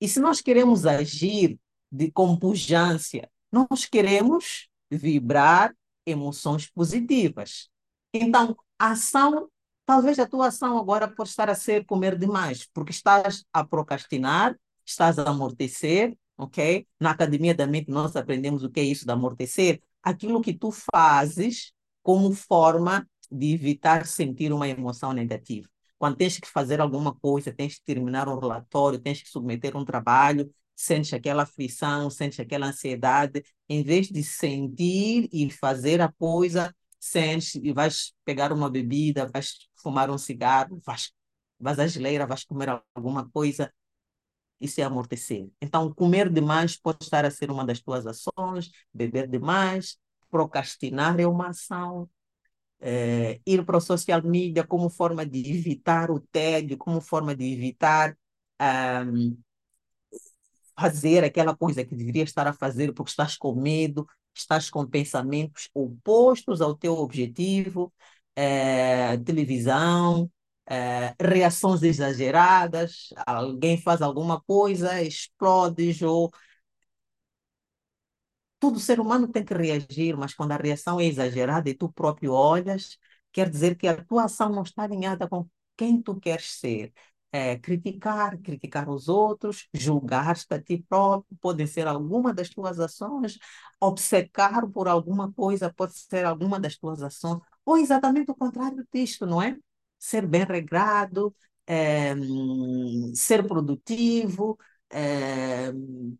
E 0.00 0.08
se 0.08 0.20
nós 0.20 0.40
queremos 0.40 0.86
agir 0.86 1.58
de 1.90 2.10
compujância, 2.10 3.30
nós 3.50 3.86
queremos 3.86 4.68
vibrar 4.90 5.74
emoções 6.04 6.68
positivas. 6.70 7.70
Então, 8.12 8.56
a 8.78 8.92
ação 8.92 9.50
Talvez 9.88 10.18
a 10.18 10.26
tua 10.26 10.48
ação 10.48 10.76
agora 10.76 11.08
pode 11.08 11.30
estar 11.30 11.48
a 11.48 11.54
ser 11.54 11.86
comer 11.86 12.14
demais, 12.14 12.68
porque 12.74 12.90
estás 12.90 13.46
a 13.50 13.64
procrastinar, 13.64 14.54
estás 14.84 15.18
a 15.18 15.30
amortecer, 15.30 16.14
ok? 16.36 16.86
Na 17.00 17.12
academia 17.12 17.54
da 17.54 17.66
mente 17.66 17.90
nós 17.90 18.14
aprendemos 18.14 18.62
o 18.62 18.68
que 18.68 18.80
é 18.80 18.82
isso 18.82 19.06
de 19.06 19.12
amortecer. 19.12 19.80
Aquilo 20.02 20.42
que 20.42 20.52
tu 20.52 20.70
fazes 20.92 21.72
como 22.02 22.34
forma 22.34 23.08
de 23.32 23.54
evitar 23.54 24.04
sentir 24.04 24.52
uma 24.52 24.68
emoção 24.68 25.14
negativa. 25.14 25.66
Quando 25.98 26.16
tens 26.16 26.38
que 26.38 26.46
fazer 26.46 26.82
alguma 26.82 27.14
coisa, 27.14 27.50
tens 27.50 27.76
que 27.76 27.84
terminar 27.86 28.28
um 28.28 28.38
relatório, 28.38 28.98
tens 28.98 29.22
que 29.22 29.30
submeter 29.30 29.74
um 29.74 29.86
trabalho, 29.86 30.52
sentes 30.76 31.14
aquela 31.14 31.44
aflição, 31.44 32.10
sentes 32.10 32.38
aquela 32.38 32.66
ansiedade, 32.66 33.42
em 33.66 33.82
vez 33.82 34.08
de 34.08 34.22
sentir 34.22 35.30
e 35.32 35.50
fazer 35.50 36.02
a 36.02 36.12
coisa 36.12 36.76
sentes 36.98 37.54
e 37.56 37.72
vais 37.72 38.12
pegar 38.24 38.52
uma 38.52 38.70
bebida, 38.70 39.26
vais 39.26 39.68
fumar 39.76 40.10
um 40.10 40.18
cigarro, 40.18 40.80
vais, 40.84 41.12
vais 41.58 41.78
à 41.78 41.86
geleira, 41.86 42.26
vais 42.26 42.44
comer 42.44 42.68
alguma 42.94 43.28
coisa, 43.30 43.72
isso 44.60 44.80
é 44.80 44.84
amortecer. 44.84 45.48
Então, 45.60 45.92
comer 45.94 46.30
demais 46.30 46.76
pode 46.76 47.04
estar 47.04 47.24
a 47.24 47.30
ser 47.30 47.50
uma 47.50 47.64
das 47.64 47.80
tuas 47.80 48.06
ações, 48.06 48.70
beber 48.92 49.28
demais, 49.28 49.98
procrastinar 50.30 51.18
é 51.20 51.26
uma 51.26 51.48
ação, 51.48 52.08
é, 52.80 53.40
ir 53.46 53.64
para 53.64 53.76
o 53.76 53.80
social 53.80 54.22
media 54.22 54.64
como 54.66 54.88
forma 54.90 55.26
de 55.26 55.38
evitar 55.52 56.10
o 56.10 56.20
tédio, 56.20 56.76
como 56.76 57.00
forma 57.00 57.34
de 57.34 57.44
evitar 57.52 58.16
um, 59.06 59.36
fazer 60.78 61.24
aquela 61.24 61.56
coisa 61.56 61.84
que 61.84 61.94
deveria 61.94 62.22
estar 62.22 62.46
a 62.46 62.52
fazer 62.52 62.92
porque 62.92 63.10
estás 63.10 63.36
com 63.36 63.54
medo, 63.54 64.06
estás 64.38 64.70
com 64.70 64.86
pensamentos 64.86 65.68
opostos 65.74 66.60
ao 66.60 66.74
teu 66.74 66.94
objetivo, 66.94 67.92
é, 68.36 69.16
televisão, 69.18 70.30
é, 70.66 71.14
reações 71.20 71.82
exageradas, 71.82 73.08
alguém 73.26 73.76
faz 73.80 74.02
alguma 74.02 74.40
coisa, 74.42 75.02
explode 75.02 76.04
ou 76.04 76.30
todo 78.58 78.80
ser 78.80 79.00
humano 79.00 79.28
tem 79.28 79.44
que 79.44 79.54
reagir, 79.54 80.16
mas 80.16 80.34
quando 80.34 80.52
a 80.52 80.56
reação 80.56 81.00
é 81.00 81.04
exagerada 81.06 81.68
e 81.70 81.74
tu 81.74 81.90
próprio 81.92 82.32
olhas, 82.32 82.98
quer 83.32 83.48
dizer 83.48 83.76
que 83.76 83.86
a 83.86 84.02
tua 84.04 84.24
ação 84.24 84.48
não 84.50 84.62
está 84.62 84.82
alinhada 84.84 85.28
com 85.28 85.48
quem 85.76 86.02
tu 86.02 86.18
queres 86.18 86.52
ser 86.58 86.92
é, 87.32 87.58
criticar, 87.58 88.38
criticar 88.38 88.88
os 88.88 89.08
outros, 89.08 89.68
julgar-te 89.72 90.52
a 90.54 90.60
ti 90.62 90.84
próprio, 90.88 91.36
podem 91.40 91.66
ser 91.66 91.86
alguma 91.86 92.32
das 92.32 92.48
tuas 92.48 92.80
ações, 92.80 93.38
obcecar 93.80 94.68
por 94.70 94.88
alguma 94.88 95.32
coisa 95.32 95.72
pode 95.72 95.94
ser 95.98 96.24
alguma 96.24 96.58
das 96.58 96.76
tuas 96.76 97.02
ações, 97.02 97.40
ou 97.64 97.76
exatamente 97.76 98.30
o 98.30 98.34
contrário 98.34 98.86
disto, 98.92 99.26
não 99.26 99.42
é? 99.42 99.56
Ser 99.98 100.26
bem 100.26 100.44
regrado, 100.44 101.34
é, 101.66 102.14
ser 103.14 103.46
produtivo, 103.46 104.58
é, 104.90 105.72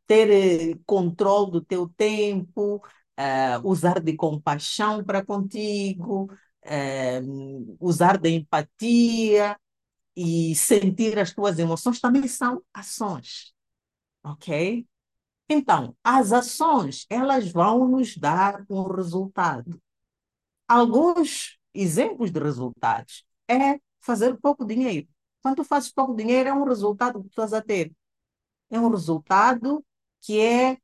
ter 0.06 0.78
controle 0.86 1.52
do 1.52 1.60
teu 1.64 1.88
tempo, 1.96 2.82
é, 3.16 3.58
usar 3.64 4.00
de 4.00 4.14
compaixão 4.14 5.02
para 5.04 5.24
contigo, 5.24 6.30
é, 6.62 7.20
usar 7.80 8.18
de 8.18 8.30
empatia, 8.30 9.56
e 10.20 10.52
sentir 10.56 11.16
as 11.16 11.32
tuas 11.32 11.60
emoções 11.60 12.00
também 12.00 12.26
são 12.26 12.60
ações, 12.74 13.54
ok? 14.24 14.84
Então, 15.48 15.96
as 16.02 16.32
ações, 16.32 17.06
elas 17.08 17.52
vão 17.52 17.86
nos 17.86 18.16
dar 18.16 18.64
um 18.68 18.82
resultado. 18.82 19.80
Alguns 20.66 21.56
exemplos 21.72 22.32
de 22.32 22.40
resultados 22.40 23.24
é 23.48 23.78
fazer 24.00 24.36
pouco 24.38 24.64
dinheiro. 24.64 25.06
Quando 25.40 25.58
tu 25.58 25.64
fazes 25.64 25.92
pouco 25.92 26.16
dinheiro, 26.16 26.48
é 26.48 26.52
um 26.52 26.64
resultado 26.64 27.22
que 27.22 27.28
tu 27.28 27.30
estás 27.30 27.52
a 27.52 27.62
ter. 27.62 27.92
É 28.70 28.80
um 28.80 28.90
resultado 28.90 29.86
que 30.20 30.40
é 30.40 30.78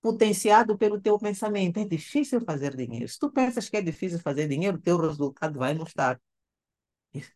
potenciado 0.00 0.78
pelo 0.78 0.98
teu 0.98 1.18
pensamento. 1.18 1.78
É 1.78 1.84
difícil 1.84 2.40
fazer 2.40 2.74
dinheiro. 2.74 3.06
Se 3.06 3.18
tu 3.18 3.30
pensas 3.30 3.68
que 3.68 3.76
é 3.76 3.82
difícil 3.82 4.18
fazer 4.20 4.48
dinheiro, 4.48 4.78
o 4.78 4.80
teu 4.80 4.96
resultado 4.96 5.58
vai 5.58 5.74
não 5.74 5.84
estar. 5.84 6.18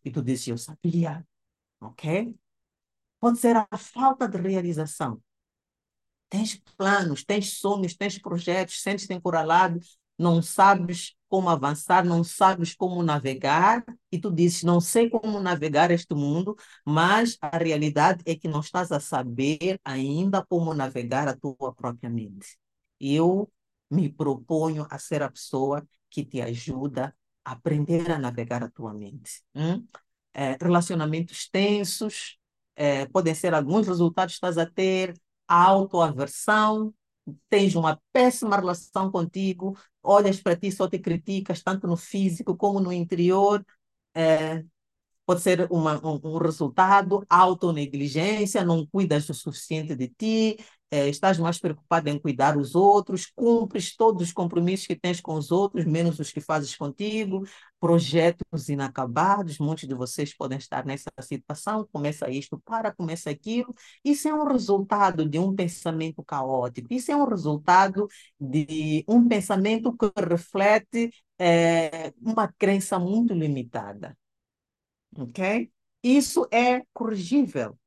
E 0.03 0.09
tu 0.09 0.23
dizes, 0.23 0.47
eu 0.47 0.57
sabia, 0.57 1.23
ok? 1.79 2.35
Pode 3.19 3.39
ser 3.39 3.55
a 3.57 3.77
falta 3.77 4.27
de 4.27 4.37
realização. 4.39 5.21
Tens 6.29 6.55
planos, 6.77 7.23
tens 7.23 7.59
sonhos, 7.59 7.95
tens 7.95 8.17
projetos, 8.19 8.81
sentes-te 8.81 9.13
encurralado, 9.13 9.79
não 10.17 10.41
sabes 10.41 11.15
como 11.29 11.49
avançar, 11.49 12.03
não 12.05 12.23
sabes 12.23 12.73
como 12.73 13.03
navegar, 13.03 13.83
e 14.11 14.19
tu 14.19 14.31
dizes, 14.31 14.63
não 14.63 14.79
sei 14.81 15.09
como 15.09 15.39
navegar 15.39 15.91
este 15.91 16.13
mundo, 16.13 16.55
mas 16.85 17.37
a 17.41 17.57
realidade 17.57 18.23
é 18.25 18.35
que 18.35 18.47
não 18.47 18.59
estás 18.61 18.91
a 18.91 18.99
saber 18.99 19.79
ainda 19.83 20.45
como 20.45 20.73
navegar 20.73 21.27
a 21.27 21.35
tua 21.35 21.73
própria 21.73 22.09
mente. 22.09 22.57
Eu 22.99 23.51
me 23.89 24.09
proponho 24.09 24.87
a 24.89 24.97
ser 24.97 25.21
a 25.21 25.29
pessoa 25.31 25.85
que 26.09 26.23
te 26.25 26.41
ajuda 26.41 27.15
a 27.43 27.51
aprender 27.53 28.11
a 28.11 28.17
navegar 28.17 28.63
a 28.63 28.69
tua 28.69 28.93
mente. 28.93 29.43
Hum? 29.53 29.85
É, 30.35 30.57
relacionamentos 30.61 31.49
tensos, 31.49 32.37
é, 32.75 33.07
podem 33.07 33.33
ser 33.35 33.53
alguns 33.55 33.87
resultados 33.87 34.33
que 34.35 34.37
estás 34.37 34.57
a 34.57 34.65
ter, 34.65 35.15
autoaversão, 35.47 36.93
tens 37.49 37.75
uma 37.75 38.01
péssima 38.13 38.57
relação 38.57 39.11
contigo, 39.11 39.77
olhas 40.03 40.41
para 40.41 40.55
ti, 40.57 40.71
só 40.71 40.87
te 40.89 40.99
criticas, 40.99 41.63
tanto 41.63 41.87
no 41.87 41.97
físico 41.97 42.55
como 42.57 42.79
no 42.81 42.91
interior. 42.93 43.65
É, 44.13 44.63
pode 45.25 45.41
ser 45.41 45.67
uma, 45.71 45.99
um, 46.05 46.19
um 46.23 46.37
resultado, 46.37 47.25
autonegligência, 47.29 48.63
não 48.63 48.85
cuidas 48.85 49.27
o 49.29 49.33
suficiente 49.33 49.95
de 49.95 50.07
ti, 50.07 50.57
é, 50.91 51.09
estás 51.09 51.37
mais 51.39 51.59
preocupado 51.59 52.09
em 52.09 52.19
cuidar 52.19 52.53
dos 52.55 52.75
outros, 52.75 53.25
cumpres 53.35 53.95
todos 53.95 54.21
os 54.21 54.31
compromissos 54.31 54.87
que 54.87 54.95
tens 54.95 55.19
com 55.19 55.33
os 55.35 55.51
outros, 55.51 55.83
menos 55.85 56.19
os 56.19 56.31
que 56.31 56.39
fazes 56.39 56.75
contigo, 56.75 57.43
projetos 57.79 58.69
inacabados, 58.69 59.57
muitos 59.59 59.87
de 59.87 59.93
vocês 59.95 60.35
podem 60.35 60.57
estar 60.57 60.85
nessa 60.85 61.09
situação, 61.21 61.87
começa 61.91 62.29
isto, 62.29 62.59
para, 62.63 62.93
começa 62.93 63.29
aquilo, 63.29 63.73
isso 64.03 64.27
é 64.27 64.33
um 64.33 64.47
resultado 64.47 65.27
de 65.27 65.39
um 65.39 65.53
pensamento 65.55 66.23
caótico, 66.23 66.93
isso 66.93 67.11
é 67.11 67.15
um 67.15 67.25
resultado 67.25 68.07
de 68.39 69.03
um 69.07 69.27
pensamento 69.27 69.95
que 69.97 70.11
reflete 70.15 71.09
é, 71.39 72.13
uma 72.21 72.47
crença 72.57 72.97
muito 72.99 73.33
limitada 73.33 74.15
ok? 75.17 75.71
Isso 76.03 76.47
é 76.51 76.83
corrigível, 76.93 77.77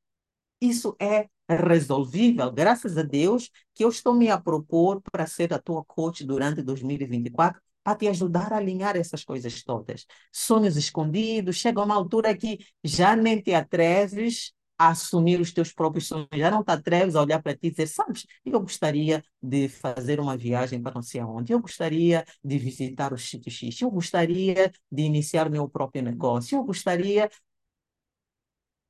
isso 0.61 0.95
é 0.99 1.29
resolvível, 1.49 2.51
graças 2.51 2.97
a 2.97 3.03
Deus 3.03 3.49
que 3.73 3.83
eu 3.83 3.89
estou 3.89 4.13
me 4.13 4.29
a 4.29 4.39
propor 4.39 5.01
para 5.01 5.25
ser 5.25 5.53
a 5.53 5.59
tua 5.59 5.83
coach 5.85 6.25
durante 6.25 6.61
2024 6.61 7.61
para 7.83 7.97
te 7.97 8.07
ajudar 8.07 8.53
a 8.53 8.57
alinhar 8.57 8.95
essas 8.95 9.23
coisas 9.23 9.63
todas. 9.63 10.05
Sonhos 10.31 10.77
escondidos, 10.77 11.55
chega 11.55 11.83
uma 11.83 11.95
altura 11.95 12.35
que 12.35 12.59
já 12.83 13.15
nem 13.15 13.41
te 13.41 13.53
atreves 13.53 14.53
a 14.79 14.89
assumir 14.89 15.41
os 15.41 15.51
teus 15.53 15.73
próprios 15.73 16.07
sonhos, 16.07 16.29
já 16.33 16.49
não 16.49 16.63
te 16.63 16.71
atreves 16.71 17.15
a 17.15 17.21
olhar 17.21 17.41
para 17.43 17.53
ti 17.53 17.67
e 17.67 17.71
dizer, 17.71 17.87
sabes, 17.87 18.25
eu 18.45 18.59
gostaria 18.61 19.23
de 19.41 19.67
fazer 19.69 20.19
uma 20.21 20.37
viagem 20.37 20.81
para 20.81 20.95
não 20.95 21.01
sei 21.01 21.21
aonde, 21.21 21.53
eu 21.53 21.59
gostaria 21.61 22.25
de 22.43 22.57
visitar 22.57 23.13
o 23.13 23.17
sítio 23.17 23.51
X, 23.51 23.81
eu 23.81 23.91
gostaria 23.91 24.71
de 24.91 25.03
iniciar 25.03 25.49
meu 25.49 25.67
próprio 25.69 26.01
negócio, 26.03 26.57
eu 26.57 26.63
gostaria, 26.63 27.29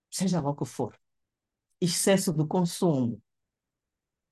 seja 0.10 0.40
lá 0.42 0.50
o 0.52 0.56
que 0.56 0.66
for, 0.66 0.96
excesso 1.82 2.34
do 2.34 2.48
consumo, 2.48 3.22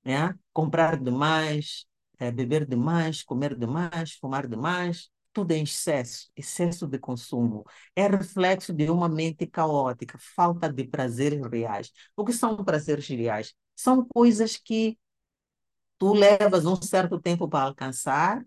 né? 0.04 0.34
comprar 0.52 0.98
demais, 0.98 1.86
é, 2.18 2.30
beber 2.30 2.66
demais, 2.66 3.22
comer 3.22 3.56
demais, 3.56 4.12
fumar 4.14 4.46
demais, 4.48 5.10
tudo 5.38 5.52
em 5.52 5.62
excesso, 5.62 6.28
excesso 6.36 6.84
de 6.88 6.98
consumo. 6.98 7.64
É 7.94 8.08
reflexo 8.08 8.72
de 8.72 8.90
uma 8.90 9.08
mente 9.08 9.46
caótica, 9.46 10.18
falta 10.18 10.72
de 10.72 10.84
prazeres 10.84 11.40
reais. 11.46 11.92
O 12.16 12.24
que 12.24 12.32
são 12.32 12.56
prazeres 12.64 13.06
reais? 13.06 13.54
São 13.76 14.04
coisas 14.04 14.56
que 14.56 14.98
tu 15.96 16.12
levas 16.12 16.66
um 16.66 16.74
certo 16.82 17.20
tempo 17.20 17.48
para 17.48 17.66
alcançar 17.66 18.44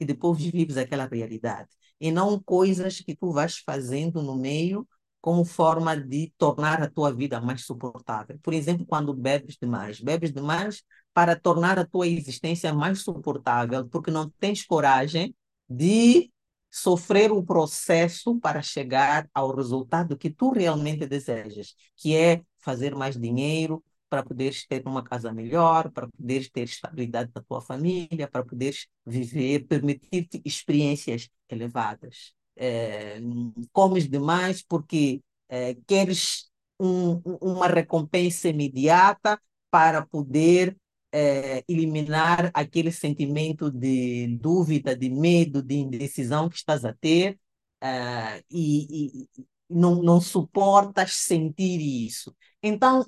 e 0.00 0.06
depois 0.06 0.40
vives 0.40 0.78
aquela 0.78 1.06
realidade. 1.06 1.68
E 2.00 2.10
não 2.10 2.42
coisas 2.42 3.00
que 3.00 3.14
tu 3.14 3.30
vais 3.30 3.58
fazendo 3.58 4.22
no 4.22 4.36
meio 4.36 4.88
como 5.20 5.44
forma 5.44 5.94
de 5.96 6.32
tornar 6.38 6.82
a 6.82 6.88
tua 6.88 7.12
vida 7.12 7.40
mais 7.42 7.66
suportável. 7.66 8.38
Por 8.42 8.54
exemplo, 8.54 8.86
quando 8.86 9.12
bebes 9.12 9.58
demais. 9.60 10.00
Bebes 10.00 10.32
demais 10.32 10.82
para 11.12 11.36
tornar 11.38 11.78
a 11.78 11.86
tua 11.86 12.06
existência 12.06 12.72
mais 12.72 13.02
suportável, 13.02 13.86
porque 13.88 14.10
não 14.10 14.30
tens 14.30 14.64
coragem 14.64 15.34
de 15.68 16.30
sofrer 16.70 17.32
o 17.32 17.42
processo 17.42 18.38
para 18.38 18.60
chegar 18.62 19.28
ao 19.32 19.54
resultado 19.54 20.16
que 20.16 20.30
tu 20.30 20.50
realmente 20.50 21.06
desejas, 21.06 21.74
que 21.96 22.14
é 22.14 22.42
fazer 22.58 22.94
mais 22.94 23.16
dinheiro 23.18 23.82
para 24.08 24.22
poderes 24.22 24.66
ter 24.66 24.82
uma 24.86 25.02
casa 25.02 25.32
melhor, 25.32 25.90
para 25.90 26.08
poderes 26.08 26.48
ter 26.50 26.62
estabilidade 26.62 27.32
da 27.32 27.40
tua 27.42 27.60
família, 27.60 28.28
para 28.28 28.44
poderes 28.44 28.86
viver, 29.04 29.66
permitir-te 29.66 30.40
experiências 30.44 31.28
elevadas. 31.48 32.34
É, 32.56 33.18
comes 33.72 34.08
demais 34.08 34.62
porque 34.62 35.22
é, 35.48 35.74
queres 35.86 36.50
um, 36.78 37.20
uma 37.40 37.66
recompensa 37.66 38.48
imediata 38.48 39.40
para 39.70 40.04
poder 40.06 40.76
é, 41.16 41.64
eliminar 41.66 42.50
aquele 42.52 42.92
sentimento 42.92 43.70
de 43.70 44.36
dúvida, 44.38 44.94
de 44.94 45.08
medo, 45.08 45.62
de 45.62 45.76
indecisão 45.76 46.46
que 46.46 46.56
estás 46.56 46.84
a 46.84 46.92
ter 46.92 47.40
é, 47.80 48.44
e, 48.50 49.22
e 49.22 49.46
não, 49.68 50.02
não 50.02 50.20
suportas 50.20 51.12
sentir 51.14 51.80
isso. 51.80 52.36
Então, 52.62 53.02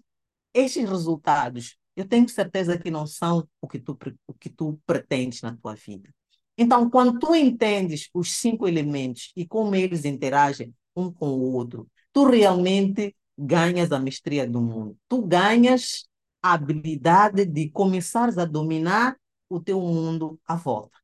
estes 0.54 0.88
resultados, 0.88 1.76
eu 1.94 2.08
tenho 2.08 2.26
certeza 2.30 2.78
que 2.78 2.90
não 2.90 3.06
são 3.06 3.46
o 3.60 3.68
que 3.68 3.78
tu, 3.78 3.98
o 4.26 4.32
que 4.32 4.48
tu 4.48 4.80
pretendes 4.86 5.42
na 5.42 5.54
tua 5.54 5.74
vida. 5.74 6.08
Então, 6.56 6.88
quando 6.88 7.18
tu 7.18 7.34
entendes 7.34 8.08
os 8.14 8.32
cinco 8.32 8.66
elementos 8.66 9.32
e 9.36 9.46
como 9.46 9.74
eles 9.74 10.06
interagem 10.06 10.74
um 10.96 11.12
com 11.12 11.28
o 11.28 11.52
outro, 11.52 11.86
tu 12.10 12.24
realmente 12.24 13.14
ganhas 13.36 13.92
a 13.92 13.98
mestria 13.98 14.48
do 14.48 14.62
mundo. 14.62 14.96
Tu 15.08 15.20
ganhas 15.22 16.08
habilidade 16.52 17.44
de 17.44 17.70
começares 17.70 18.38
a 18.38 18.44
dominar 18.44 19.16
o 19.48 19.60
teu 19.60 19.80
mundo 19.80 20.38
à 20.46 20.54
volta. 20.56 20.98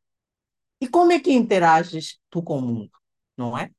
E 0.81 0.89
como 0.89 1.13
é 1.13 1.21
que 1.21 1.33
interages 1.33 2.19
tu 2.31 2.43
com 2.43 2.59
o 2.59 2.63
mundo, 2.63 2.93
não 3.37 3.57
é? 3.57 3.71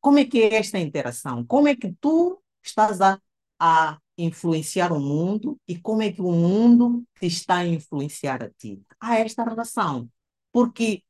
Como 0.00 0.18
é 0.18 0.24
que 0.24 0.42
é 0.42 0.56
esta 0.56 0.78
interação? 0.78 1.44
Como 1.44 1.68
é 1.68 1.76
que 1.76 1.92
tu 2.00 2.42
estás 2.62 3.00
a, 3.00 3.20
a 3.58 3.98
influenciar 4.16 4.92
o 4.92 5.00
mundo 5.00 5.58
e 5.66 5.78
como 5.78 6.02
é 6.02 6.12
que 6.12 6.20
o 6.20 6.32
mundo 6.32 7.04
te 7.18 7.26
está 7.26 7.58
a 7.58 7.66
influenciar 7.66 8.42
a 8.42 8.50
ti? 8.50 8.82
Há 9.00 9.18
esta 9.18 9.44
relação. 9.44 10.08
Porque 10.52 11.02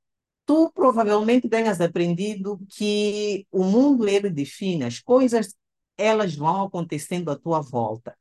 tu 0.46 0.70
provavelmente 0.72 1.48
tenhas 1.48 1.80
aprendido 1.80 2.60
que 2.68 3.46
o 3.50 3.64
mundo 3.64 4.08
ele 4.08 4.30
define 4.30 4.84
as 4.84 5.00
coisas, 5.00 5.54
elas 5.96 6.34
vão 6.34 6.64
acontecendo 6.64 7.30
à 7.30 7.36
tua 7.36 7.60
volta. 7.60 8.16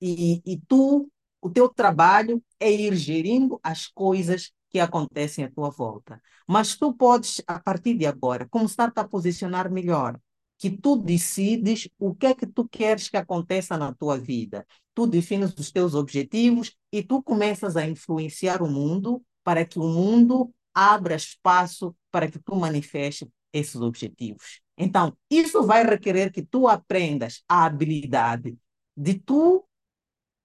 E, 0.00 0.42
e 0.44 0.58
tu, 0.66 1.10
o 1.42 1.50
teu 1.50 1.68
trabalho 1.68 2.42
é 2.58 2.70
ir 2.70 2.94
gerindo 2.94 3.60
as 3.62 3.88
coisas 3.88 4.52
que 4.70 4.78
acontecem 4.78 5.44
à 5.44 5.50
tua 5.50 5.68
volta. 5.68 6.22
Mas 6.48 6.76
tu 6.76 6.94
podes, 6.94 7.42
a 7.46 7.60
partir 7.60 7.94
de 7.94 8.06
agora, 8.06 8.48
começar 8.48 8.90
a 8.94 9.04
posicionar 9.04 9.70
melhor, 9.70 10.18
que 10.56 10.70
tu 10.70 10.96
decides 10.96 11.88
o 11.98 12.14
que 12.14 12.26
é 12.26 12.34
que 12.34 12.46
tu 12.46 12.66
queres 12.68 13.08
que 13.08 13.16
aconteça 13.16 13.76
na 13.76 13.92
tua 13.92 14.16
vida. 14.16 14.64
Tu 14.94 15.06
defines 15.08 15.52
os 15.58 15.72
teus 15.72 15.94
objetivos 15.94 16.74
e 16.92 17.02
tu 17.02 17.20
começas 17.20 17.76
a 17.76 17.84
influenciar 17.84 18.62
o 18.62 18.70
mundo 18.70 19.20
para 19.42 19.64
que 19.64 19.78
o 19.78 19.88
mundo 19.88 20.54
abra 20.72 21.16
espaço 21.16 21.94
para 22.10 22.30
que 22.30 22.38
tu 22.38 22.54
manifeste 22.54 23.28
esses 23.52 23.76
objetivos. 23.76 24.60
Então, 24.78 25.16
isso 25.28 25.64
vai 25.64 25.84
requerer 25.84 26.32
que 26.32 26.42
tu 26.42 26.68
aprendas 26.68 27.42
a 27.48 27.64
habilidade 27.64 28.56
de 28.96 29.14
tu 29.14 29.64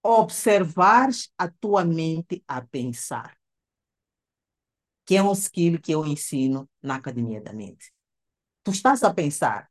observares 0.08 1.30
a 1.36 1.48
tua 1.48 1.84
mente 1.84 2.42
a 2.48 2.62
pensar, 2.62 3.36
que 5.04 5.16
é 5.16 5.22
um 5.22 5.32
skill 5.32 5.78
que 5.80 5.92
eu 5.92 6.06
ensino 6.06 6.68
na 6.82 6.96
Academia 6.96 7.40
da 7.40 7.52
Mente. 7.52 7.92
Tu 8.64 8.70
estás 8.70 9.02
a 9.02 9.12
pensar, 9.12 9.70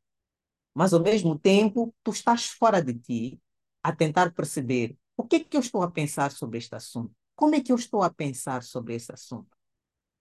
mas 0.72 0.92
ao 0.92 1.00
mesmo 1.00 1.38
tempo 1.38 1.94
tu 2.04 2.12
estás 2.12 2.46
fora 2.46 2.80
de 2.80 2.94
ti 2.94 3.40
a 3.82 3.94
tentar 3.94 4.32
perceber 4.32 4.96
o 5.16 5.24
que 5.24 5.36
é 5.36 5.40
que 5.40 5.56
eu 5.56 5.60
estou 5.60 5.82
a 5.82 5.90
pensar 5.90 6.30
sobre 6.30 6.58
este 6.58 6.74
assunto, 6.74 7.12
como 7.34 7.56
é 7.56 7.60
que 7.60 7.72
eu 7.72 7.76
estou 7.76 8.02
a 8.02 8.10
pensar 8.10 8.62
sobre 8.62 8.94
esse 8.94 9.12
assunto. 9.12 9.56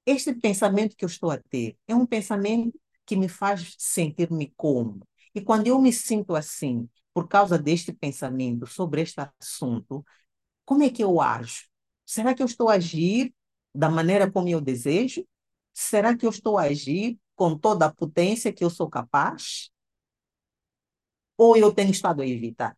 Este 0.06 0.34
pensamento 0.34 0.95
que 0.95 1.06
eu 1.06 1.10
estou 1.10 1.30
a 1.30 1.38
ter 1.38 1.77
é 1.88 1.93
um 1.93 2.06
pensamento 2.06 2.80
que 3.06 3.15
me 3.15 3.30
faz 3.30 3.75
sentir-me 3.77 4.53
como. 4.58 5.08
E 5.36 5.41
quando 5.41 5.67
eu 5.67 5.80
me 5.80 5.93
sinto 5.93 6.36
assim, 6.36 6.89
por 7.17 7.27
causa 7.27 7.58
deste 7.58 7.91
pensamento 7.91 8.67
sobre 8.67 9.01
este 9.01 9.19
assunto, 9.41 10.06
como 10.63 10.84
é 10.84 10.89
que 10.91 11.03
eu 11.03 11.19
ajo? 11.19 11.65
Será 12.06 12.36
que 12.36 12.43
eu 12.43 12.45
estou 12.45 12.69
a 12.69 12.73
agir 12.73 13.34
da 13.73 13.89
maneira 13.89 14.32
como 14.32 14.47
eu 14.47 14.62
desejo? 14.62 15.25
Será 15.73 16.15
que 16.15 16.27
eu 16.27 16.30
estou 16.30 16.60
a 16.60 16.65
agir 16.65 17.17
com 17.34 17.58
toda 17.58 17.88
a 17.88 17.91
potência 17.91 18.53
que 18.53 18.63
eu 18.63 18.69
sou 18.69 18.88
capaz? 18.88 19.71
Ou 21.36 21.58
eu 21.58 21.73
tenho 21.73 21.89
estado 21.89 22.21
a 22.21 22.27
evitar? 22.27 22.77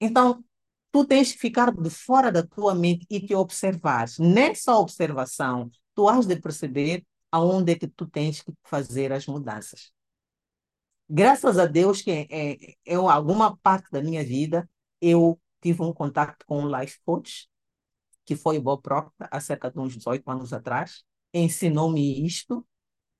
Então, 0.00 0.44
tu 0.92 1.04
tens 1.04 1.32
que 1.32 1.38
ficar 1.38 1.72
de 1.72 1.90
fora 1.90 2.30
da 2.30 2.46
tua 2.46 2.72
mente 2.72 3.04
e 3.10 3.18
te 3.18 3.34
observar. 3.34 4.06
Nessa 4.20 4.76
observação, 4.76 5.68
tu 5.92 6.08
has 6.08 6.24
de 6.24 6.36
perceber 6.36 7.04
aonde 7.32 7.72
é 7.72 7.76
que 7.76 7.88
tu 7.88 8.06
tens 8.06 8.42
que 8.42 8.52
fazer 8.62 9.12
as 9.12 9.26
mudanças. 9.26 9.95
Graças 11.08 11.58
a 11.58 11.66
Deus 11.66 12.02
que 12.02 12.10
é, 12.10 12.74
é, 12.84 12.94
alguma 12.94 13.56
parte 13.58 13.90
da 13.92 14.02
minha 14.02 14.24
vida 14.24 14.68
eu 15.00 15.40
tive 15.60 15.82
um 15.82 15.92
contato 15.92 16.44
com 16.46 16.62
um 16.62 16.80
life 16.80 16.98
coach, 17.04 17.48
que 18.24 18.34
foi 18.34 18.58
o 18.58 18.62
Bob 18.62 18.82
Proctor, 18.82 19.12
há 19.30 19.40
cerca 19.40 19.70
de 19.70 19.78
uns 19.78 19.94
18 19.96 20.28
anos 20.30 20.52
atrás, 20.52 21.04
ensinou-me 21.32 22.24
isto, 22.26 22.66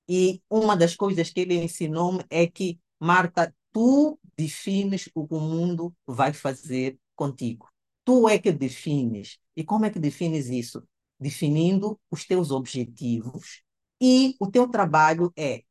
e 0.09 0.43
uma 0.51 0.77
das 0.77 0.95
coisas 0.95 1.31
que 1.31 1.41
ele 1.41 1.55
ensinou-me 1.55 2.25
é 2.31 2.47
que, 2.47 2.79
Marta, 2.99 3.55
tu 3.73 4.19
defines 4.37 5.09
o 5.15 5.27
que 5.27 5.35
o 5.35 5.41
mundo 5.41 5.95
vai 6.07 6.33
fazer 6.33 6.99
contigo. 7.15 7.69
Tu 8.05 8.29
é 8.29 8.39
que 8.39 8.53
defines. 8.53 9.39
E 9.57 9.65
como 9.65 9.85
é 9.85 9.91
que 9.91 9.99
defines 9.99 10.47
isso? 10.49 10.87
Definindo 11.19 11.99
os 12.11 12.25
teus 12.25 12.51
objetivos. 12.51 13.63
E 14.01 14.37
o 14.39 14.49
teu 14.49 14.69
trabalho 14.69 15.33
é 15.37 15.63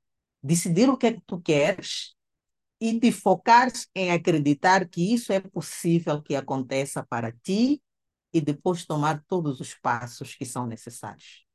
decidir 0.45 0.89
o 0.89 0.97
que 0.97 1.08
é 1.08 1.13
que 1.13 1.21
tu 1.25 1.39
queres 1.41 2.15
e 2.79 2.99
te 2.99 3.12
focares 3.12 3.88
em 3.95 4.12
acreditar 4.12 4.88
que 4.88 5.13
isso 5.13 5.34
é 5.34 5.39
possível 5.39 6.21
que 6.21 6.36
aconteça 6.36 7.03
para 7.03 7.31
ti 7.31 7.81
e 8.34 8.41
depois 8.41 8.86
tomar 8.86 9.23
todos 9.27 9.60
os 9.62 9.73
passos 9.75 10.36
que 10.36 10.45
são 10.45 10.67
necessários. 10.67 11.45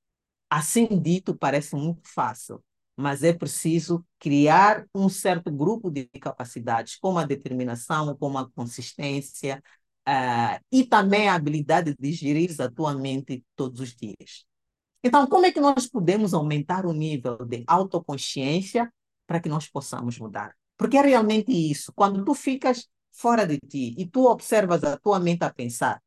Assim 0.51 0.87
dito, 1.01 1.37
parece 1.37 1.77
muito 1.77 2.09
fácil, 2.09 2.63
mas 2.97 3.23
é 3.23 3.33
preciso 3.33 4.05
criar 4.19 4.87
um 4.95 5.09
certo 5.09 5.51
grupo 5.51 5.91
de 5.91 6.07
capacidades, 6.21 6.97
como 6.97 7.19
a 7.19 7.27
determinação, 7.27 8.17
como 8.17 8.39
a 8.39 8.51
consistência, 8.51 9.63
uh, 10.09 10.61
e 10.73 10.85
também 10.85 11.29
a 11.29 11.35
habilidade 11.35 11.95
de 11.99 12.13
gerir 12.13 12.51
a 12.61 12.71
tua 12.71 12.95
mente 12.95 13.45
todos 13.57 13.81
os 13.81 13.95
dias. 13.95 14.45
Então, 15.03 15.27
como 15.27 15.47
é 15.47 15.53
que 15.53 15.61
nós 15.61 15.87
podemos 15.87 16.35
aumentar 16.35 16.85
o 16.85 16.93
nível 16.93 17.39
de 17.45 17.65
autoconsciência 17.67 18.93
para 19.27 19.41
que 19.41 19.49
nós 19.49 19.69
possamos 19.69 20.19
mudar? 20.19 20.55
Porque 20.77 20.97
é 20.97 21.03
realmente 21.03 21.51
isso. 21.51 21.93
Quando 21.95 22.25
tu 22.25 22.35
ficas 22.35 22.89
fora 23.11 23.47
de 23.47 23.59
ti 23.59 23.95
e 23.99 24.07
tu 24.07 24.27
observas 24.27 24.85
a 24.85 24.97
tua 24.97 25.19
mente 25.19 25.43
a 25.43 25.53
pensar, 25.53 26.03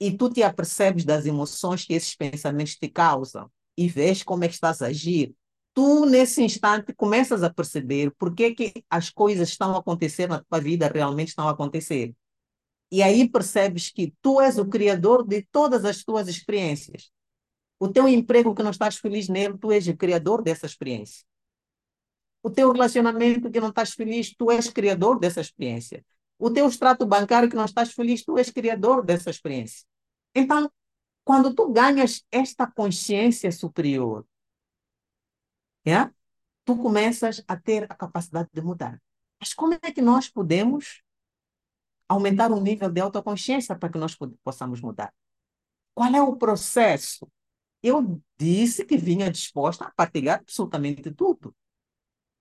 e 0.00 0.16
tu 0.16 0.28
te 0.28 0.42
apercebes 0.42 1.04
das 1.04 1.26
emoções 1.26 1.84
que 1.84 1.94
esses 1.94 2.14
pensamentos 2.14 2.76
te 2.76 2.88
causam, 2.88 3.50
e 3.76 3.88
vês 3.88 4.22
como 4.22 4.44
é 4.44 4.48
que 4.48 4.54
estás 4.54 4.82
a 4.82 4.86
agir, 4.86 5.34
tu, 5.72 6.06
nesse 6.06 6.42
instante, 6.42 6.92
começas 6.94 7.42
a 7.42 7.52
perceber 7.52 8.12
por 8.16 8.34
que, 8.34 8.54
que 8.54 8.84
as 8.88 9.10
coisas 9.10 9.48
estão 9.48 9.74
a 9.74 9.78
acontecer 9.78 10.28
na 10.28 10.42
tua 10.42 10.60
vida, 10.60 10.90
realmente 10.92 11.28
estão 11.28 11.48
a 11.48 11.52
acontecer. 11.52 12.14
E 12.90 13.02
aí 13.02 13.28
percebes 13.28 13.90
que 13.90 14.14
tu 14.22 14.40
és 14.40 14.58
o 14.58 14.66
criador 14.66 15.26
de 15.26 15.42
todas 15.50 15.84
as 15.84 16.04
tuas 16.04 16.28
experiências. 16.28 17.10
O 17.84 17.92
teu 17.92 18.08
emprego 18.08 18.54
que 18.54 18.62
não 18.62 18.70
estás 18.70 18.96
feliz 18.96 19.28
nele, 19.28 19.58
tu 19.58 19.70
és 19.70 19.86
o 19.86 19.94
criador 19.94 20.40
dessa 20.40 20.64
experiência. 20.64 21.22
O 22.42 22.48
teu 22.48 22.72
relacionamento 22.72 23.50
que 23.50 23.60
não 23.60 23.68
estás 23.68 23.92
feliz, 23.92 24.34
tu 24.34 24.50
és 24.50 24.70
criador 24.70 25.20
dessa 25.20 25.42
experiência. 25.42 26.02
O 26.38 26.50
teu 26.50 26.66
extrato 26.66 27.04
bancário 27.04 27.46
que 27.46 27.54
não 27.54 27.66
estás 27.66 27.92
feliz, 27.92 28.24
tu 28.24 28.38
és 28.38 28.48
criador 28.48 29.04
dessa 29.04 29.28
experiência. 29.28 29.86
Então, 30.34 30.72
quando 31.26 31.54
tu 31.54 31.70
ganhas 31.70 32.24
esta 32.32 32.66
consciência 32.66 33.52
superior, 33.52 34.26
é? 35.84 36.10
tu 36.64 36.78
começas 36.78 37.44
a 37.46 37.54
ter 37.54 37.84
a 37.92 37.94
capacidade 37.94 38.48
de 38.50 38.62
mudar. 38.62 38.98
Mas 39.38 39.52
como 39.52 39.74
é 39.74 39.92
que 39.92 40.00
nós 40.00 40.26
podemos 40.26 41.02
aumentar 42.08 42.50
o 42.50 42.62
nível 42.62 42.90
de 42.90 43.02
autoconsciência 43.02 43.76
para 43.76 43.90
que 43.90 43.98
nós 43.98 44.16
possamos 44.42 44.80
mudar? 44.80 45.12
Qual 45.94 46.14
é 46.14 46.22
o 46.22 46.34
processo? 46.34 47.30
Eu 47.84 48.18
disse 48.38 48.82
que 48.82 48.96
vinha 48.96 49.30
disposta 49.30 49.84
a 49.84 49.90
partilhar 49.90 50.40
absolutamente 50.40 51.10
tudo. 51.12 51.54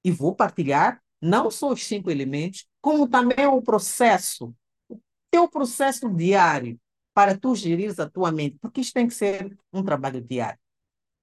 E 0.01 0.09
vou 0.09 0.33
partilhar 0.33 1.03
não 1.21 1.51
só 1.51 1.73
os 1.73 1.85
cinco 1.85 2.09
elementos, 2.09 2.65
como 2.79 3.09
também 3.09 3.45
o 3.45 3.61
processo, 3.61 4.55
o 4.87 4.97
teu 5.29 5.49
processo 5.49 6.09
diário 6.09 6.79
para 7.13 7.37
tu 7.37 7.53
gerir 7.55 7.93
a 7.99 8.09
tua 8.09 8.31
mente, 8.31 8.57
porque 8.61 8.79
isto 8.79 8.93
tem 8.93 9.05
que 9.05 9.13
ser 9.13 9.57
um 9.73 9.83
trabalho 9.83 10.21
diário. 10.21 10.59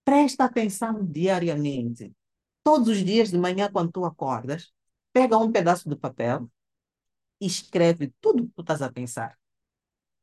Presta 0.05 0.45
atenção 0.45 1.03
diariamente. 1.03 2.13
Todos 2.63 2.89
os 2.89 3.03
dias 3.03 3.31
de 3.31 3.39
manhã, 3.39 3.71
quando 3.73 3.91
tu 3.91 4.05
acordas, 4.05 4.71
pega 5.15 5.39
um 5.39 5.51
pedaço 5.51 5.89
de 5.89 5.97
papel 5.97 6.47
e 7.41 7.47
escreve 7.47 8.13
tudo 8.21 8.43
o 8.43 8.47
que 8.49 8.53
tu 8.53 8.61
estás 8.61 8.83
a 8.83 8.93
pensar. 8.93 9.39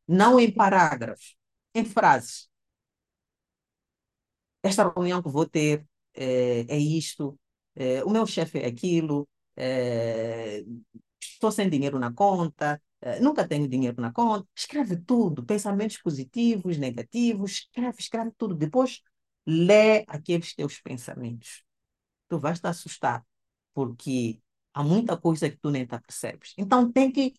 Não 0.07 0.39
em 0.39 0.51
parágrafos, 0.51 1.35
em 1.73 1.83
frases. 1.83 2.47
Esta 4.67 4.89
reunião 4.89 5.21
que 5.21 5.29
vou 5.29 5.45
ter 5.47 5.85
é, 6.13 6.65
é 6.69 6.77
isto, 6.77 7.39
é, 7.75 8.03
o 8.03 8.09
meu 8.09 8.25
chefe 8.25 8.59
é 8.59 8.67
aquilo, 8.67 9.27
é, 9.55 10.63
estou 11.21 11.51
sem 11.51 11.69
dinheiro 11.69 11.99
na 11.99 12.11
conta, 12.13 12.81
eh, 13.01 13.19
nunca 13.19 13.47
tenho 13.47 13.67
dinheiro 13.67 14.01
na 14.01 14.11
conta. 14.11 14.47
Escreve 14.55 14.97
tudo, 14.97 15.43
pensamentos 15.45 15.97
positivos, 15.97 16.77
negativos, 16.77 17.51
escreve, 17.53 17.97
escreve 17.99 18.31
tudo. 18.37 18.55
Depois 18.55 19.01
lê 19.45 20.03
aqueles 20.07 20.53
teus 20.55 20.79
pensamentos. 20.81 21.63
Tu 22.29 22.39
vais 22.39 22.59
te 22.59 22.67
assustar, 22.67 23.25
porque 23.73 24.41
há 24.73 24.83
muita 24.83 25.17
coisa 25.17 25.49
que 25.49 25.57
tu 25.57 25.71
nem 25.71 25.85
te 25.85 25.99
percebes. 25.99 26.53
Então 26.57 26.91
tem 26.91 27.11
que 27.11 27.33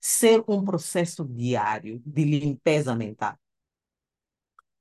ser 0.00 0.44
um 0.48 0.64
processo 0.64 1.24
diário 1.26 2.02
de 2.06 2.24
limpeza 2.24 2.94
mental. 2.94 3.38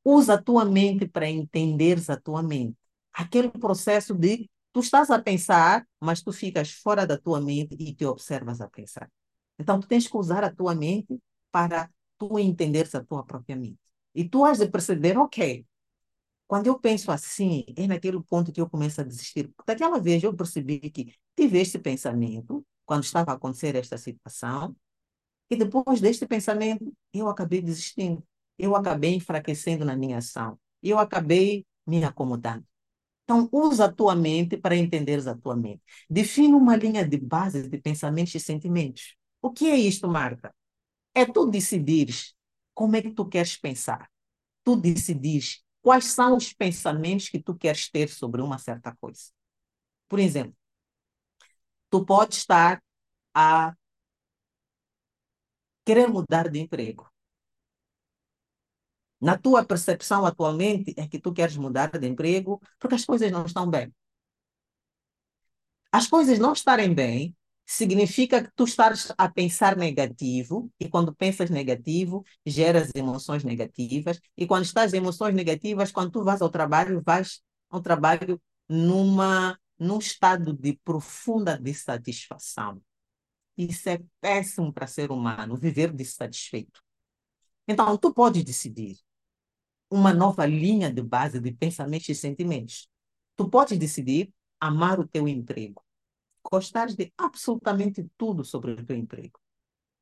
Usa 0.03 0.35
a 0.35 0.41
tua 0.41 0.65
mente 0.65 1.07
para 1.07 1.29
entenderes 1.29 2.09
a 2.09 2.17
tua 2.17 2.43
mente. 2.43 2.77
Aquele 3.13 3.49
processo 3.49 4.13
de 4.13 4.49
tu 4.71 4.79
estás 4.79 5.09
a 5.11 5.21
pensar, 5.21 5.87
mas 5.99 6.21
tu 6.21 6.31
ficas 6.33 6.71
fora 6.71 7.05
da 7.05 7.17
tua 7.17 7.39
mente 7.39 7.75
e 7.79 7.93
te 7.93 8.05
observas 8.05 8.59
a 8.59 8.67
pensar. 8.67 9.09
Então, 9.57 9.79
tu 9.79 9.87
tens 9.87 10.07
que 10.07 10.17
usar 10.17 10.43
a 10.43 10.53
tua 10.53 10.73
mente 10.75 11.19
para 11.51 11.89
tu 12.17 12.39
entenderes 12.39 12.95
a 12.95 13.03
tua 13.03 13.23
própria 13.23 13.55
mente. 13.55 13.79
E 14.15 14.27
tu 14.27 14.43
has 14.45 14.57
de 14.59 14.67
perceber, 14.67 15.17
ok, 15.17 15.65
quando 16.47 16.67
eu 16.67 16.79
penso 16.79 17.11
assim, 17.11 17.65
é 17.75 17.87
naquele 17.87 18.21
ponto 18.21 18.51
que 18.51 18.61
eu 18.61 18.69
começo 18.69 19.01
a 19.01 19.03
desistir. 19.03 19.51
Daquela 19.65 19.99
vez 19.99 20.23
eu 20.23 20.35
percebi 20.35 20.79
que 20.79 21.13
tive 21.35 21.59
este 21.59 21.79
pensamento, 21.79 22.65
quando 22.85 23.03
estava 23.03 23.31
a 23.31 23.35
acontecer 23.35 23.75
esta 23.75 23.97
situação, 23.97 24.75
e 25.49 25.55
depois 25.55 26.01
deste 26.01 26.25
pensamento, 26.27 26.93
eu 27.13 27.27
acabei 27.29 27.61
desistindo. 27.61 28.23
Eu 28.57 28.75
acabei 28.75 29.15
enfraquecendo 29.15 29.85
na 29.85 29.95
minha 29.95 30.17
ação. 30.19 30.59
Eu 30.81 30.99
acabei 30.99 31.65
me 31.85 32.03
acomodando. 32.03 32.65
Então, 33.23 33.49
usa 33.51 33.85
a 33.85 33.91
tua 33.91 34.15
mente 34.15 34.57
para 34.57 34.75
entenderes 34.75 35.27
a 35.27 35.35
tua 35.35 35.55
mente. 35.55 35.81
Define 36.09 36.53
uma 36.53 36.75
linha 36.75 37.07
de 37.07 37.17
base 37.17 37.67
de 37.69 37.77
pensamentos 37.79 38.35
e 38.35 38.39
sentimentos. 38.39 39.15
O 39.41 39.51
que 39.51 39.67
é 39.69 39.77
isto, 39.77 40.07
Marta? 40.07 40.53
É 41.15 41.25
tu 41.25 41.45
decidires 41.47 42.35
como 42.73 42.95
é 42.95 43.01
que 43.01 43.11
tu 43.11 43.25
queres 43.27 43.57
pensar. 43.57 44.09
Tu 44.63 44.75
decidires 44.77 45.63
quais 45.81 46.05
são 46.05 46.37
os 46.37 46.53
pensamentos 46.53 47.29
que 47.29 47.39
tu 47.41 47.55
queres 47.55 47.89
ter 47.89 48.09
sobre 48.09 48.41
uma 48.41 48.57
certa 48.59 48.95
coisa. 48.99 49.31
Por 50.09 50.19
exemplo, 50.19 50.55
tu 51.89 52.05
pode 52.05 52.35
estar 52.35 52.81
a 53.33 53.73
querer 55.85 56.07
mudar 56.09 56.49
de 56.49 56.59
emprego. 56.59 57.09
Na 59.23 59.37
tua 59.37 59.63
percepção 59.63 60.25
atualmente 60.25 60.93
é 60.97 61.07
que 61.07 61.17
tu 61.17 61.31
queres 61.31 61.55
mudar 61.55 61.97
de 61.97 62.05
emprego 62.05 62.61
porque 62.77 62.95
as 62.95 63.05
coisas 63.05 63.31
não 63.31 63.45
estão 63.45 63.69
bem. 63.69 63.89
As 65.89 66.07
coisas 66.07 66.37
não 66.37 66.51
estarem 66.51 66.93
bem 66.93 67.33
significa 67.65 68.43
que 68.43 68.51
tu 68.53 68.65
estás 68.65 69.13
a 69.17 69.29
pensar 69.29 69.77
negativo, 69.77 70.69
e 70.77 70.89
quando 70.89 71.15
pensas 71.15 71.49
negativo, 71.49 72.25
geras 72.45 72.91
emoções 72.93 73.45
negativas, 73.45 74.19
e 74.35 74.45
quando 74.45 74.65
estás 74.65 74.93
em 74.93 74.97
emoções 74.97 75.33
negativas, 75.33 75.89
quando 75.89 76.11
tu 76.11 76.21
vas 76.21 76.41
ao 76.41 76.49
trabalho, 76.49 77.01
vais 77.05 77.41
ao 77.69 77.79
trabalho 77.81 78.41
numa, 78.67 79.57
num 79.79 79.99
estado 79.99 80.51
de 80.51 80.77
profunda 80.83 81.57
dissatisfação. 81.57 82.81
Isso 83.57 83.87
é 83.87 84.01
péssimo 84.19 84.73
para 84.73 84.85
ser 84.85 85.11
humano, 85.11 85.55
viver 85.55 85.93
dissatisfeito. 85.93 86.81
Então, 87.65 87.97
tu 87.97 88.13
podes 88.13 88.43
decidir 88.43 88.97
uma 89.93 90.13
nova 90.13 90.45
linha 90.45 90.91
de 90.91 91.01
base 91.01 91.39
de 91.39 91.51
pensamentos 91.51 92.09
e 92.09 92.15
sentimentos. 92.15 92.87
Tu 93.35 93.49
podes 93.49 93.77
decidir 93.77 94.31
amar 94.59 94.99
o 94.99 95.07
teu 95.07 95.27
emprego 95.27 95.83
gostares 96.51 96.95
de 96.95 97.11
absolutamente 97.17 98.05
tudo 98.17 98.43
sobre 98.43 98.71
o 98.71 98.85
teu 98.85 98.95
emprego. 98.95 99.39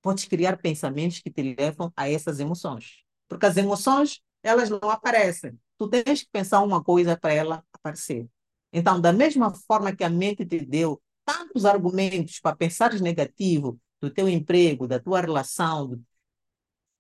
Podes 0.02 0.26
criar 0.26 0.58
pensamentos 0.58 1.20
que 1.20 1.30
te 1.30 1.56
levam 1.58 1.94
a 1.96 2.10
essas 2.10 2.40
emoções. 2.40 3.04
Porque 3.28 3.46
as 3.46 3.58
emoções 3.58 4.20
elas 4.44 4.70
não 4.70 4.90
aparecem. 4.90 5.58
Tu 5.78 5.88
tens 5.88 6.24
que 6.24 6.30
pensar 6.32 6.62
uma 6.62 6.84
coisa 6.84 7.16
para 7.16 7.34
ela 7.34 7.64
aparecer. 7.72 8.28
Então, 8.74 9.00
da 9.00 9.14
mesma 9.14 9.54
forma 9.54 9.96
que 9.96 10.04
a 10.04 10.10
mente 10.10 10.46
te 10.46 10.66
deu 10.66 11.02
tantos 11.24 11.66
argumentos 11.66 12.40
para 12.40 12.56
pensar 12.56 12.94
negativo 13.00 13.80
do 14.02 14.10
teu 14.10 14.28
emprego, 14.28 14.88
da 14.88 15.00
tua 15.00 15.22
relação, 15.22 16.02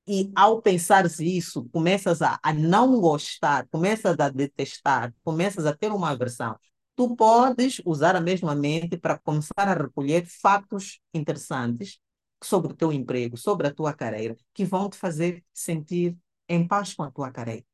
e 0.07 0.31
ao 0.35 0.61
pensares 0.61 1.19
isso, 1.19 1.65
começas 1.71 2.21
a, 2.21 2.39
a 2.41 2.53
não 2.53 2.99
gostar, 2.99 3.67
começas 3.69 4.19
a 4.19 4.29
detestar, 4.29 5.13
começas 5.23 5.65
a 5.65 5.75
ter 5.75 5.91
uma 5.91 6.09
aversão. 6.09 6.57
Tu 6.95 7.15
podes 7.15 7.81
usar 7.85 8.15
a 8.15 8.21
mesma 8.21 8.55
mente 8.55 8.97
para 8.97 9.17
começar 9.17 9.53
a 9.57 9.73
recolher 9.73 10.25
fatos 10.25 10.99
interessantes 11.13 11.99
sobre 12.43 12.73
o 12.73 12.75
teu 12.75 12.91
emprego, 12.91 13.37
sobre 13.37 13.67
a 13.67 13.73
tua 13.73 13.93
carreira, 13.93 14.35
que 14.53 14.65
vão 14.65 14.89
te 14.89 14.97
fazer 14.97 15.43
sentir 15.53 16.17
em 16.49 16.67
paz 16.67 16.93
com 16.93 17.03
a 17.03 17.11
tua 17.11 17.31
carreira. 17.31 17.65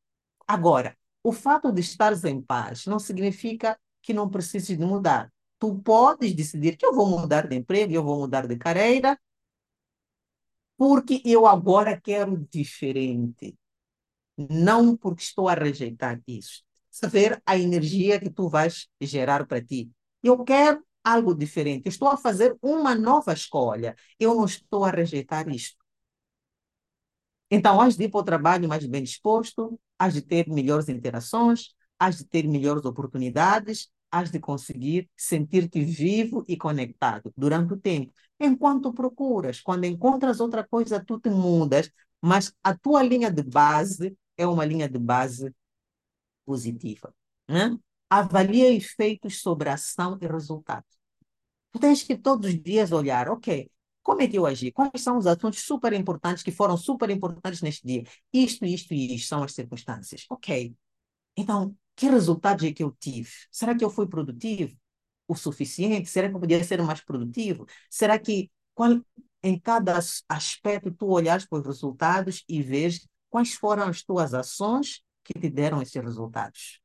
Agora, 0.48 0.98
o 1.24 1.32
fato 1.32 1.72
de 1.72 1.82
estares 1.82 2.24
em 2.24 2.42
paz 2.42 2.86
não 2.86 3.00
significa 3.00 3.78
que 4.02 4.14
não 4.14 4.30
precises 4.30 4.78
de 4.78 4.86
mudar. 4.86 5.32
Tu 5.60 5.76
podes 5.80 6.34
decidir 6.34 6.78
que 6.78 6.86
eu 6.86 6.94
vou 6.94 7.08
mudar 7.08 7.48
de 7.48 7.56
emprego, 7.56 7.94
eu 7.94 8.04
vou 8.04 8.20
mudar 8.20 8.48
de 8.48 8.56
carreira, 8.58 9.20
porque 10.78 11.22
eu 11.26 11.46
agora 11.48 12.00
quero 12.00 12.48
diferente. 12.52 13.58
Não 14.38 14.96
porque 14.96 15.24
estou 15.24 15.50
a 15.50 15.54
rejeitar 15.54 16.22
isso. 16.28 16.64
Saber 16.90 17.42
a 17.46 17.58
energia 17.58 18.20
que 18.20 18.30
tu 18.30 18.48
vais 18.50 18.88
gerar 19.02 19.48
para 19.48 19.64
ti. 19.64 19.92
Eu 20.24 20.44
quero 20.44 20.84
algo 21.04 21.34
diferente. 21.34 21.90
Estou 21.90 22.10
a 22.10 22.18
fazer 22.18 22.56
uma 22.62 22.94
nova 22.94 23.34
escolha. 23.34 23.96
Eu 24.20 24.36
não 24.36 24.46
estou 24.46 24.86
a 24.86 24.92
rejeitar 24.92 25.50
isto. 25.50 25.78
Então, 27.50 27.80
has 27.80 27.96
de 27.96 28.06
ir 28.06 28.10
para 28.10 28.20
o 28.20 28.24
trabalho 28.24 28.68
mais 28.68 28.86
bem 28.86 29.04
disposto, 29.04 29.80
has 29.98 30.14
de 30.14 30.22
ter 30.22 30.48
melhores 30.50 30.90
interações, 30.90 31.74
has 31.98 32.18
de 32.18 32.26
ter 32.26 32.48
melhores 32.48 32.84
oportunidades, 32.86 33.90
has 34.12 34.32
de 34.32 34.40
conseguir 34.40 35.10
sentir-te 35.16 35.84
vivo 35.84 36.44
e 36.48 36.58
conectado 36.58 37.34
durante 37.36 37.74
o 37.74 37.78
tempo. 37.78 38.14
Enquanto 38.40 38.94
procuras, 38.94 39.60
quando 39.62 39.86
encontras 39.86 40.40
outra 40.40 40.66
coisa, 40.66 41.04
tu 41.04 41.20
te 41.20 41.30
mudas, 41.30 41.92
mas 42.22 42.54
a 42.64 42.76
tua 42.78 43.04
linha 43.04 43.32
de 43.32 43.44
base 43.44 44.16
é 44.38 44.46
uma 44.48 44.66
linha 44.66 44.88
de 44.88 45.00
base 45.00 45.54
positiva. 46.46 47.14
Né? 47.48 47.78
Avalia 48.10 48.72
efeitos 48.72 49.42
sobre 49.42 49.70
ação 49.70 50.18
e 50.22 50.28
resultado. 50.28 50.86
Tu 51.72 51.80
tens 51.80 52.04
que 52.04 52.18
todos 52.18 52.50
os 52.50 52.62
dias 52.62 52.92
olhar, 52.92 53.30
ok, 53.30 53.70
como 54.02 54.22
é 54.22 54.28
que 54.28 54.38
eu 54.38 54.46
agi? 54.46 54.72
Quais 54.72 55.02
são 55.02 55.18
os 55.18 55.28
assuntos 55.28 55.60
super 55.64 55.92
importantes 55.94 56.42
que 56.42 56.52
foram 56.52 56.78
super 56.78 57.10
importantes 57.10 57.62
neste 57.62 57.86
dia? 57.86 58.04
Isto, 58.32 58.66
isto 58.66 58.94
e 58.94 59.16
isto 59.16 59.28
são 59.28 59.44
as 59.44 59.54
circunstâncias. 59.54 60.26
Ok. 60.30 60.74
Então, 61.36 61.76
que 61.98 62.08
resultados 62.08 62.64
é 62.64 62.72
que 62.72 62.84
eu 62.84 62.92
tive? 62.92 63.32
Será 63.52 63.76
que 63.76 63.84
eu 63.84 63.90
fui 63.90 64.08
produtivo 64.08 64.78
o 65.28 65.36
suficiente? 65.36 66.08
Será 66.08 66.30
que 66.30 66.36
eu 66.36 66.40
podia 66.40 66.64
ser 66.64 66.82
mais 66.84 67.02
produtivo? 67.02 67.66
Será 67.90 68.18
que 68.20 68.52
qual, 68.76 69.02
em 69.42 69.60
cada 69.60 69.98
aspecto 70.30 70.92
tu 70.92 71.08
olhas 71.08 71.46
para 71.46 71.60
os 71.60 71.66
resultados 71.66 72.46
e 72.48 72.62
vês 72.62 73.08
quais 73.30 73.54
foram 73.56 73.88
as 73.88 74.04
tuas 74.04 74.36
ações 74.36 75.02
que 75.24 75.34
te 75.34 75.50
deram 75.50 75.82
esses 75.82 76.02
resultados? 76.02 76.80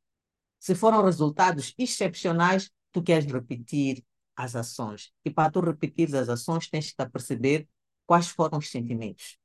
Se 0.59 0.75
foram 0.75 1.05
resultados 1.05 1.75
excepcionais, 1.77 2.71
tu 2.91 3.03
queres 3.03 3.31
repetir 3.31 4.03
as 4.35 4.57
ações. 4.57 5.13
E 5.25 5.31
para 5.31 5.51
tu 5.51 5.61
repetir 5.61 6.15
as 6.17 6.31
ações, 6.31 6.71
tens 6.71 6.91
que 6.91 7.07
perceber 7.11 7.69
quais 8.07 8.29
foram 8.29 8.59
os 8.59 8.71
sentimentos. 8.71 9.37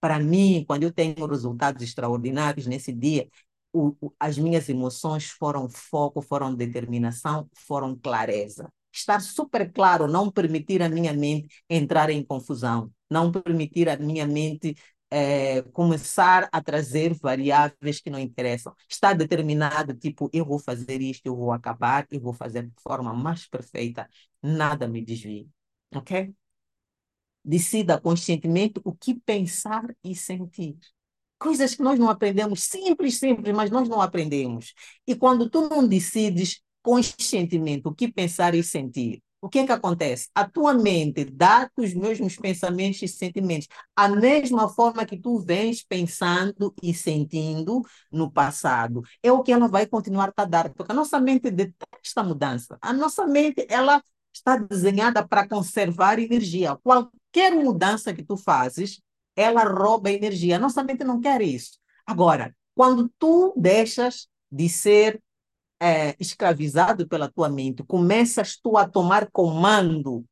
Para 0.00 0.20
mim, 0.20 0.64
quando 0.66 0.84
eu 0.84 0.92
tenho 0.92 1.26
resultados 1.26 1.82
extraordinários 1.82 2.66
nesse 2.66 2.92
dia, 2.92 3.28
o, 3.72 3.94
as 4.18 4.38
minhas 4.38 4.68
emoções 4.68 5.30
foram 5.30 5.68
foco, 5.68 6.20
foram 6.22 6.54
determinação, 6.54 7.48
foram 7.54 7.96
clareza. 7.96 8.70
Estar 8.92 9.20
super 9.20 9.70
claro, 9.72 10.06
não 10.08 10.30
permitir 10.30 10.82
a 10.82 10.88
minha 10.88 11.12
mente 11.12 11.48
entrar 11.68 12.10
em 12.10 12.24
confusão, 12.24 12.90
não 13.10 13.30
permitir 13.30 13.88
a 13.88 13.96
minha 13.96 14.26
mente 14.26 14.74
é, 15.10 15.62
começar 15.72 16.48
a 16.52 16.62
trazer 16.62 17.14
variáveis 17.14 18.00
que 18.00 18.10
não 18.10 18.18
interessam. 18.18 18.74
Estar 18.88 19.14
determinado, 19.14 19.94
tipo, 19.94 20.28
eu 20.32 20.44
vou 20.44 20.58
fazer 20.58 21.00
isto, 21.00 21.26
eu 21.26 21.36
vou 21.36 21.52
acabar, 21.52 22.06
eu 22.10 22.20
vou 22.20 22.32
fazer 22.32 22.64
de 22.66 22.74
forma 22.82 23.12
mais 23.14 23.46
perfeita, 23.46 24.08
nada 24.42 24.86
me 24.88 25.02
desvia. 25.04 25.46
Ok? 25.94 26.34
Decida 27.44 28.00
conscientemente 28.00 28.80
o 28.84 28.92
que 28.94 29.14
pensar 29.14 29.84
e 30.04 30.14
sentir 30.14 30.78
coisas 31.40 31.74
que 31.74 31.82
nós 31.82 31.98
não 31.98 32.10
aprendemos, 32.10 32.62
simples, 32.62 33.18
simples, 33.18 33.54
mas 33.56 33.70
nós 33.70 33.88
não 33.88 34.00
aprendemos. 34.00 34.74
E 35.06 35.14
quando 35.16 35.48
tu 35.48 35.68
não 35.68 35.86
decides 35.88 36.60
conscientemente 36.82 37.88
o 37.88 37.94
que 37.94 38.12
pensar 38.12 38.54
e 38.54 38.62
sentir, 38.62 39.22
o 39.40 39.48
que 39.48 39.60
é 39.60 39.66
que 39.66 39.72
acontece? 39.72 40.28
A 40.34 40.46
tua 40.46 40.74
mente 40.74 41.24
dá-te 41.24 41.72
os 41.78 41.94
mesmos 41.94 42.36
pensamentos 42.36 43.00
e 43.02 43.08
sentimentos, 43.08 43.68
a 43.96 44.06
mesma 44.06 44.68
forma 44.68 45.06
que 45.06 45.16
tu 45.18 45.38
vens 45.38 45.82
pensando 45.82 46.74
e 46.82 46.92
sentindo 46.92 47.82
no 48.12 48.30
passado. 48.30 49.02
É 49.22 49.32
o 49.32 49.42
que 49.42 49.50
ela 49.50 49.66
vai 49.66 49.86
continuar 49.86 50.30
a 50.36 50.44
dar, 50.44 50.68
porque 50.74 50.92
a 50.92 50.94
nossa 50.94 51.18
mente 51.18 51.50
detesta 51.50 52.22
mudança. 52.22 52.78
A 52.82 52.92
nossa 52.92 53.26
mente, 53.26 53.66
ela 53.70 54.02
está 54.32 54.56
desenhada 54.56 55.26
para 55.26 55.48
conservar 55.48 56.18
energia. 56.18 56.76
Qualquer 56.76 57.54
mudança 57.54 58.12
que 58.12 58.22
tu 58.22 58.36
fazes, 58.36 59.00
ela 59.40 59.64
rouba 59.64 60.10
energia. 60.10 60.58
Nossa 60.58 60.82
mente 60.82 61.04
não 61.04 61.20
quer 61.20 61.40
isso. 61.40 61.78
Agora, 62.06 62.54
quando 62.74 63.10
tu 63.18 63.54
deixas 63.56 64.28
de 64.50 64.68
ser 64.68 65.22
é, 65.80 66.14
escravizado 66.18 67.08
pela 67.08 67.30
tua 67.30 67.48
mente, 67.48 67.82
começas 67.82 68.56
tu 68.56 68.76
a 68.76 68.88
tomar 68.88 69.30
comando 69.30 70.24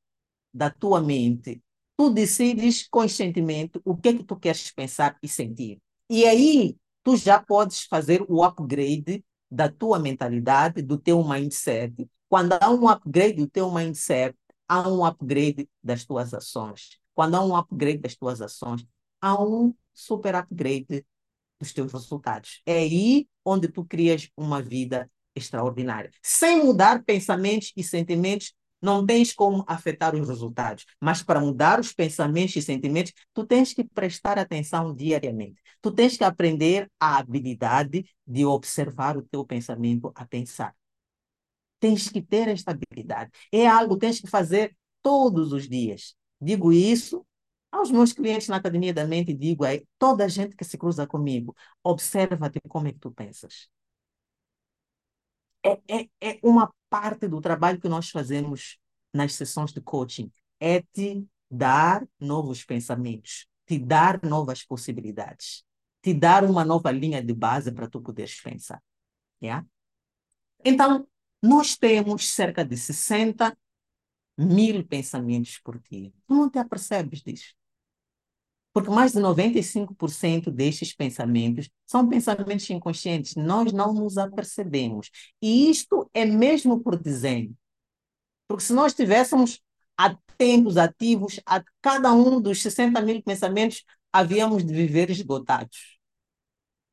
da 0.52 0.70
tua 0.70 1.00
mente, 1.00 1.62
tu 1.96 2.10
decides 2.10 2.86
conscientemente 2.88 3.80
o 3.84 3.96
que 3.96 4.08
é 4.08 4.14
que 4.14 4.24
tu 4.24 4.36
queres 4.36 4.70
pensar 4.70 5.16
e 5.22 5.28
sentir. 5.28 5.80
E 6.08 6.24
aí 6.24 6.76
tu 7.02 7.16
já 7.16 7.42
podes 7.42 7.84
fazer 7.84 8.24
o 8.28 8.44
upgrade 8.44 9.24
da 9.50 9.68
tua 9.68 9.98
mentalidade, 9.98 10.82
do 10.82 10.98
teu 10.98 11.26
mindset. 11.26 12.08
Quando 12.28 12.52
há 12.52 12.70
um 12.70 12.88
upgrade 12.88 13.34
do 13.34 13.48
teu 13.48 13.72
mindset, 13.72 14.36
há 14.68 14.88
um 14.88 15.04
upgrade 15.04 15.68
das 15.82 16.04
tuas 16.04 16.34
ações. 16.34 16.98
Quando 17.14 17.34
há 17.34 17.44
um 17.44 17.56
upgrade 17.56 17.98
das 17.98 18.14
tuas 18.14 18.40
ações, 18.40 18.86
há 19.20 19.40
um 19.42 19.74
super 19.92 20.34
upgrade 20.34 21.04
dos 21.58 21.72
teus 21.72 21.92
resultados. 21.92 22.62
É 22.64 22.78
aí 22.78 23.28
onde 23.44 23.68
tu 23.68 23.84
crias 23.84 24.30
uma 24.36 24.62
vida 24.62 25.10
extraordinária. 25.34 26.10
Sem 26.22 26.64
mudar 26.64 27.04
pensamentos 27.04 27.72
e 27.76 27.82
sentimentos, 27.82 28.54
não 28.80 29.04
tens 29.04 29.32
como 29.32 29.64
afetar 29.66 30.14
os 30.14 30.28
resultados. 30.28 30.86
Mas 31.00 31.22
para 31.22 31.40
mudar 31.40 31.80
os 31.80 31.92
pensamentos 31.92 32.54
e 32.56 32.62
sentimentos, 32.62 33.12
tu 33.34 33.44
tens 33.44 33.72
que 33.72 33.84
prestar 33.84 34.38
atenção 34.38 34.94
diariamente. 34.94 35.60
Tu 35.80 35.90
tens 35.92 36.16
que 36.16 36.24
aprender 36.24 36.90
a 36.98 37.18
habilidade 37.18 38.04
de 38.26 38.44
observar 38.44 39.16
o 39.16 39.22
teu 39.22 39.44
pensamento 39.44 40.12
a 40.14 40.24
pensar. 40.24 40.74
Tens 41.80 42.08
que 42.08 42.20
ter 42.20 42.48
esta 42.48 42.72
habilidade. 42.72 43.30
É 43.52 43.66
algo 43.66 43.94
que 43.94 44.00
tens 44.00 44.20
que 44.20 44.28
fazer 44.28 44.76
todos 45.02 45.52
os 45.52 45.68
dias. 45.68 46.14
Digo 46.40 46.72
isso 46.72 47.24
aos 47.70 47.90
meus 47.90 48.12
clientes 48.12 48.48
na 48.48 48.56
Academia 48.56 48.94
da 48.94 49.06
Mente, 49.06 49.34
digo 49.34 49.64
aí, 49.64 49.86
toda 49.98 50.24
a 50.24 50.28
gente 50.28 50.56
que 50.56 50.64
se 50.64 50.78
cruza 50.78 51.06
comigo, 51.06 51.54
observa-te 51.82 52.60
como 52.68 52.88
é 52.88 52.92
que 52.92 52.98
tu 52.98 53.10
pensas. 53.12 53.68
É, 55.64 55.78
é, 55.88 56.08
é 56.20 56.38
uma 56.42 56.72
parte 56.88 57.28
do 57.28 57.40
trabalho 57.40 57.80
que 57.80 57.88
nós 57.88 58.10
fazemos 58.10 58.78
nas 59.12 59.34
sessões 59.34 59.72
de 59.72 59.80
coaching, 59.80 60.30
é 60.60 60.82
te 60.82 61.26
dar 61.50 62.06
novos 62.20 62.64
pensamentos, 62.64 63.46
te 63.66 63.78
dar 63.78 64.20
novas 64.24 64.64
possibilidades, 64.64 65.64
te 66.02 66.14
dar 66.14 66.44
uma 66.44 66.64
nova 66.64 66.90
linha 66.90 67.22
de 67.22 67.34
base 67.34 67.72
para 67.72 67.88
tu 67.88 68.00
poderes 68.00 68.40
pensar. 68.40 68.82
Yeah? 69.42 69.66
Então, 70.64 71.06
nós 71.42 71.76
temos 71.76 72.30
cerca 72.30 72.64
de 72.64 72.76
60 72.76 73.56
mil 74.36 74.86
pensamentos 74.86 75.58
por 75.58 75.78
dia. 75.80 76.12
Tu 76.26 76.34
não 76.34 76.50
te 76.50 76.58
apercebes 76.58 77.22
disso. 77.22 77.57
Porque 78.78 78.90
mais 78.90 79.10
de 79.10 79.18
95% 79.18 80.52
destes 80.52 80.94
pensamentos 80.94 81.68
são 81.84 82.08
pensamentos 82.08 82.70
inconscientes, 82.70 83.34
nós 83.34 83.72
não 83.72 83.92
nos 83.92 84.16
apercebemos. 84.16 85.10
E 85.42 85.68
isto 85.68 86.08
é 86.14 86.24
mesmo 86.24 86.78
por 86.78 86.96
desenho. 86.96 87.56
Porque 88.46 88.62
se 88.62 88.72
nós 88.72 88.94
tivéssemos 88.94 89.60
atentos, 89.96 90.76
ativos 90.76 91.40
a 91.44 91.60
cada 91.82 92.12
um 92.12 92.40
dos 92.40 92.62
60 92.62 93.00
mil 93.00 93.20
pensamentos, 93.20 93.82
havíamos 94.12 94.64
de 94.64 94.72
viver 94.72 95.10
esgotados. 95.10 95.98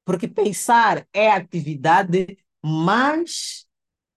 Porque 0.03 0.27
pensar 0.27 1.07
é 1.13 1.29
a 1.29 1.36
atividade 1.36 2.36
mais 2.63 3.67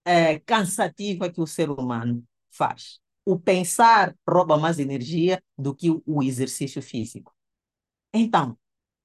é, 0.07 0.39
cansativa 0.39 1.31
que 1.31 1.43
o 1.43 1.47
ser 1.47 1.69
humano 1.69 2.25
faz. 2.51 2.99
O 3.27 3.39
pensar 3.39 4.17
rouba 4.27 4.57
mais 4.57 4.79
energia 4.79 5.43
do 5.59 5.75
que 5.75 5.91
o 6.07 6.23
exercício 6.23 6.81
físico. 6.81 7.37
Então, 8.13 8.57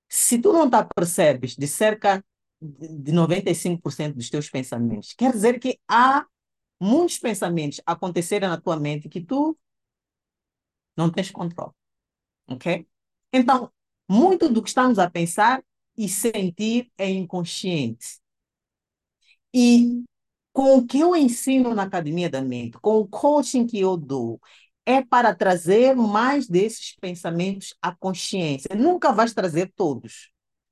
Se 0.09 0.39
tu 0.39 0.53
não 0.53 0.69
te 0.69 0.77
percebes 0.95 1.55
de 1.57 1.67
cerca 1.67 2.23
de 2.61 3.11
95% 3.13 4.15
dos 4.17 4.29
teus 4.29 4.49
pensamentos, 4.49 5.13
quer 5.13 5.31
dizer 5.33 5.59
que 5.59 5.79
há 5.89 6.25
muitos 6.81 7.19
pensamentos 7.19 7.81
acontecerem 7.85 8.49
na 8.49 8.59
tua 8.61 8.79
mente 8.79 9.09
que 9.09 9.21
tu 9.21 9.57
não 10.97 11.09
tens 11.11 11.31
controle. 11.31 11.71
Ok? 12.49 12.87
Então, 13.33 13.71
muito 14.09 14.49
do 14.49 14.61
que 14.63 14.69
estamos 14.69 14.99
a 14.99 15.09
pensar 15.11 15.63
e 15.97 16.09
sentir 16.09 16.91
é 16.97 17.09
inconsciente. 17.09 18.19
E 19.53 20.03
com 20.53 20.77
o 20.77 20.85
que 20.87 20.99
eu 20.99 21.15
ensino 21.15 21.73
na 21.73 21.83
Academia 21.83 22.29
da 22.29 22.41
Mente, 22.41 22.77
com 22.79 22.99
o 22.99 23.07
coaching 23.07 23.65
que 23.65 23.79
eu 23.79 23.97
dou, 23.97 24.39
é 24.85 25.01
para 25.01 25.33
trazer 25.33 25.95
mais 25.95 26.47
desses 26.47 26.95
pensamentos 26.99 27.73
à 27.81 27.95
consciência. 27.95 28.75
Nunca 28.75 29.11
vais 29.11 29.33
trazer 29.33 29.71
todos, 29.75 30.31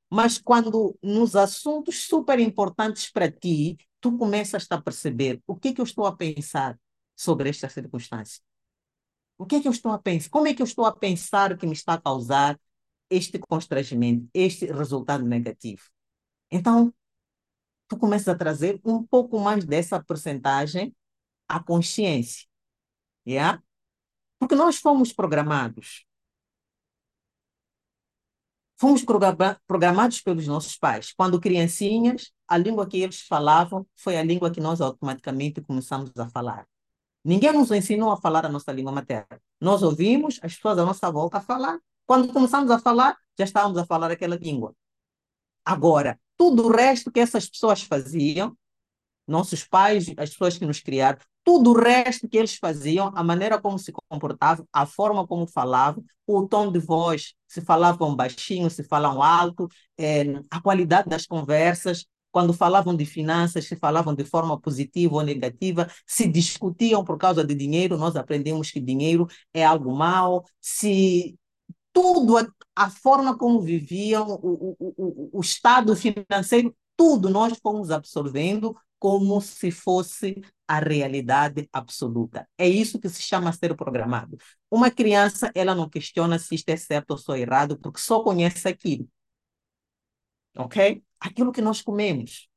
mas 0.10 0.38
quando 0.38 0.98
nos 1.02 1.36
assuntos 1.36 2.04
super 2.04 2.40
importantes 2.40 3.10
para 3.10 3.32
ti, 3.32 3.78
tu 4.02 4.18
começas 4.18 4.68
a 4.70 4.82
perceber 4.82 5.42
o 5.48 5.56
que 5.56 5.70
é 5.70 5.74
que 5.74 5.82
eu 5.82 5.86
estou 5.86 6.06
a 6.06 6.16
pensar 6.16 6.78
sobre 7.16 7.50
esta 7.50 7.70
circunstância. 7.70 8.42
O 9.38 9.46
que 9.46 9.56
é 9.56 9.62
que 9.62 9.68
eu 9.68 9.72
estou 9.72 9.92
a 9.92 10.00
pensar? 10.00 10.30
Como 10.30 10.48
é 10.48 10.54
que 10.54 10.62
eu 10.62 10.66
estou 10.66 10.86
a 10.86 10.96
pensar 10.96 11.58
que 11.58 11.66
me 11.66 11.74
está 11.74 11.94
a 11.94 12.02
causar 12.02 12.60
este 13.10 13.40
constrangimento, 13.40 14.28
este 14.34 14.66
resultado 14.66 15.26
negativo? 15.26 15.84
Então, 16.52 16.94
tu 17.88 17.98
começas 17.98 18.28
a 18.28 18.36
trazer 18.36 18.80
um 18.84 19.04
pouco 19.04 19.40
mais 19.40 19.66
dessa 19.66 20.04
porcentagem 20.04 20.96
à 21.48 21.62
consciência. 21.62 22.48
Yeah? 23.26 23.62
Porque 24.42 24.56
nós 24.56 24.78
fomos 24.78 25.14
programados. 25.14 26.04
Fomos 28.76 29.06
programados 29.68 30.20
pelos 30.20 30.48
nossos 30.48 30.76
pais. 30.76 31.14
Quando 31.14 31.40
criancinhas, 31.40 32.32
a 32.48 32.58
língua 32.58 32.88
que 32.90 32.98
eles 32.98 33.22
falavam 33.22 33.86
foi 33.96 34.18
a 34.18 34.24
língua 34.24 34.50
que 34.50 34.60
nós 34.60 34.82
automaticamente 34.82 35.62
começamos 35.62 36.10
a 36.18 36.28
falar. 36.28 36.68
Ninguém 37.24 37.54
nos 37.54 37.70
ensinou 37.70 38.12
a 38.12 38.18
falar 38.18 38.44
a 38.44 38.50
nossa 38.50 38.72
língua 38.72 38.92
materna. 38.92 39.40
Nós 39.60 39.84
ouvimos 39.84 40.40
as 40.42 40.56
pessoas 40.56 40.80
à 40.80 40.86
nossa 40.86 41.12
volta 41.12 41.38
a 41.38 41.42
falar. 41.42 41.80
Quando 42.08 42.34
começamos 42.34 42.72
a 42.72 42.80
falar, 42.80 43.16
já 43.38 43.46
estávamos 43.46 43.78
a 43.78 43.86
falar 43.86 44.10
aquela 44.10 44.38
língua. 44.38 44.76
Agora, 45.64 46.20
tudo 46.36 46.66
o 46.66 46.72
resto 46.72 47.12
que 47.12 47.20
essas 47.20 47.48
pessoas 47.48 47.84
faziam, 47.84 48.58
nossos 49.28 49.64
pais, 49.64 50.12
as 50.18 50.32
pessoas 50.32 50.58
que 50.58 50.66
nos 50.66 50.80
criaram, 50.80 51.20
tudo 51.44 51.72
o 51.72 51.80
resto 51.80 52.28
que 52.28 52.38
eles 52.38 52.56
faziam, 52.56 53.12
a 53.16 53.24
maneira 53.24 53.60
como 53.60 53.78
se 53.80 53.92
comportavam, 53.92 54.66
a 54.72 54.86
forma 54.86 55.26
como 55.28 55.48
falavam, 55.48 56.04
o 56.28 56.48
tom 56.48 56.72
de 56.72 56.80
voz, 56.80 57.34
se 57.48 57.62
falavam 57.62 58.16
baixinho, 58.16 58.70
se 58.70 58.84
falavam 58.84 59.22
alto, 59.24 59.68
é, 59.98 60.24
a 60.50 60.62
qualidade 60.62 61.10
das 61.10 61.26
conversas, 61.26 62.06
quando 62.32 62.54
falavam 62.54 62.96
de 62.96 63.06
finanças, 63.06 63.66
se 63.66 63.76
falavam 63.76 64.16
de 64.16 64.24
forma 64.24 64.60
positiva 64.60 65.16
ou 65.16 65.22
negativa, 65.22 65.88
se 66.06 66.28
discutiam 66.28 67.04
por 67.04 67.18
causa 67.18 67.44
de 67.44 67.54
dinheiro, 67.54 67.98
nós 67.98 68.16
aprendemos 68.16 68.72
que 68.72 68.80
dinheiro 68.80 69.28
é 69.54 69.66
algo 69.66 69.94
mau, 69.94 70.46
se 70.60 71.38
tudo, 71.94 72.38
a, 72.38 72.48
a 72.76 72.90
forma 72.90 73.38
como 73.38 73.62
viviam, 73.62 74.28
o, 74.42 74.76
o, 74.80 74.94
o, 74.98 75.40
o 75.40 75.42
estado 75.42 75.96
financeiro, 75.96 76.76
tudo 76.96 77.30
nós 77.30 77.58
fomos 77.62 77.92
absorvendo 77.92 78.76
como 79.02 79.42
se 79.42 79.72
fosse 79.72 80.40
a 80.68 80.78
realidade 80.78 81.68
absoluta. 81.74 82.48
É 82.56 82.70
isso 82.70 83.00
que 83.00 83.10
se 83.10 83.20
chama 83.24 83.52
ser 83.52 83.76
programado. 83.76 84.38
Uma 84.70 84.92
criança, 84.92 85.52
ela 85.56 85.74
não 85.74 85.90
questiona 85.90 86.38
se 86.38 86.54
isto 86.54 86.70
é 86.70 86.78
certo 86.78 87.10
ou 87.10 87.18
só 87.18 87.36
errado, 87.36 87.76
porque 87.80 88.00
só 88.00 88.22
conhece 88.22 88.68
aquilo. 88.68 89.10
Ok? 90.56 91.04
Aquilo 91.20 91.52
que 91.52 91.64
nós 91.64 91.82
comemos. 91.82 92.48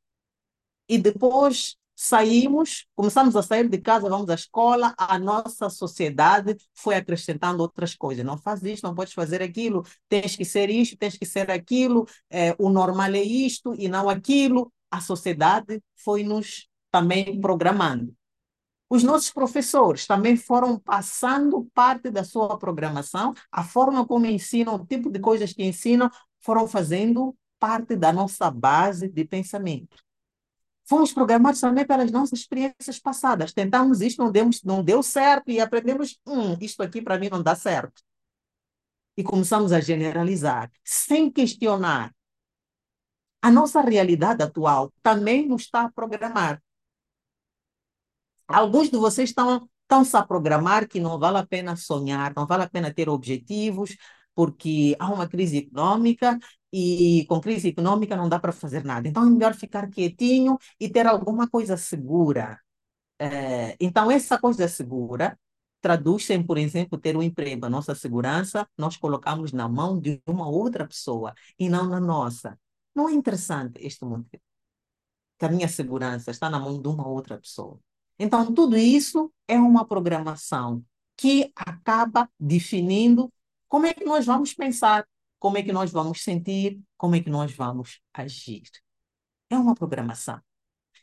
E 0.86 0.98
depois 0.98 1.78
saímos, 1.96 2.86
começamos 2.94 3.34
a 3.36 3.42
sair 3.42 3.66
de 3.66 3.78
casa, 3.78 4.10
vamos 4.10 4.28
à 4.28 4.34
escola, 4.34 4.94
a 4.98 5.18
nossa 5.18 5.70
sociedade 5.70 6.58
foi 6.74 6.96
acrescentando 6.96 7.62
outras 7.62 7.94
coisas. 7.94 8.22
Não 8.22 8.36
faz 8.36 8.62
isso, 8.64 8.84
não 8.84 8.94
podes 8.94 9.14
fazer 9.14 9.40
aquilo, 9.40 9.82
tens 10.10 10.36
que 10.36 10.44
ser 10.44 10.68
isto, 10.68 10.94
tens 10.98 11.16
que 11.16 11.24
ser 11.24 11.50
aquilo, 11.50 12.06
é, 12.28 12.54
o 12.58 12.68
normal 12.68 13.14
é 13.14 13.22
isto 13.22 13.74
e 13.78 13.88
não 13.88 14.10
aquilo 14.10 14.70
a 14.94 15.00
sociedade 15.00 15.82
foi 15.96 16.22
nos 16.22 16.68
também 16.90 17.40
programando. 17.40 18.14
Os 18.88 19.02
nossos 19.02 19.30
professores 19.30 20.06
também 20.06 20.36
foram 20.36 20.78
passando 20.78 21.68
parte 21.74 22.10
da 22.10 22.22
sua 22.22 22.56
programação, 22.56 23.34
a 23.50 23.64
forma 23.64 24.06
como 24.06 24.26
ensinam, 24.26 24.76
o 24.76 24.86
tipo 24.86 25.10
de 25.10 25.18
coisas 25.18 25.52
que 25.52 25.64
ensinam, 25.64 26.08
foram 26.38 26.68
fazendo 26.68 27.36
parte 27.58 27.96
da 27.96 28.12
nossa 28.12 28.50
base 28.52 29.08
de 29.08 29.24
pensamento. 29.24 29.96
Fomos 30.86 31.12
programados 31.12 31.60
também 31.60 31.84
pelas 31.84 32.12
nossas 32.12 32.40
experiências 32.40 33.00
passadas. 33.00 33.52
Tentamos 33.52 34.00
isto, 34.00 34.22
não, 34.22 34.30
demos, 34.30 34.62
não 34.62 34.84
deu 34.84 35.02
certo 35.02 35.50
e 35.50 35.58
aprendemos, 35.58 36.20
hum, 36.24 36.56
isto 36.60 36.82
aqui 36.82 37.02
para 37.02 37.18
mim 37.18 37.30
não 37.30 37.42
dá 37.42 37.56
certo. 37.56 38.00
E 39.16 39.24
começamos 39.24 39.72
a 39.72 39.80
generalizar, 39.80 40.70
sem 40.84 41.32
questionar, 41.32 42.14
a 43.44 43.50
nossa 43.50 43.82
realidade 43.82 44.42
atual 44.42 44.90
também 45.02 45.46
nos 45.46 45.62
está 45.64 45.82
a 45.82 45.92
programar. 45.92 46.62
Alguns 48.48 48.90
de 48.90 48.96
vocês 48.96 49.28
estão, 49.28 49.68
estão-se 49.82 50.16
a 50.16 50.22
programar 50.22 50.88
que 50.88 50.98
não 50.98 51.18
vale 51.18 51.36
a 51.36 51.46
pena 51.46 51.76
sonhar, 51.76 52.32
não 52.34 52.46
vale 52.46 52.62
a 52.62 52.70
pena 52.70 52.92
ter 52.92 53.06
objetivos, 53.06 53.96
porque 54.34 54.96
há 54.98 55.12
uma 55.12 55.28
crise 55.28 55.58
econômica 55.58 56.38
e 56.72 57.26
com 57.28 57.38
crise 57.38 57.68
econômica 57.68 58.16
não 58.16 58.30
dá 58.30 58.38
para 58.38 58.50
fazer 58.50 58.82
nada. 58.82 59.08
Então 59.08 59.26
é 59.26 59.30
melhor 59.30 59.54
ficar 59.54 59.90
quietinho 59.90 60.58
e 60.80 60.88
ter 60.88 61.06
alguma 61.06 61.46
coisa 61.46 61.76
segura. 61.76 62.58
É, 63.18 63.76
então, 63.78 64.10
essa 64.10 64.38
coisa 64.38 64.66
segura 64.68 65.38
traduz-se 65.82 66.42
por 66.44 66.56
exemplo, 66.58 66.98
ter 66.98 67.14
um 67.16 67.22
emprego. 67.22 67.66
A 67.66 67.70
nossa 67.70 67.94
segurança 67.94 68.66
nós 68.78 68.96
colocamos 68.96 69.52
na 69.52 69.68
mão 69.68 70.00
de 70.00 70.22
uma 70.26 70.48
outra 70.48 70.86
pessoa 70.86 71.34
e 71.58 71.68
não 71.68 71.86
na 71.88 72.00
nossa. 72.00 72.58
Não 72.94 73.08
é 73.08 73.12
interessante 73.12 73.84
este 73.84 74.04
mundo 74.04 74.28
que 74.30 75.44
a 75.44 75.48
minha 75.48 75.68
segurança 75.68 76.30
está 76.30 76.48
na 76.48 76.58
mão 76.58 76.80
de 76.80 76.88
uma 76.88 77.06
outra 77.06 77.38
pessoa. 77.38 77.80
Então, 78.18 78.54
tudo 78.54 78.76
isso 78.76 79.32
é 79.48 79.58
uma 79.58 79.84
programação 79.86 80.84
que 81.16 81.52
acaba 81.56 82.30
definindo 82.38 83.32
como 83.68 83.86
é 83.86 83.94
que 83.94 84.04
nós 84.04 84.24
vamos 84.24 84.54
pensar, 84.54 85.06
como 85.38 85.58
é 85.58 85.62
que 85.62 85.72
nós 85.72 85.90
vamos 85.90 86.22
sentir, 86.22 86.80
como 86.96 87.16
é 87.16 87.20
que 87.20 87.30
nós 87.30 87.52
vamos 87.52 88.00
agir. 88.12 88.62
É 89.50 89.58
uma 89.58 89.74
programação. 89.74 90.40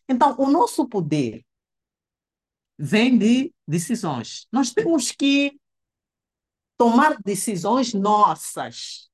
Então, 0.08 0.36
o 0.40 0.50
nosso 0.50 0.88
poder 0.88 1.46
vem 2.78 3.18
de 3.18 3.54
decisões. 3.68 4.48
Nós 4.52 4.72
temos 4.72 5.12
que 5.12 5.60
tomar 6.78 7.22
decisões 7.22 7.94
nossas 7.94 9.11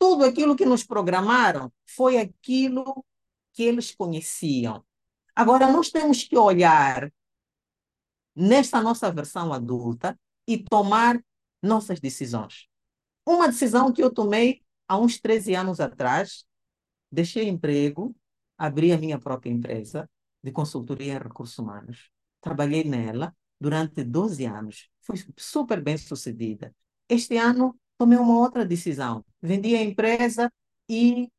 tudo 0.00 0.24
aquilo 0.24 0.56
que 0.56 0.64
nos 0.64 0.82
programaram 0.82 1.70
foi 1.84 2.16
aquilo 2.16 3.04
que 3.52 3.62
eles 3.62 3.94
conheciam. 3.94 4.82
Agora, 5.36 5.70
nós 5.70 5.90
temos 5.90 6.24
que 6.24 6.38
olhar 6.38 7.12
nesta 8.34 8.80
nossa 8.80 9.12
versão 9.12 9.52
adulta 9.52 10.18
e 10.48 10.56
tomar 10.56 11.22
nossas 11.62 12.00
decisões. 12.00 12.66
Uma 13.26 13.48
decisão 13.48 13.92
que 13.92 14.02
eu 14.02 14.10
tomei 14.10 14.62
há 14.88 14.96
uns 14.96 15.20
13 15.20 15.54
anos 15.54 15.80
atrás, 15.80 16.46
deixei 17.12 17.46
emprego, 17.46 18.16
abri 18.56 18.92
a 18.92 18.98
minha 18.98 19.18
própria 19.18 19.50
empresa 19.50 20.08
de 20.42 20.50
consultoria 20.50 21.12
em 21.12 21.18
recursos 21.18 21.58
humanos. 21.58 22.10
Trabalhei 22.40 22.84
nela 22.84 23.36
durante 23.60 24.02
12 24.02 24.46
anos. 24.46 24.88
Fui 25.02 25.16
super 25.36 25.82
bem 25.82 25.98
sucedida. 25.98 26.74
Este 27.06 27.36
ano 27.36 27.78
tomei 28.00 28.16
uma 28.16 28.38
outra 28.38 28.64
decisão. 28.64 29.22
Vendi 29.42 29.76
a 29.76 29.82
empresa 29.82 30.50
e 30.88 31.30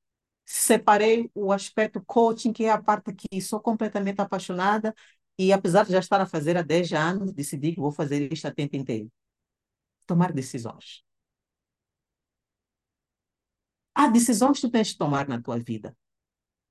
separei 0.45 1.28
o 1.34 1.51
aspecto 1.51 1.99
coaching, 2.05 2.53
que 2.53 2.66
é 2.66 2.70
a 2.70 2.80
parte 2.80 3.12
que 3.14 3.41
sou 3.41 3.59
completamente 3.59 4.22
apaixonada, 4.22 4.93
e 5.39 5.51
apesar 5.51 5.86
de 5.86 5.91
já 5.91 5.97
estar 5.97 6.22
a 6.22 6.26
fazer 6.28 6.55
há 6.55 6.62
10 6.62 6.93
anos, 6.93 7.34
decidi 7.34 7.74
que 7.74 7.80
vou 7.82 7.91
fazer 7.91 8.32
isto 8.32 8.45
a 8.47 8.53
tempo 8.53 8.76
inteiro. 8.76 9.12
Tomar 10.05 10.32
decisões. 10.32 11.03
Há 13.95 14.07
decisões 14.07 14.59
que 14.59 14.68
tu 14.68 14.72
tens 14.72 14.89
de 14.89 14.97
tomar 14.99 15.28
na 15.28 15.41
tua 15.41 15.57
vida. 15.57 15.97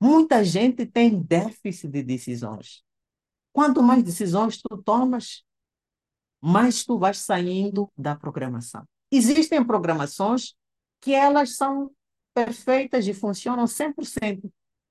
Muita 0.01 0.45
gente 0.45 0.87
tem 0.87 1.21
déficit 1.21 1.91
de 1.91 2.05
decisões. 2.05 2.85
Quanto 3.53 3.83
mais 3.83 4.05
decisões 4.05 4.63
tu 4.63 4.81
tomas, 4.85 5.45
mais 6.41 6.85
tu 6.85 6.97
vais 6.97 7.19
saindo 7.19 7.91
da 7.99 8.15
programação. 8.15 8.87
Existem 9.11 9.65
programações 9.65 10.55
que 11.01 11.13
elas 11.13 11.57
são 11.57 11.91
perfeitas 12.35 13.07
e 13.07 13.15
funcionam 13.15 13.65
100% 13.67 14.51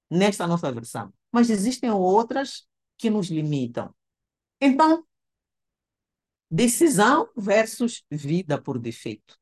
nesta 0.10 0.46
nossa 0.48 0.72
versão, 0.72 1.14
mas 1.32 1.50
existem 1.50 1.90
outras 1.92 2.68
que 2.98 3.10
nos 3.10 3.28
limitam. 3.30 3.94
Então, 4.60 5.06
decisão 6.52 7.30
versus 7.38 8.04
vida 8.10 8.62
por 8.62 8.78
defeito. 8.80 9.38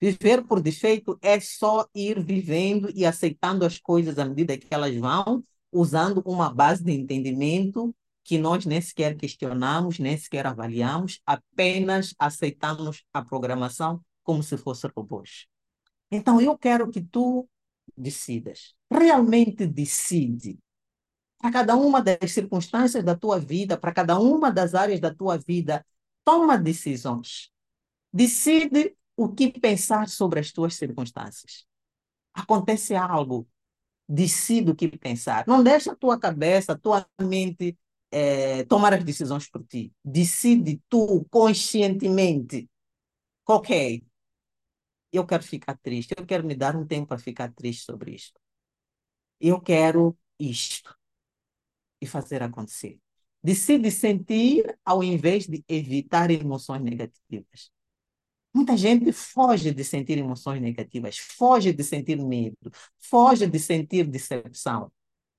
Viver 0.00 0.44
por 0.44 0.60
defeito 0.60 1.18
é 1.22 1.38
só 1.40 1.86
ir 1.94 2.20
vivendo 2.20 2.90
e 2.94 3.06
aceitando 3.06 3.64
as 3.64 3.78
coisas 3.78 4.18
à 4.18 4.24
medida 4.24 4.58
que 4.58 4.66
elas 4.70 4.94
vão, 4.96 5.44
usando 5.72 6.22
uma 6.26 6.52
base 6.52 6.82
de 6.82 6.92
entendimento 6.92 7.94
que 8.24 8.38
nós 8.38 8.66
nem 8.66 8.80
sequer 8.80 9.16
questionamos, 9.16 9.98
nem 9.98 10.16
sequer 10.16 10.46
avaliamos, 10.46 11.20
apenas 11.24 12.12
aceitamos 12.18 13.04
a 13.12 13.24
programação 13.24 14.02
como 14.26 14.42
se 14.42 14.56
fosse 14.58 14.88
robôs. 14.88 15.46
Então, 16.10 16.40
eu 16.40 16.58
quero 16.58 16.90
que 16.90 17.00
tu 17.00 17.48
decidas. 17.96 18.74
Realmente 18.90 19.66
decide. 19.66 20.58
Para 21.38 21.52
cada 21.52 21.76
uma 21.76 22.02
das 22.02 22.32
circunstâncias 22.32 23.04
da 23.04 23.14
tua 23.14 23.38
vida, 23.38 23.78
para 23.78 23.92
cada 23.92 24.18
uma 24.18 24.50
das 24.50 24.74
áreas 24.74 24.98
da 25.00 25.14
tua 25.14 25.38
vida, 25.38 25.86
toma 26.24 26.58
decisões. 26.58 27.52
Decide 28.12 28.96
o 29.16 29.28
que 29.28 29.48
pensar 29.48 30.08
sobre 30.08 30.40
as 30.40 30.50
tuas 30.50 30.74
circunstâncias. 30.74 31.64
Acontece 32.34 32.96
algo, 32.96 33.46
decide 34.08 34.72
o 34.72 34.74
que 34.74 34.88
pensar. 34.88 35.46
Não 35.46 35.62
deixa 35.62 35.92
a 35.92 35.96
tua 35.96 36.18
cabeça, 36.18 36.72
a 36.72 36.78
tua 36.78 37.06
mente 37.20 37.78
é, 38.10 38.64
tomar 38.64 38.94
as 38.94 39.04
decisões 39.04 39.48
por 39.48 39.64
ti. 39.64 39.92
Decide 40.04 40.80
tu 40.88 41.24
conscientemente. 41.30 42.68
Ok, 43.46 44.02
eu 45.12 45.26
quero 45.26 45.42
ficar 45.42 45.76
triste, 45.78 46.14
eu 46.16 46.26
quero 46.26 46.44
me 46.46 46.54
dar 46.54 46.76
um 46.76 46.86
tempo 46.86 47.08
para 47.08 47.18
ficar 47.18 47.52
triste 47.52 47.84
sobre 47.84 48.14
isto. 48.14 48.40
Eu 49.40 49.60
quero 49.60 50.16
isto. 50.38 50.96
E 52.00 52.06
fazer 52.06 52.42
acontecer. 52.42 52.98
Decide 53.42 53.90
sentir 53.90 54.78
ao 54.84 55.02
invés 55.02 55.46
de 55.46 55.64
evitar 55.68 56.30
emoções 56.30 56.82
negativas. 56.82 57.70
Muita 58.52 58.76
gente 58.76 59.12
foge 59.12 59.70
de 59.70 59.84
sentir 59.84 60.18
emoções 60.18 60.60
negativas, 60.62 61.18
foge 61.18 61.72
de 61.72 61.84
sentir 61.84 62.16
medo, 62.16 62.56
foge 62.98 63.46
de 63.46 63.58
sentir 63.58 64.06
decepção. 64.06 64.90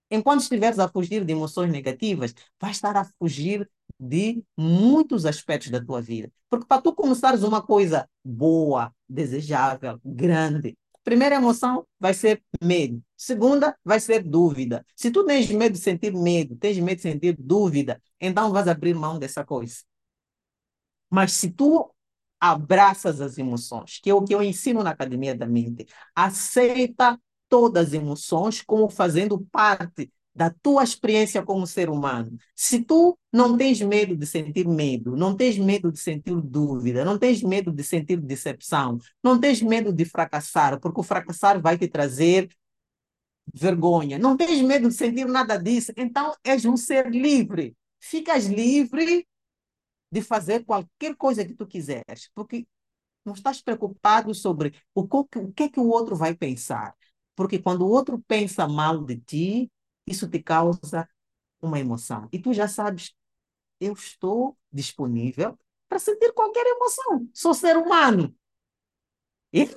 Enquanto 0.09 0.41
estiveres 0.41 0.79
a 0.79 0.87
fugir 0.87 1.25
de 1.25 1.33
emoções 1.33 1.71
negativas, 1.71 2.33
vais 2.61 2.77
estar 2.77 2.95
a 2.95 3.05
fugir 3.19 3.69
de 3.99 4.43
muitos 4.55 5.25
aspectos 5.25 5.71
da 5.71 5.83
tua 5.83 6.01
vida. 6.01 6.31
Porque 6.49 6.65
para 6.65 6.81
tu 6.81 6.93
começares 6.93 7.43
uma 7.43 7.61
coisa 7.61 8.07
boa, 8.23 8.93
desejável, 9.09 9.99
grande, 10.03 10.77
primeira 11.03 11.35
emoção 11.35 11.85
vai 11.99 12.13
ser 12.13 12.43
medo. 12.61 13.01
Segunda 13.15 13.77
vai 13.83 13.99
ser 13.99 14.23
dúvida. 14.23 14.85
Se 14.95 15.09
tu 15.09 15.25
tens 15.25 15.49
medo 15.49 15.73
de 15.73 15.79
sentir 15.79 16.13
medo, 16.13 16.55
tens 16.57 16.77
medo 16.79 16.97
de 16.97 17.01
sentir 17.01 17.35
dúvida, 17.39 18.01
então 18.19 18.51
vais 18.51 18.67
abrir 18.67 18.93
mão 18.93 19.17
dessa 19.17 19.43
coisa. 19.45 19.77
Mas 21.09 21.31
se 21.31 21.49
tu 21.49 21.93
abraças 22.39 23.21
as 23.21 23.37
emoções, 23.37 23.99
que 24.01 24.09
é 24.09 24.13
o 24.13 24.23
que 24.23 24.35
eu 24.35 24.43
ensino 24.43 24.83
na 24.83 24.91
Academia 24.91 25.33
da 25.35 25.47
Mente, 25.47 25.87
aceita 26.15 27.19
todas 27.49 27.87
as 27.87 27.93
emoções 27.93 28.61
como 28.61 28.89
fazendo 28.89 29.39
parte 29.51 30.11
da 30.37 30.51
tua 30.51 30.83
experiência 30.83 31.41
como 31.41 31.65
ser 31.65 31.89
humano. 31.89 32.37
Se 32.55 32.83
tu 32.83 33.17
não 33.33 33.57
tens 33.57 33.81
medo 33.81 34.15
de 34.15 34.27
sentir 34.27 34.67
medo, 34.67 35.15
não 35.15 35.35
tens 35.35 35.57
medo 35.57 35.91
de 35.91 35.99
sentir 35.99 36.39
dúvida, 36.39 37.03
não 37.03 37.17
tens 37.17 37.41
medo 37.41 37.71
de 37.71 37.83
sentir 37.83 38.21
decepção, 38.21 38.99
não 39.23 39.39
tens 39.39 39.63
medo 39.63 39.91
de 39.91 40.05
fracassar, 40.05 40.79
porque 40.79 40.99
o 40.99 41.03
fracassar 41.03 41.59
vai 41.59 41.75
te 41.75 41.87
trazer 41.87 42.47
vergonha, 43.51 44.19
não 44.19 44.37
tens 44.37 44.61
medo 44.61 44.89
de 44.89 44.93
sentir 44.93 45.25
nada 45.25 45.57
disso, 45.57 45.91
então 45.97 46.35
és 46.43 46.65
um 46.65 46.77
ser 46.77 47.09
livre. 47.09 47.75
Ficas 47.99 48.45
livre 48.45 49.27
de 50.11 50.21
fazer 50.21 50.63
qualquer 50.65 51.15
coisa 51.15 51.43
que 51.43 51.55
tu 51.55 51.65
quiseres, 51.65 52.29
porque 52.35 52.67
não 53.25 53.33
estás 53.33 53.59
preocupado 53.59 54.35
sobre 54.35 54.71
o 54.93 55.07
que, 55.07 55.39
o 55.39 55.51
que, 55.51 55.63
é 55.63 55.69
que 55.69 55.79
o 55.79 55.87
outro 55.87 56.15
vai 56.15 56.35
pensar. 56.35 56.93
Porque 57.35 57.57
quando 57.57 57.81
o 57.81 57.89
outro 57.89 58.23
pensa 58.27 58.67
mal 58.67 59.03
de 59.03 59.17
ti, 59.17 59.71
isso 60.07 60.27
te 60.27 60.41
causa 60.41 61.07
uma 61.61 61.79
emoção. 61.79 62.27
E 62.31 62.39
tu 62.39 62.53
já 62.53 62.67
sabes, 62.67 63.13
eu 63.79 63.93
estou 63.93 64.57
disponível 64.71 65.57
para 65.89 65.99
sentir 65.99 66.33
qualquer 66.33 66.65
emoção. 66.65 67.29
Sou 67.33 67.53
ser 67.53 67.77
humano. 67.77 68.33
E 69.53 69.69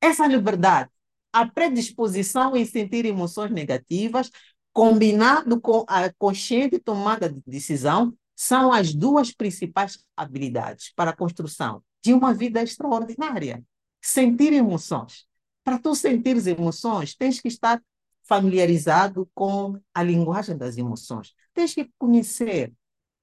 essa 0.00 0.26
liberdade, 0.26 0.90
a 1.32 1.46
predisposição 1.46 2.56
em 2.56 2.64
sentir 2.64 3.04
emoções 3.04 3.50
negativas, 3.50 4.30
combinado 4.72 5.60
com 5.60 5.84
a 5.88 6.12
consciente 6.14 6.78
tomada 6.78 7.28
de 7.28 7.40
decisão, 7.46 8.16
são 8.36 8.72
as 8.72 8.92
duas 8.92 9.32
principais 9.32 10.04
habilidades 10.16 10.92
para 10.94 11.10
a 11.10 11.16
construção 11.16 11.82
de 12.02 12.12
uma 12.12 12.34
vida 12.34 12.62
extraordinária. 12.62 13.62
Sentir 14.02 14.52
emoções. 14.52 15.26
Para 15.62 15.78
tu 15.78 15.94
sentir 15.94 16.36
emoções, 16.46 17.14
tens 17.14 17.40
que 17.40 17.48
estar 17.48 17.80
familiarizado 18.24 19.28
com 19.34 19.78
a 19.92 20.02
linguagem 20.02 20.56
das 20.56 20.76
emoções. 20.76 21.34
Tens 21.52 21.74
que 21.74 21.90
conhecer 21.98 22.72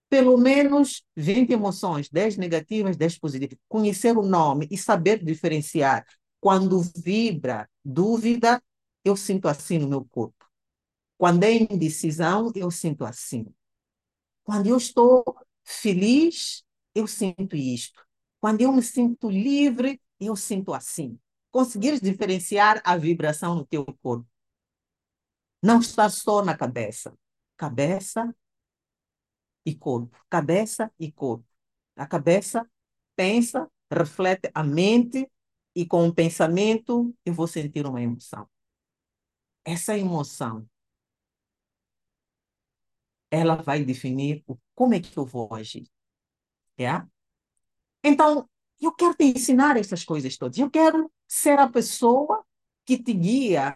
pelo 0.09 0.37
menos 0.37 1.03
20 1.15 1.53
emoções, 1.53 2.09
10 2.09 2.37
negativas, 2.37 2.97
10 2.97 3.17
positivas. 3.17 3.57
Conhecer 3.67 4.17
o 4.17 4.23
nome 4.23 4.67
e 4.69 4.77
saber 4.77 5.23
diferenciar. 5.23 6.05
Quando 6.39 6.81
vibra 6.97 7.69
dúvida, 7.83 8.61
eu 9.05 9.15
sinto 9.15 9.47
assim 9.47 9.77
no 9.77 9.87
meu 9.87 10.05
corpo. 10.05 10.45
Quando 11.17 11.43
é 11.43 11.53
indecisão, 11.53 12.51
eu 12.55 12.71
sinto 12.71 13.05
assim. 13.05 13.45
Quando 14.43 14.67
eu 14.67 14.77
estou 14.77 15.23
feliz, 15.63 16.63
eu 16.93 17.07
sinto 17.07 17.55
isto. 17.55 18.03
Quando 18.39 18.61
eu 18.61 18.71
me 18.73 18.81
sinto 18.81 19.29
livre, 19.29 20.01
eu 20.19 20.35
sinto 20.35 20.73
assim 20.73 21.17
conseguires 21.51 21.99
diferenciar 22.01 22.81
a 22.83 22.97
vibração 22.97 23.55
no 23.55 23.65
teu 23.65 23.85
corpo. 24.01 24.25
Não 25.62 25.80
está 25.80 26.09
só 26.09 26.43
na 26.43 26.57
cabeça. 26.57 27.14
Cabeça 27.57 28.34
e 29.66 29.76
corpo. 29.76 30.18
Cabeça 30.30 30.91
e 30.99 31.12
corpo. 31.12 31.45
A 31.95 32.07
cabeça 32.07 32.70
pensa, 33.16 33.70
reflete 33.91 34.49
a 34.53 34.64
mente 34.64 35.30
e 35.76 35.86
com 35.86 36.07
o 36.07 36.14
pensamento 36.14 37.16
eu 37.26 37.34
vou 37.34 37.47
sentir 37.47 37.86
uma 37.86 38.01
emoção. 38.01 38.47
Essa 39.66 39.97
emoção 39.97 40.68
ela 43.30 43.55
vai 43.55 43.84
definir 43.84 44.43
como 44.76 44.93
é 44.93 44.99
que 44.99 45.18
eu 45.18 45.26
vou 45.26 45.53
agir. 45.53 45.88
É? 46.78 47.05
Então, 48.03 48.49
eu 48.80 48.91
quero 48.93 49.16
te 49.16 49.26
ensinar 49.26 49.78
essas 49.78 50.03
coisas 50.03 50.38
todas. 50.38 50.57
Eu 50.57 50.70
quero 50.70 51.12
ser 51.28 51.59
a 51.59 51.70
pessoa 51.70 52.45
que 52.86 52.97
te 53.01 53.14
guia 53.14 53.76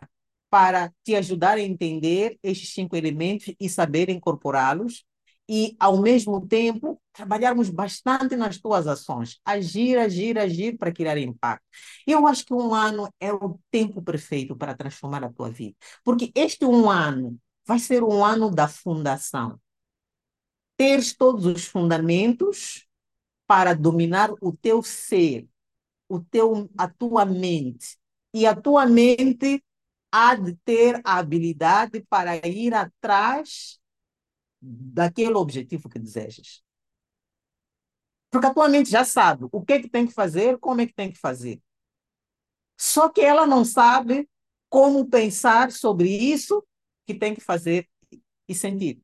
para 0.56 0.90
te 1.04 1.14
ajudar 1.18 1.58
a 1.58 1.62
entender 1.62 2.40
estes 2.42 2.72
cinco 2.74 2.96
elementos 2.96 3.54
e 3.60 3.68
saber 3.68 4.10
incorporá-los 4.10 5.04
e, 5.50 5.76
ao 5.78 6.02
mesmo 6.02 6.48
tempo, 6.48 6.98
trabalharmos 7.12 7.70
bastante 7.70 8.38
nas 8.38 8.58
tuas 8.58 8.88
ações. 8.88 9.38
Agir, 9.44 9.98
agir, 9.98 10.40
agir 10.40 10.78
para 10.78 10.94
criar 10.94 11.18
impacto. 11.18 11.66
Eu 12.08 12.26
acho 12.26 12.46
que 12.46 12.54
um 12.54 12.74
ano 12.74 13.14
é 13.20 13.34
o 13.34 13.60
tempo 13.70 14.02
perfeito 14.02 14.56
para 14.56 14.74
transformar 14.74 15.26
a 15.26 15.30
tua 15.30 15.52
vida. 15.52 15.76
Porque 16.06 16.32
este 16.34 16.64
um 16.64 16.90
ano 16.90 17.38
vai 17.68 17.78
ser 17.78 18.02
um 18.02 18.24
ano 18.24 18.50
da 18.50 18.70
fundação. 18.70 19.60
Teres 20.78 21.14
todos 21.14 21.46
os 21.46 21.66
fundamentos 21.66 22.88
para 23.46 23.74
dominar 23.74 24.32
o 24.40 24.54
teu 24.54 24.82
ser, 24.82 25.50
o 26.08 26.22
teu, 26.22 26.70
a 26.78 26.88
tua 26.88 27.26
mente. 27.26 27.98
E 28.34 28.46
a 28.46 28.56
tua 28.56 28.86
mente 28.86 29.62
há 30.16 30.34
de 30.34 30.56
ter 30.64 31.02
a 31.04 31.18
habilidade 31.18 32.02
para 32.10 32.38
ir 32.48 32.74
atrás 32.74 33.78
daquele 34.62 35.34
objetivo 35.34 35.90
que 35.90 36.00
desejas. 36.00 36.64
Porque 38.32 38.48
a 38.48 38.54
tua 38.54 38.70
mente 38.70 38.90
já 38.90 39.04
sabe 39.04 39.46
o 39.52 39.62
que 39.62 39.74
é 39.74 39.82
que 39.82 39.90
tem 39.90 40.08
que 40.08 40.14
fazer, 40.14 40.58
como 40.60 40.80
é 40.80 40.88
que 40.88 40.94
tem 40.94 41.12
que 41.12 41.20
fazer. 41.20 41.62
Só 42.80 43.10
que 43.10 43.20
ela 43.20 43.46
não 43.46 43.66
sabe 43.66 44.30
como 44.70 45.06
pensar 45.06 45.70
sobre 45.70 46.10
isso 46.10 46.66
que 47.06 47.14
tem 47.14 47.36
que 47.36 47.42
fazer 47.42 47.86
e 48.48 48.56
sentir. 48.56 49.02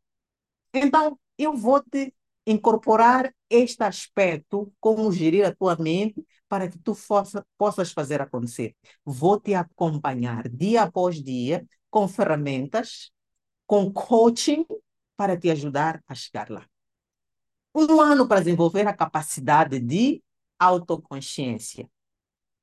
Então, 0.73 1.19
eu 1.37 1.57
vou 1.57 1.83
te 1.83 2.13
incorporar 2.47 3.35
este 3.49 3.83
aspecto, 3.83 4.73
como 4.79 5.11
gerir 5.11 5.45
a 5.45 5.53
tua 5.53 5.75
mente, 5.75 6.25
para 6.51 6.69
que 6.69 6.77
tu 6.77 6.93
fossa, 6.93 7.47
possas 7.57 7.93
fazer 7.93 8.21
acontecer. 8.21 8.75
Vou 9.05 9.39
te 9.39 9.53
acompanhar 9.53 10.49
dia 10.49 10.83
após 10.83 11.23
dia 11.23 11.65
com 11.89 12.09
ferramentas, 12.09 13.09
com 13.65 13.89
coaching, 13.89 14.65
para 15.15 15.37
te 15.39 15.49
ajudar 15.49 16.03
a 16.05 16.13
chegar 16.13 16.49
lá. 16.49 16.67
Um 17.73 18.01
ano 18.01 18.27
para 18.27 18.41
desenvolver 18.41 18.85
a 18.85 18.93
capacidade 18.93 19.79
de 19.79 20.21
autoconsciência, 20.59 21.89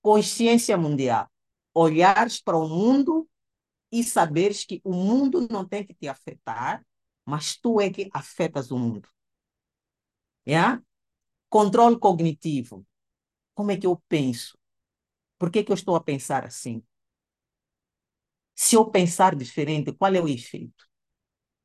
consciência 0.02 0.76
mundial, 0.76 1.26
olhares 1.72 2.42
para 2.42 2.58
o 2.58 2.68
mundo 2.68 3.26
e 3.90 4.04
saberes 4.04 4.66
que 4.66 4.82
o 4.84 4.92
mundo 4.92 5.48
não 5.50 5.66
tem 5.66 5.82
que 5.82 5.94
te 5.94 6.06
afetar, 6.06 6.84
mas 7.24 7.56
tu 7.56 7.80
é 7.80 7.88
que 7.88 8.10
afetas 8.12 8.70
o 8.70 8.78
mundo. 8.78 9.08
Yeah? 10.46 10.82
Controle 11.48 11.98
cognitivo. 11.98 12.84
Como 13.58 13.72
é 13.72 13.76
que 13.76 13.88
eu 13.88 13.96
penso? 14.08 14.56
Por 15.38 15.50
que 15.50 15.64
que 15.64 15.72
eu 15.72 15.74
estou 15.74 15.96
a 15.96 16.00
pensar 16.10 16.44
assim? 16.46 16.82
Se 18.54 18.74
eu 18.76 18.90
pensar 18.90 19.34
diferente, 19.34 19.92
qual 19.92 20.14
é 20.14 20.20
o 20.20 20.28
efeito? 20.28 20.84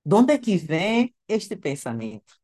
De 0.05 0.15
onde 0.15 0.33
é 0.33 0.39
que 0.39 0.57
vem 0.57 1.15
este 1.27 1.55
pensamento? 1.57 2.35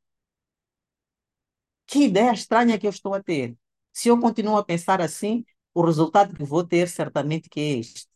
Que 1.88 2.00
ideia 2.06 2.32
estranha 2.34 2.80
que 2.80 2.88
eu 2.88 2.92
estou 2.92 3.14
a 3.14 3.22
ter. 3.24 3.58
Se 3.92 4.10
eu 4.10 4.20
continuo 4.20 4.58
a 4.58 4.64
pensar 4.66 5.02
assim, 5.02 5.44
o 5.74 5.84
resultado 5.86 6.36
que 6.36 6.44
vou 6.44 6.64
ter 6.66 6.88
certamente 6.88 7.50
que 7.50 7.60
é 7.60 7.70
este. 7.80 8.08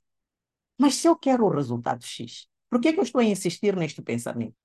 Mas 0.79 0.95
se 0.95 1.07
eu 1.07 1.17
quero 1.17 1.45
o 1.45 1.49
resultado 1.49 2.03
X, 2.05 2.47
por 2.69 2.81
que 2.81 2.93
que 2.93 2.99
eu 2.99 3.03
estou 3.05 3.21
a 3.21 3.25
insistir 3.25 3.75
neste 3.77 4.01
pensamento? 4.01 4.57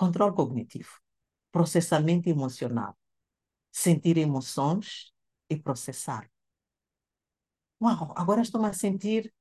Controle 0.00 0.34
cognitivo, 0.34 0.94
processamento 1.52 2.28
emocional, 2.30 2.92
sentir 3.78 4.18
emoções 4.18 5.12
e 5.48 5.56
processar. 5.56 6.28
Uau, 7.80 8.12
agora 8.16 8.42
estou-me 8.42 8.66
a 8.68 8.72
sentir 8.72 9.32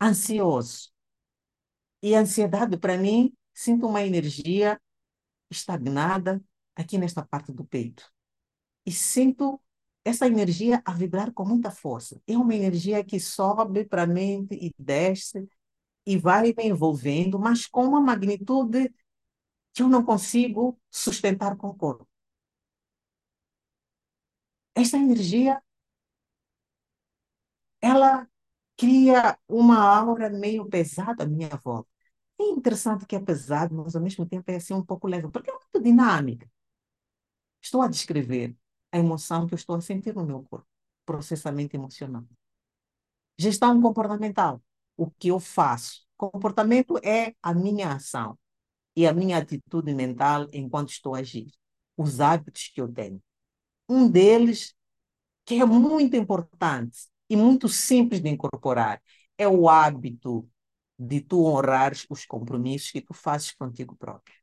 ansioso. 0.00 0.90
E 2.02 2.14
a 2.14 2.20
ansiedade, 2.20 2.76
para 2.78 2.98
mim, 2.98 3.32
sinto 3.54 3.86
uma 3.86 4.02
energia 4.02 4.80
estagnada 5.50 6.42
aqui 6.76 6.98
nesta 6.98 7.24
parte 7.24 7.52
do 7.52 7.64
peito. 7.64 8.10
E 8.86 8.92
sinto 8.92 9.60
essa 10.04 10.26
energia 10.26 10.82
a 10.84 10.92
vibrar 10.92 11.32
com 11.32 11.44
muita 11.44 11.70
força. 11.70 12.22
É 12.26 12.36
uma 12.36 12.54
energia 12.54 13.04
que 13.04 13.20
sobe 13.20 13.84
para 13.86 14.04
a 14.04 14.06
mente 14.06 14.54
e 14.54 14.74
desce 14.78 15.48
e 16.06 16.18
vai 16.18 16.54
me 16.56 16.64
envolvendo, 16.68 17.38
mas 17.38 17.66
com 17.66 17.86
uma 17.86 18.00
magnitude 18.00 18.92
que 19.74 19.82
eu 19.82 19.88
não 19.88 20.04
consigo 20.04 20.78
sustentar 20.90 21.56
com 21.56 21.68
o 21.68 21.74
corpo. 21.74 22.09
Esta 24.82 24.96
energia, 25.04 25.54
ela 27.80 28.28
cria 28.76 29.38
uma 29.48 29.78
aura 29.80 30.30
meio 30.30 30.68
pesada 30.68 31.24
à 31.24 31.26
minha 31.26 31.48
volta. 31.62 31.88
É 32.40 32.44
interessante 32.44 33.06
que 33.06 33.16
é 33.16 33.20
pesado, 33.20 33.74
mas 33.74 33.94
ao 33.96 34.02
mesmo 34.02 34.26
tempo 34.26 34.50
é 34.50 34.56
assim 34.56 34.74
um 34.74 34.84
pouco 34.84 35.06
leve, 35.08 35.28
porque 35.30 35.50
é 35.50 35.54
muito 35.54 35.82
dinâmica. 35.82 36.48
Estou 37.64 37.80
a 37.82 37.88
descrever 37.88 38.54
a 38.92 38.98
emoção 38.98 39.46
que 39.46 39.54
eu 39.54 39.56
estou 39.56 39.76
a 39.76 39.80
sentir 39.80 40.14
no 40.14 40.24
meu 40.26 40.42
corpo, 40.44 40.66
processamento 41.06 41.74
emocional. 41.76 42.24
Gestão 43.38 43.80
comportamental, 43.80 44.62
o 44.96 45.10
que 45.10 45.28
eu 45.28 45.40
faço. 45.40 46.06
Comportamento 46.16 46.98
é 47.02 47.34
a 47.42 47.54
minha 47.54 47.92
ação 47.94 48.38
e 48.96 49.06
a 49.06 49.14
minha 49.14 49.38
atitude 49.38 49.94
mental 49.94 50.48
enquanto 50.52 50.90
estou 50.90 51.14
a 51.14 51.20
agir, 51.20 51.50
os 51.96 52.20
hábitos 52.20 52.68
que 52.74 52.80
eu 52.82 52.92
tenho. 52.92 53.22
Um 53.90 54.10
deles, 54.10 54.76
que 55.46 55.56
é 55.60 55.64
muito 55.66 56.16
importante 56.16 57.08
e 57.28 57.36
muito 57.36 57.68
simples 57.68 58.20
de 58.22 58.28
incorporar, 58.30 59.02
é 59.38 59.48
o 59.48 59.68
hábito 59.68 60.48
de 60.98 61.20
tu 61.20 61.44
honrares 61.46 62.06
os 62.10 62.26
compromissos 62.26 62.90
que 62.92 63.00
tu 63.00 63.14
fazes 63.14 63.52
contigo 63.52 63.96
próprio. 63.96 64.36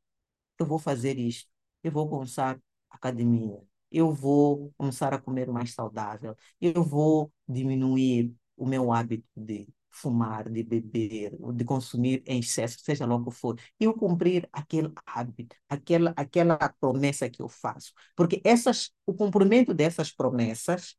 Eu 0.59 0.65
vou 0.65 0.79
fazer 0.79 1.17
isto, 1.19 1.49
eu 1.83 1.91
vou 1.91 2.09
começar 2.09 2.59
academia, 2.89 3.61
eu 3.91 4.13
vou 4.13 4.73
começar 4.77 5.13
a 5.13 5.19
comer 5.21 5.47
mais 5.51 5.73
saudável, 5.73 6.35
eu 6.61 6.83
vou 6.83 7.31
diminuir 7.47 8.33
o 8.57 8.65
meu 8.67 8.91
hábito 8.91 9.27
de 9.35 9.67
fumar, 9.97 10.49
de 10.49 10.63
beber, 10.63 11.35
de 11.53 11.65
consumir 11.65 12.23
em 12.25 12.39
excesso, 12.39 12.79
seja 12.79 13.05
lá 13.05 13.15
o 13.15 13.23
que 13.23 13.31
for, 13.31 13.59
eu 13.79 13.93
cumprir 13.93 14.47
aquele 14.51 14.91
hábito, 15.05 15.55
aquela, 15.67 16.13
aquela 16.15 16.57
promessa 16.79 17.29
que 17.29 17.41
eu 17.41 17.49
faço. 17.49 17.93
Porque 18.15 18.41
essas, 18.43 18.91
o 19.05 19.13
cumprimento 19.13 19.73
dessas 19.73 20.11
promessas 20.11 20.95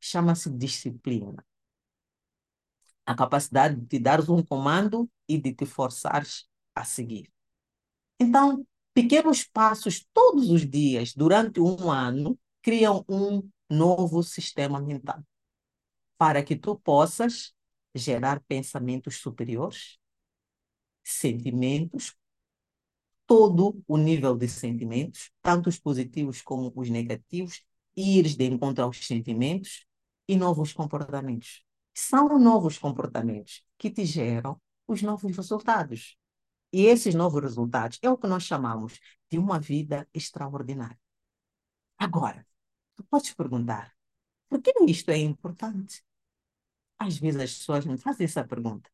chama-se 0.00 0.50
disciplina. 0.50 1.44
A 3.06 3.14
capacidade 3.14 3.76
de 3.76 3.86
te 3.86 3.98
dares 3.98 4.28
um 4.28 4.42
comando 4.42 5.10
e 5.28 5.38
de 5.38 5.54
te 5.54 5.66
forçares 5.66 6.46
a 6.74 6.84
seguir. 6.84 7.30
Então, 8.18 8.66
pequenos 8.94 9.44
passos 9.44 10.06
todos 10.12 10.50
os 10.50 10.68
dias, 10.68 11.14
durante 11.14 11.60
um 11.60 11.90
ano, 11.90 12.38
criam 12.62 13.04
um 13.08 13.48
novo 13.68 14.22
sistema 14.22 14.80
mental 14.80 15.22
para 16.16 16.42
que 16.42 16.56
tu 16.56 16.76
possas 16.78 17.52
gerar 17.94 18.40
pensamentos 18.40 19.16
superiores, 19.16 19.98
sentimentos, 21.02 22.16
todo 23.26 23.82
o 23.86 23.96
nível 23.96 24.36
de 24.36 24.48
sentimentos, 24.48 25.30
tanto 25.40 25.68
os 25.68 25.78
positivos 25.78 26.42
como 26.42 26.72
os 26.74 26.90
negativos, 26.90 27.64
ires 27.96 28.36
de 28.36 28.44
encontro 28.44 28.84
aos 28.84 29.06
sentimentos 29.06 29.86
e 30.28 30.36
novos 30.36 30.72
comportamentos. 30.72 31.64
São 31.94 32.38
novos 32.38 32.78
comportamentos 32.78 33.64
que 33.78 33.90
te 33.90 34.04
geram 34.04 34.60
os 34.86 35.02
novos 35.02 35.36
resultados. 35.36 36.16
E 36.72 36.86
esses 36.86 37.14
novos 37.14 37.40
resultados 37.42 37.98
é 38.02 38.10
o 38.10 38.18
que 38.18 38.26
nós 38.26 38.42
chamamos 38.42 38.98
de 39.30 39.38
uma 39.38 39.60
vida 39.60 40.08
extraordinária. 40.12 40.98
Agora, 41.96 42.46
tu 42.96 43.04
podes 43.04 43.32
perguntar, 43.32 43.94
por 44.48 44.60
que 44.60 44.72
isto 44.86 45.10
é 45.10 45.18
importante? 45.18 46.02
Às 46.98 47.18
vezes 47.18 47.40
as 47.40 47.54
pessoas 47.58 47.84
me 47.84 47.96
fazem 47.98 48.24
essa 48.24 48.44
pergunta. 48.46 48.90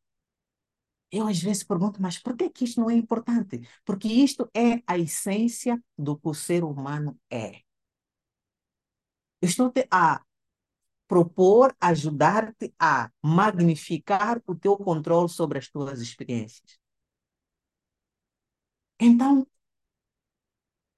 Eu 1.11 1.27
às 1.27 1.41
vezes 1.41 1.63
pergunto, 1.63 2.01
mas 2.01 2.17
por 2.17 2.35
que, 2.37 2.49
que 2.49 2.63
isto 2.63 2.79
não 2.79 2.89
é 2.89 2.93
importante? 2.93 3.61
Porque 3.83 4.07
isto 4.07 4.49
é 4.55 4.81
a 4.87 4.97
essência 4.97 5.81
do 5.97 6.17
que 6.17 6.27
o 6.27 6.33
ser 6.33 6.63
humano 6.63 7.19
é. 7.29 7.61
Eu 9.41 9.47
estou 9.49 9.73
a 9.89 10.23
propor, 11.07 11.75
ajudar-te 11.81 12.73
a 12.79 13.11
magnificar 13.21 14.41
o 14.47 14.55
teu 14.55 14.77
controle 14.77 15.27
sobre 15.27 15.59
as 15.59 15.67
tuas 15.67 15.99
experiências. 15.99 16.79
Então, 18.97 19.45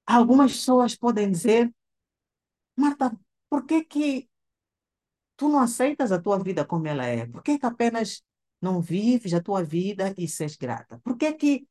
algumas 0.06 0.52
pessoas 0.52 0.96
podem 0.96 1.32
dizer, 1.32 1.74
Marta, 2.78 3.18
por 3.50 3.66
que 3.66 3.84
que 3.84 4.30
tu 5.44 5.50
não 5.50 5.60
aceitas 5.60 6.14
a 6.14 6.22
tua 6.22 6.40
vida 6.40 6.64
como 6.64 6.88
ela 6.88 7.06
é? 7.06 7.26
Por 7.26 7.44
que 7.44 7.60
que 7.60 7.66
apenas 7.66 8.24
não 8.62 8.82
vives 8.82 9.34
a 9.34 9.42
tua 9.42 9.62
vida 9.62 10.14
e 10.18 10.26
seres 10.26 10.56
grata? 10.56 11.00
Por 11.04 11.18
que 11.18 11.34
que 11.34 11.68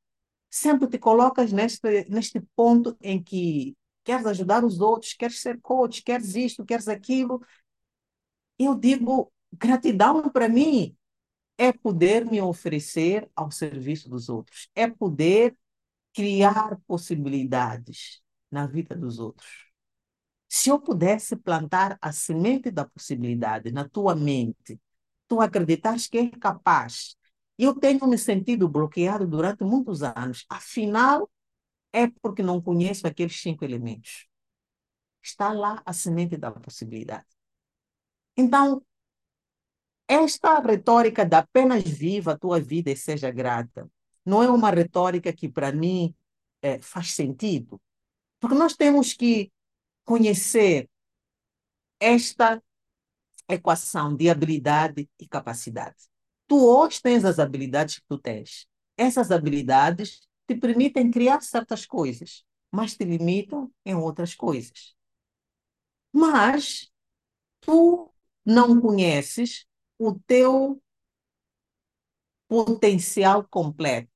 sempre 0.51 0.87
te 0.87 0.99
colocas 0.99 1.53
neste, 1.53 2.05
neste 2.11 2.39
ponto 2.55 2.95
em 3.01 3.23
que 3.23 3.75
queres 4.05 4.27
ajudar 4.27 4.63
os 4.63 4.79
outros, 4.81 5.15
queres 5.15 5.41
ser 5.41 5.59
coach, 5.63 6.03
queres 6.03 6.35
isto, 6.37 6.67
queres 6.67 6.87
aquilo? 6.87 7.41
Eu 8.59 8.75
digo, 8.75 9.33
gratidão 9.51 10.29
para 10.29 10.51
mim 10.51 10.95
é 11.57 11.73
poder 11.73 12.27
me 12.27 12.43
oferecer 12.43 13.27
ao 13.35 13.51
serviço 13.51 14.07
dos 14.11 14.29
outros, 14.29 14.69
é 14.75 14.87
poder 14.87 15.57
criar 16.13 16.79
possibilidades 16.87 18.21
na 18.51 18.67
vida 18.67 18.95
dos 18.95 19.19
outros. 19.19 19.72
Se 20.55 20.69
eu 20.69 20.79
pudesse 20.79 21.35
plantar 21.35 21.97
a 21.99 22.13
semente 22.13 22.71
da 22.71 22.85
possibilidade 22.85 23.73
na 23.73 23.89
tua 23.89 24.15
mente, 24.15 24.79
tu 25.27 25.41
acreditas 25.41 26.07
que 26.07 26.19
é 26.19 26.29
capaz. 26.29 27.17
Eu 27.59 27.75
tenho 27.75 28.07
me 28.07 28.19
sentido 28.19 28.69
bloqueado 28.69 29.27
durante 29.27 29.65
muitos 29.65 30.03
anos. 30.03 30.45
Afinal, 30.51 31.31
é 31.91 32.07
porque 32.07 32.43
não 32.43 32.61
conheço 32.61 33.07
aqueles 33.07 33.41
cinco 33.41 33.65
elementos. 33.65 34.29
Está 35.23 35.55
lá 35.55 35.83
a 35.87 35.93
semente 35.95 36.37
da 36.37 36.51
possibilidade. 36.51 37.25
Então, 38.37 38.85
esta 40.07 40.61
retórica 40.61 41.25
da 41.25 41.39
apenas 41.39 41.83
viva 41.83 42.33
a 42.33 42.39
tua 42.39 42.61
vida 42.61 42.91
e 42.91 42.97
seja 42.97 43.31
grata, 43.31 43.91
não 44.23 44.43
é 44.43 44.51
uma 44.51 44.71
retórica 44.71 45.33
que, 45.33 45.49
para 45.49 45.73
mim, 45.73 46.15
é, 46.61 46.79
faz 46.79 47.15
sentido. 47.15 47.81
Porque 48.39 48.55
nós 48.55 48.77
temos 48.77 49.15
que 49.15 49.51
conhecer 50.05 50.89
esta 52.01 52.63
equação 53.49 54.17
de 54.17 54.31
habilidade 54.31 55.09
e 55.21 55.29
capacidade. 55.29 55.97
Tu 56.49 56.57
hoje 56.57 57.01
tens 57.03 57.25
as 57.25 57.39
habilidades 57.39 57.99
que 57.99 58.07
tu 58.09 58.19
tens. 58.19 58.67
Essas 58.97 59.31
habilidades 59.33 60.21
te 60.49 60.57
permitem 60.57 61.11
criar 61.11 61.43
certas 61.43 61.87
coisas, 61.87 62.45
mas 62.71 62.97
te 62.97 63.05
limitam 63.05 63.73
em 63.85 63.95
outras 63.95 64.35
coisas. 64.35 64.95
Mas 66.13 66.91
tu 67.63 68.13
não 68.47 68.81
conheces 68.81 69.67
o 69.99 70.15
teu 70.27 70.83
potencial 72.49 73.47
completo. 73.49 74.11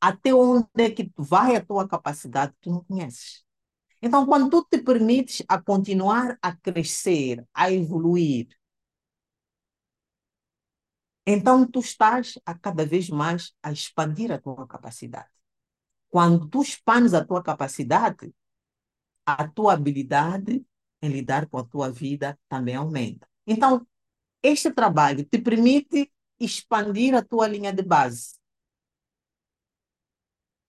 Até 0.00 0.34
onde 0.34 0.68
é 0.78 0.90
que 0.90 1.10
vai 1.18 1.56
a 1.56 1.64
tua 1.64 1.88
capacidade, 1.88 2.54
tu 2.62 2.70
não 2.70 2.84
conheces. 2.84 3.45
Então, 4.02 4.26
quando 4.26 4.50
tu 4.50 4.66
te 4.70 4.78
permites 4.82 5.42
a 5.48 5.60
continuar 5.60 6.38
a 6.42 6.54
crescer, 6.54 7.44
a 7.54 7.72
evoluir, 7.72 8.48
então 11.26 11.66
tu 11.66 11.80
estás 11.80 12.38
a 12.44 12.54
cada 12.54 12.86
vez 12.86 13.10
mais 13.10 13.52
a 13.62 13.72
expandir 13.72 14.30
a 14.30 14.38
tua 14.38 14.66
capacidade. 14.66 15.28
Quando 16.08 16.48
tu 16.48 16.62
expandes 16.62 17.14
a 17.14 17.24
tua 17.24 17.42
capacidade, 17.42 18.32
a 19.24 19.48
tua 19.48 19.72
habilidade 19.72 20.64
em 21.02 21.08
lidar 21.10 21.46
com 21.48 21.58
a 21.58 21.64
tua 21.64 21.90
vida 21.90 22.38
também 22.48 22.76
aumenta. 22.76 23.28
Então, 23.46 23.86
este 24.42 24.70
trabalho 24.70 25.24
te 25.24 25.38
permite 25.38 26.12
expandir 26.38 27.14
a 27.14 27.22
tua 27.22 27.48
linha 27.48 27.72
de 27.72 27.82
base. 27.82 28.34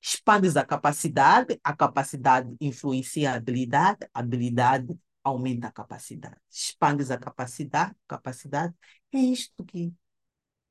Expandes 0.10 0.56
a 0.56 0.66
capacidade, 0.66 1.60
a 1.62 1.76
capacidade 1.76 2.56
influencia 2.62 3.34
a 3.34 3.36
habilidade, 3.36 4.08
a 4.14 4.20
habilidade 4.22 4.98
aumenta 5.22 5.68
a 5.68 5.72
capacidade. 5.72 6.38
Expandes 6.50 7.12
a 7.12 7.18
capacidade, 7.18 7.94
capacidade. 8.08 8.74
É 9.12 9.18
isto 9.18 9.66
que 9.66 9.94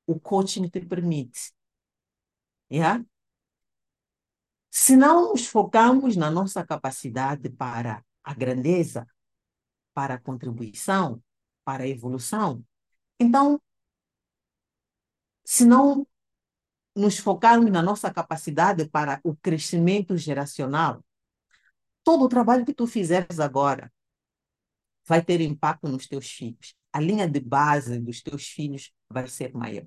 o 0.07 0.19
coaching 0.19 0.71
te 0.71 0.81
permite. 0.81 1.53
Yeah? 2.73 3.05
Se 4.71 4.97
não 4.97 5.33
nos 5.33 5.47
focamos 5.47 6.17
na 6.17 6.31
nossa 6.31 6.65
capacidade 6.65 7.51
para 7.51 8.03
a 8.25 8.33
grandeza, 8.33 9.07
para 9.93 10.15
a 10.15 10.19
contribuição, 10.19 11.23
para 11.63 11.83
a 11.85 11.89
evolução, 11.89 12.65
então, 13.21 13.61
se 15.45 15.67
não 15.67 16.07
nos 16.97 17.19
focarmos 17.19 17.71
na 17.71 17.83
nossa 17.83 18.13
capacidade 18.13 18.89
para 18.89 19.21
o 19.23 19.37
crescimento 19.37 20.17
geracional, 20.17 21.05
todo 22.03 22.25
o 22.25 22.29
trabalho 22.29 22.65
que 22.65 22.73
tu 22.73 22.87
fizeres 22.87 23.39
agora 23.39 23.93
vai 25.07 25.23
ter 25.23 25.41
impacto 25.41 25.89
nos 25.89 26.09
teus 26.09 26.29
filhos. 26.29 26.75
A 26.93 27.01
linha 27.01 27.29
de 27.29 27.39
base 27.39 28.01
dos 28.01 28.23
teus 28.23 28.47
filhos 28.47 28.91
vai 29.11 29.29
ser 29.29 29.53
maior. 29.55 29.87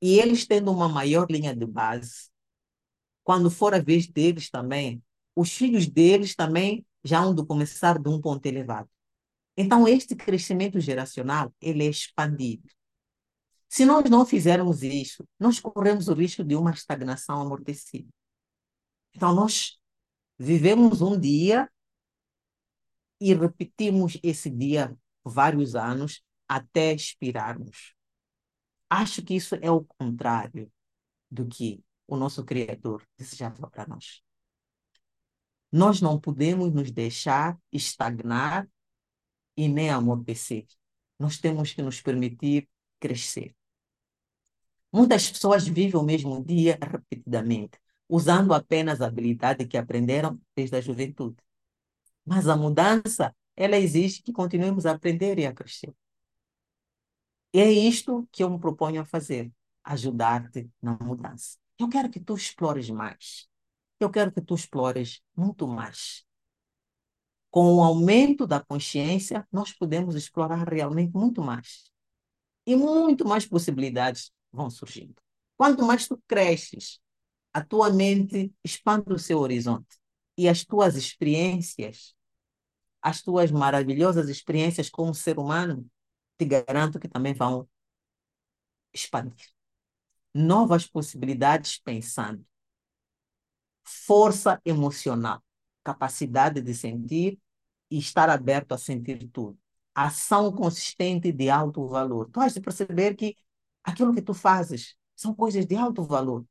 E 0.00 0.18
eles 0.18 0.46
tendo 0.46 0.70
uma 0.70 0.88
maior 0.88 1.26
linha 1.30 1.56
de 1.56 1.64
base, 1.64 2.30
quando 3.24 3.50
for 3.50 3.72
a 3.72 3.78
vez 3.78 4.06
deles 4.06 4.50
também, 4.50 5.02
os 5.34 5.52
filhos 5.52 5.86
deles 5.86 6.34
também 6.34 6.84
já 7.02 7.22
vão 7.22 7.34
começar 7.46 7.98
de 7.98 8.08
um 8.08 8.20
ponto 8.20 8.44
elevado. 8.44 8.88
Então, 9.56 9.86
este 9.86 10.14
crescimento 10.14 10.80
geracional, 10.80 11.54
ele 11.60 11.86
é 11.86 11.88
expandido. 11.88 12.68
Se 13.72 13.86
nós 13.86 14.04
não 14.10 14.26
fizermos 14.26 14.82
isso, 14.82 15.26
nós 15.40 15.58
corremos 15.58 16.06
o 16.06 16.12
risco 16.12 16.44
de 16.44 16.54
uma 16.54 16.72
estagnação 16.72 17.40
amortecida. 17.40 18.06
Então, 19.14 19.34
nós 19.34 19.80
vivemos 20.38 21.00
um 21.00 21.18
dia 21.18 21.72
e 23.18 23.32
repetimos 23.32 24.18
esse 24.22 24.50
dia 24.50 24.94
vários 25.24 25.74
anos 25.74 26.22
até 26.46 26.92
expirarmos. 26.92 27.94
Acho 28.90 29.22
que 29.22 29.32
isso 29.32 29.54
é 29.54 29.70
o 29.70 29.86
contrário 29.86 30.70
do 31.30 31.48
que 31.48 31.82
o 32.06 32.14
nosso 32.14 32.44
Criador 32.44 33.02
desejava 33.16 33.70
para 33.70 33.86
nós. 33.86 34.22
Nós 35.72 36.02
não 36.02 36.20
podemos 36.20 36.74
nos 36.74 36.90
deixar 36.90 37.58
estagnar 37.72 38.68
e 39.56 39.66
nem 39.66 39.88
amortecer. 39.88 40.66
Nós 41.18 41.38
temos 41.38 41.72
que 41.72 41.80
nos 41.80 42.02
permitir 42.02 42.68
crescer. 43.00 43.56
Muitas 44.92 45.30
pessoas 45.30 45.66
vivem 45.66 45.98
o 45.98 46.04
mesmo 46.04 46.44
dia 46.44 46.78
repetidamente, 46.80 47.78
usando 48.06 48.52
apenas 48.52 49.00
a 49.00 49.06
habilidade 49.06 49.66
que 49.66 49.78
aprenderam 49.78 50.38
desde 50.54 50.76
a 50.76 50.80
juventude. 50.82 51.36
Mas 52.26 52.46
a 52.46 52.56
mudança, 52.56 53.34
ela 53.56 53.78
exige 53.78 54.22
que 54.22 54.32
continuemos 54.32 54.84
a 54.84 54.92
aprender 54.92 55.38
e 55.38 55.46
a 55.46 55.54
crescer. 55.54 55.94
E 57.54 57.60
é 57.60 57.70
isto 57.70 58.28
que 58.30 58.42
eu 58.42 58.50
me 58.50 58.58
proponho 58.58 59.00
a 59.00 59.04
fazer, 59.04 59.50
ajudar-te 59.82 60.70
na 60.80 60.96
mudança. 60.98 61.58
Eu 61.78 61.88
quero 61.88 62.10
que 62.10 62.20
tu 62.20 62.34
explores 62.34 62.90
mais. 62.90 63.48
Eu 63.98 64.10
quero 64.10 64.30
que 64.30 64.42
tu 64.42 64.54
explores 64.54 65.22
muito 65.34 65.66
mais. 65.66 66.24
Com 67.50 67.76
o 67.76 67.82
aumento 67.82 68.46
da 68.46 68.60
consciência, 68.60 69.46
nós 69.50 69.72
podemos 69.72 70.14
explorar 70.14 70.68
realmente 70.68 71.12
muito 71.14 71.42
mais. 71.42 71.90
E 72.66 72.76
muito 72.76 73.26
mais 73.26 73.46
possibilidades 73.46 74.30
vão 74.52 74.70
surgindo. 74.70 75.14
Quanto 75.56 75.84
mais 75.84 76.06
tu 76.06 76.20
cresces, 76.26 77.00
a 77.52 77.62
tua 77.64 77.90
mente 77.90 78.52
expande 78.64 79.12
o 79.12 79.18
seu 79.18 79.38
horizonte 79.38 79.98
e 80.36 80.48
as 80.48 80.64
tuas 80.64 80.96
experiências, 80.96 82.14
as 83.00 83.22
tuas 83.22 83.50
maravilhosas 83.50 84.28
experiências 84.28 84.88
como 84.88 85.14
ser 85.14 85.38
humano, 85.38 85.88
te 86.38 86.44
garanto 86.44 86.98
que 86.98 87.08
também 87.08 87.34
vão 87.34 87.68
expandir. 88.92 89.50
Novas 90.34 90.86
possibilidades 90.86 91.78
pensando. 91.78 92.44
Força 93.84 94.60
emocional, 94.64 95.42
capacidade 95.84 96.62
de 96.62 96.74
sentir 96.74 97.38
e 97.90 97.98
estar 97.98 98.30
aberto 98.30 98.72
a 98.72 98.78
sentir 98.78 99.28
tudo. 99.28 99.58
Ação 99.94 100.50
consistente 100.52 101.30
de 101.30 101.50
alto 101.50 101.86
valor. 101.86 102.30
Tu 102.30 102.40
has 102.40 102.54
de 102.54 102.60
perceber 102.60 103.14
que 103.14 103.36
aquilo 103.84 104.14
que 104.14 104.22
tu 104.22 104.34
fazes 104.34 104.96
são 105.14 105.34
coisas 105.34 105.66
de 105.66 105.76
alto 105.76 106.02
valor. 106.04 106.44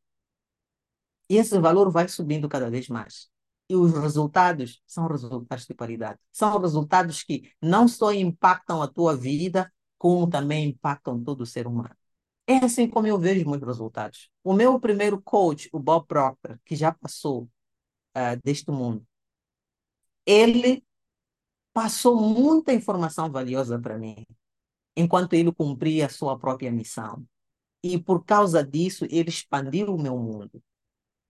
E 1.29 1.37
esse 1.37 1.57
valor 1.59 1.89
vai 1.91 2.07
subindo 2.07 2.49
cada 2.49 2.69
vez 2.69 2.87
mais. 2.89 3.29
E 3.69 3.75
os 3.75 3.93
resultados 3.93 4.81
são 4.85 5.07
resultados 5.07 5.65
de 5.65 5.73
qualidade. 5.73 6.19
São 6.31 6.59
resultados 6.59 7.23
que 7.23 7.49
não 7.61 7.87
só 7.87 8.11
impactam 8.11 8.81
a 8.81 8.87
tua 8.87 9.15
vida, 9.15 9.71
como 9.97 10.29
também 10.29 10.69
impactam 10.69 11.23
todo 11.23 11.41
o 11.41 11.45
ser 11.45 11.67
humano. 11.67 11.95
É 12.45 12.57
assim 12.57 12.89
como 12.89 13.07
eu 13.07 13.17
vejo 13.17 13.49
meus 13.49 13.63
resultados. 13.63 14.29
O 14.43 14.53
meu 14.53 14.77
primeiro 14.79 15.21
coach, 15.21 15.69
o 15.71 15.79
Bob 15.79 16.05
Proctor, 16.05 16.59
que 16.65 16.75
já 16.75 16.91
passou 16.91 17.43
uh, 18.17 18.37
deste 18.43 18.71
mundo, 18.71 19.05
ele 20.25 20.83
passou 21.73 22.19
muita 22.19 22.73
informação 22.73 23.31
valiosa 23.31 23.79
para 23.79 23.97
mim, 23.97 24.25
enquanto 24.95 25.33
ele 25.33 25.51
cumpria 25.51 26.05
a 26.05 26.09
sua 26.09 26.37
própria 26.37 26.71
missão. 26.71 27.25
E 27.83 27.97
por 27.97 28.23
causa 28.23 28.63
disso, 28.63 29.05
ele 29.09 29.29
expandiu 29.29 29.93
o 29.93 30.01
meu 30.01 30.17
mundo. 30.17 30.61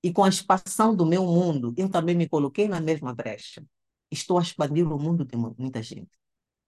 E 0.04 0.12
com 0.12 0.24
a 0.24 0.30
expansão 0.30 0.96
do 0.96 1.06
meu 1.06 1.26
mundo, 1.26 1.74
eu 1.78 1.90
também 1.90 2.16
me 2.16 2.28
coloquei 2.28 2.68
na 2.68 2.82
mesma 2.82 3.14
brecha. 3.14 3.64
Estou 4.10 4.38
a 4.38 4.42
expandir 4.42 4.92
o 4.92 5.00
mundo 5.00 5.24
de 5.24 5.38
muita 5.38 5.82
gente. 5.82 6.12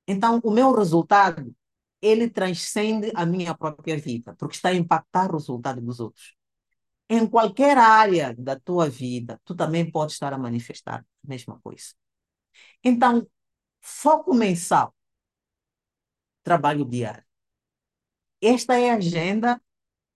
Então, 0.08 0.40
o 0.44 0.52
meu 0.52 0.74
resultado, 0.74 1.54
ele 2.02 2.30
transcende 2.30 3.12
a 3.16 3.26
minha 3.26 3.56
própria 3.56 3.98
vida, 3.98 4.36
porque 4.38 4.56
está 4.56 4.70
a 4.70 4.76
impactar 4.76 5.30
o 5.30 5.34
resultado 5.34 5.82
dos 5.82 6.00
outros. 6.00 6.36
Em 7.10 7.28
qualquer 7.28 7.78
área 7.78 8.34
da 8.38 8.60
tua 8.60 8.90
vida, 8.90 9.40
tu 9.44 9.56
também 9.56 9.90
pode 9.90 10.14
estar 10.14 10.34
a 10.34 10.38
manifestar 10.38 11.00
a 11.02 11.28
mesma 11.28 11.60
coisa. 11.62 11.94
Então, 12.84 13.28
foco 13.82 14.34
mensal, 14.34 14.94
trabalho 16.44 16.86
diário. 16.86 17.24
Esta 18.42 18.78
é 18.78 18.92
a 18.92 18.96
agenda 18.96 19.62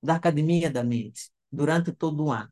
da 0.04 0.16
Academia 0.16 0.70
da 0.70 0.84
Mente 0.84 1.32
durante 1.52 1.92
todo 1.92 2.26
o 2.26 2.32
ano. 2.32 2.52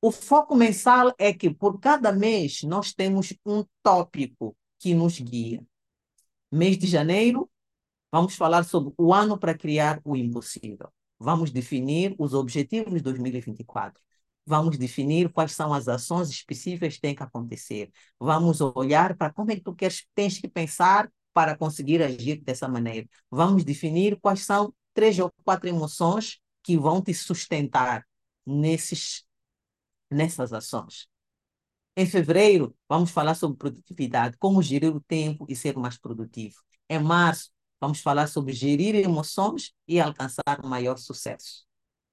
O 0.00 0.10
foco 0.10 0.54
mensal 0.54 1.12
é 1.18 1.32
que, 1.32 1.50
por 1.50 1.80
cada 1.80 2.12
mês, 2.12 2.62
nós 2.62 2.94
temos 2.94 3.34
um 3.44 3.64
tópico 3.82 4.56
que 4.78 4.94
nos 4.94 5.18
guia. 5.18 5.62
Mês 6.50 6.78
de 6.78 6.86
janeiro, 6.86 7.50
vamos 8.10 8.36
falar 8.36 8.64
sobre 8.64 8.94
o 8.96 9.12
ano 9.12 9.36
para 9.38 9.58
criar 9.58 10.00
o 10.04 10.16
impossível. 10.16 10.88
Vamos 11.18 11.50
definir 11.50 12.14
os 12.18 12.32
objetivos 12.32 12.94
de 12.94 13.00
2024. 13.00 14.00
Vamos 14.46 14.78
definir 14.78 15.30
quais 15.30 15.52
são 15.52 15.74
as 15.74 15.88
ações 15.88 16.30
específicas 16.30 16.94
que 16.94 17.00
têm 17.00 17.14
que 17.14 17.22
acontecer. 17.22 17.90
Vamos 18.18 18.60
olhar 18.60 19.16
para 19.16 19.32
como 19.32 19.50
é 19.50 19.56
que 19.56 19.62
tu 19.62 19.74
queres, 19.74 20.06
tens 20.14 20.38
que 20.38 20.48
pensar 20.48 21.10
para 21.32 21.56
conseguir 21.56 22.02
agir 22.02 22.40
dessa 22.42 22.68
maneira. 22.68 23.08
Vamos 23.30 23.64
definir 23.64 24.18
quais 24.20 24.44
são 24.44 24.74
três 24.94 25.18
ou 25.18 25.32
quatro 25.44 25.68
emoções 25.68 26.40
que 26.62 26.76
vão 26.76 27.02
te 27.02 27.14
sustentar 27.14 28.06
nesses 28.46 29.24
nessas 30.10 30.52
ações. 30.52 31.08
Em 31.96 32.06
fevereiro, 32.06 32.74
vamos 32.88 33.10
falar 33.10 33.34
sobre 33.34 33.58
produtividade, 33.58 34.36
como 34.38 34.62
gerir 34.62 34.94
o 34.94 35.00
tempo 35.00 35.46
e 35.48 35.56
ser 35.56 35.76
mais 35.76 35.98
produtivo. 35.98 36.56
Em 36.88 37.00
março, 37.00 37.50
vamos 37.80 38.00
falar 38.00 38.28
sobre 38.28 38.52
gerir 38.52 38.94
emoções 38.94 39.72
e 39.86 40.00
alcançar 40.00 40.62
maior 40.64 40.96
sucesso. 40.98 41.66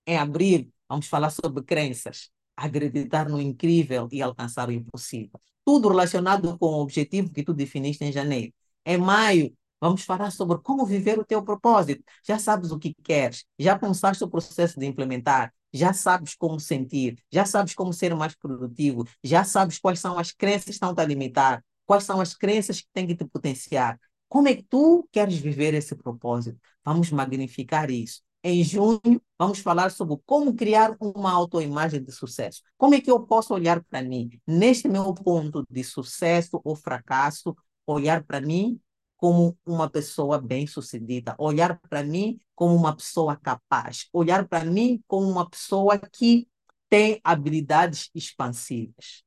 Em 0.07 0.17
abril, 0.17 0.71
vamos 0.89 1.07
falar 1.07 1.29
sobre 1.29 1.63
crenças, 1.63 2.31
acreditar 2.55 3.29
no 3.29 3.41
incrível 3.41 4.07
e 4.11 4.21
alcançar 4.21 4.69
o 4.69 4.71
impossível. 4.71 5.39
Tudo 5.63 5.89
relacionado 5.89 6.57
com 6.57 6.67
o 6.67 6.81
objetivo 6.81 7.31
que 7.31 7.43
tu 7.43 7.53
definiste 7.53 8.03
em 8.03 8.11
janeiro. 8.11 8.53
Em 8.85 8.97
maio, 8.97 9.53
Vamos 9.81 10.03
falar 10.03 10.31
sobre 10.31 10.57
como 10.59 10.85
viver 10.85 11.19
o 11.19 11.25
teu 11.25 11.43
propósito. 11.43 12.03
Já 12.25 12.39
sabes 12.39 12.71
o 12.71 12.79
que 12.79 12.93
queres, 13.03 13.45
já 13.59 13.77
pensaste 13.77 14.23
o 14.23 14.29
processo 14.29 14.79
de 14.79 14.85
implementar, 14.85 15.53
já 15.71 15.93
sabes 15.93 16.33
como 16.33 16.59
sentir, 16.59 17.17
já 17.31 17.45
sabes 17.45 17.75
como 17.75 17.93
ser 17.93 18.15
mais 18.15 18.33
produtivo, 18.35 19.03
já 19.23 19.43
sabes 19.43 19.77
quais 19.77 19.99
são 19.99 20.17
as 20.17 20.31
crenças 20.31 20.65
que 20.65 20.71
estão 20.71 20.93
a 20.97 21.03
limitar, 21.05 21.63
quais 21.85 22.03
são 22.05 22.19
as 22.21 22.33
crenças 22.33 22.81
que 22.81 22.87
têm 22.93 23.05
que 23.05 23.15
te 23.15 23.25
potenciar. 23.25 23.99
Como 24.29 24.47
é 24.47 24.55
que 24.55 24.63
tu 24.63 25.07
queres 25.11 25.35
viver 25.37 25.73
esse 25.73 25.95
propósito? 25.95 26.59
Vamos 26.83 27.11
magnificar 27.11 27.91
isso. 27.91 28.21
Em 28.43 28.63
junho, 28.63 29.21
vamos 29.39 29.59
falar 29.59 29.89
sobre 29.91 30.17
como 30.25 30.53
criar 30.55 30.95
uma 30.99 31.31
autoimagem 31.31 32.03
de 32.03 32.11
sucesso. 32.11 32.61
Como 32.77 32.93
é 32.95 33.01
que 33.01 33.09
eu 33.09 33.19
posso 33.25 33.53
olhar 33.53 33.83
para 33.83 34.03
mim 34.03 34.29
neste 34.47 34.87
meu 34.87 35.13
ponto 35.13 35.65
de 35.69 35.83
sucesso 35.83 36.61
ou 36.63 36.75
fracasso? 36.75 37.55
Olhar 37.87 38.23
para 38.23 38.41
mim 38.41 38.79
como 39.17 39.57
uma 39.65 39.89
pessoa 39.89 40.39
bem-sucedida, 40.41 41.35
olhar 41.39 41.79
para 41.79 42.03
mim 42.03 42.39
como 42.53 42.75
uma 42.75 42.95
pessoa 42.95 43.35
capaz, 43.35 44.07
olhar 44.13 44.47
para 44.47 44.65
mim 44.65 45.03
como 45.07 45.29
uma 45.29 45.49
pessoa 45.49 45.97
que 45.99 46.47
tem 46.89 47.19
habilidades 47.23 48.09
expansivas. 48.13 49.23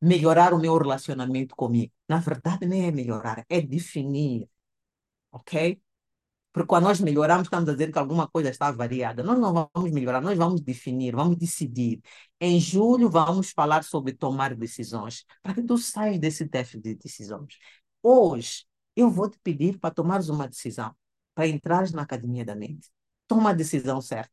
Melhorar 0.00 0.52
o 0.52 0.58
meu 0.58 0.76
relacionamento 0.76 1.54
comigo. 1.56 1.92
Na 2.08 2.18
verdade, 2.18 2.66
nem 2.66 2.86
é 2.86 2.90
melhorar, 2.90 3.44
é 3.48 3.60
definir. 3.60 4.48
Ok? 5.32 5.80
Porque 6.52 6.66
quando 6.66 6.84
nós 6.84 7.00
melhoramos, 7.00 7.46
estamos 7.46 7.68
a 7.68 7.72
dizer 7.72 7.90
que 7.90 7.98
alguma 7.98 8.28
coisa 8.28 8.50
está 8.50 8.70
variada. 8.70 9.22
Nós 9.22 9.38
não 9.38 9.52
vamos 9.74 9.90
melhorar, 9.90 10.20
nós 10.20 10.36
vamos 10.36 10.60
definir, 10.60 11.14
vamos 11.16 11.36
decidir. 11.36 12.02
Em 12.40 12.60
julho, 12.60 13.08
vamos 13.08 13.50
falar 13.50 13.82
sobre 13.84 14.12
tomar 14.12 14.54
decisões, 14.54 15.24
para 15.42 15.54
que 15.54 15.62
tu 15.62 15.78
saias 15.78 16.18
desse 16.18 16.44
déficit 16.44 16.82
de 16.82 16.94
decisões. 16.96 17.56
Hoje, 18.02 18.66
eu 18.94 19.10
vou 19.10 19.30
te 19.30 19.38
pedir 19.42 19.78
para 19.78 19.94
tomares 19.94 20.28
uma 20.28 20.46
decisão, 20.46 20.94
para 21.34 21.46
entrares 21.46 21.92
na 21.92 22.02
Academia 22.02 22.44
da 22.44 22.54
Mente. 22.54 22.90
Toma 23.26 23.50
a 23.50 23.54
decisão 23.54 24.00
certa. 24.02 24.30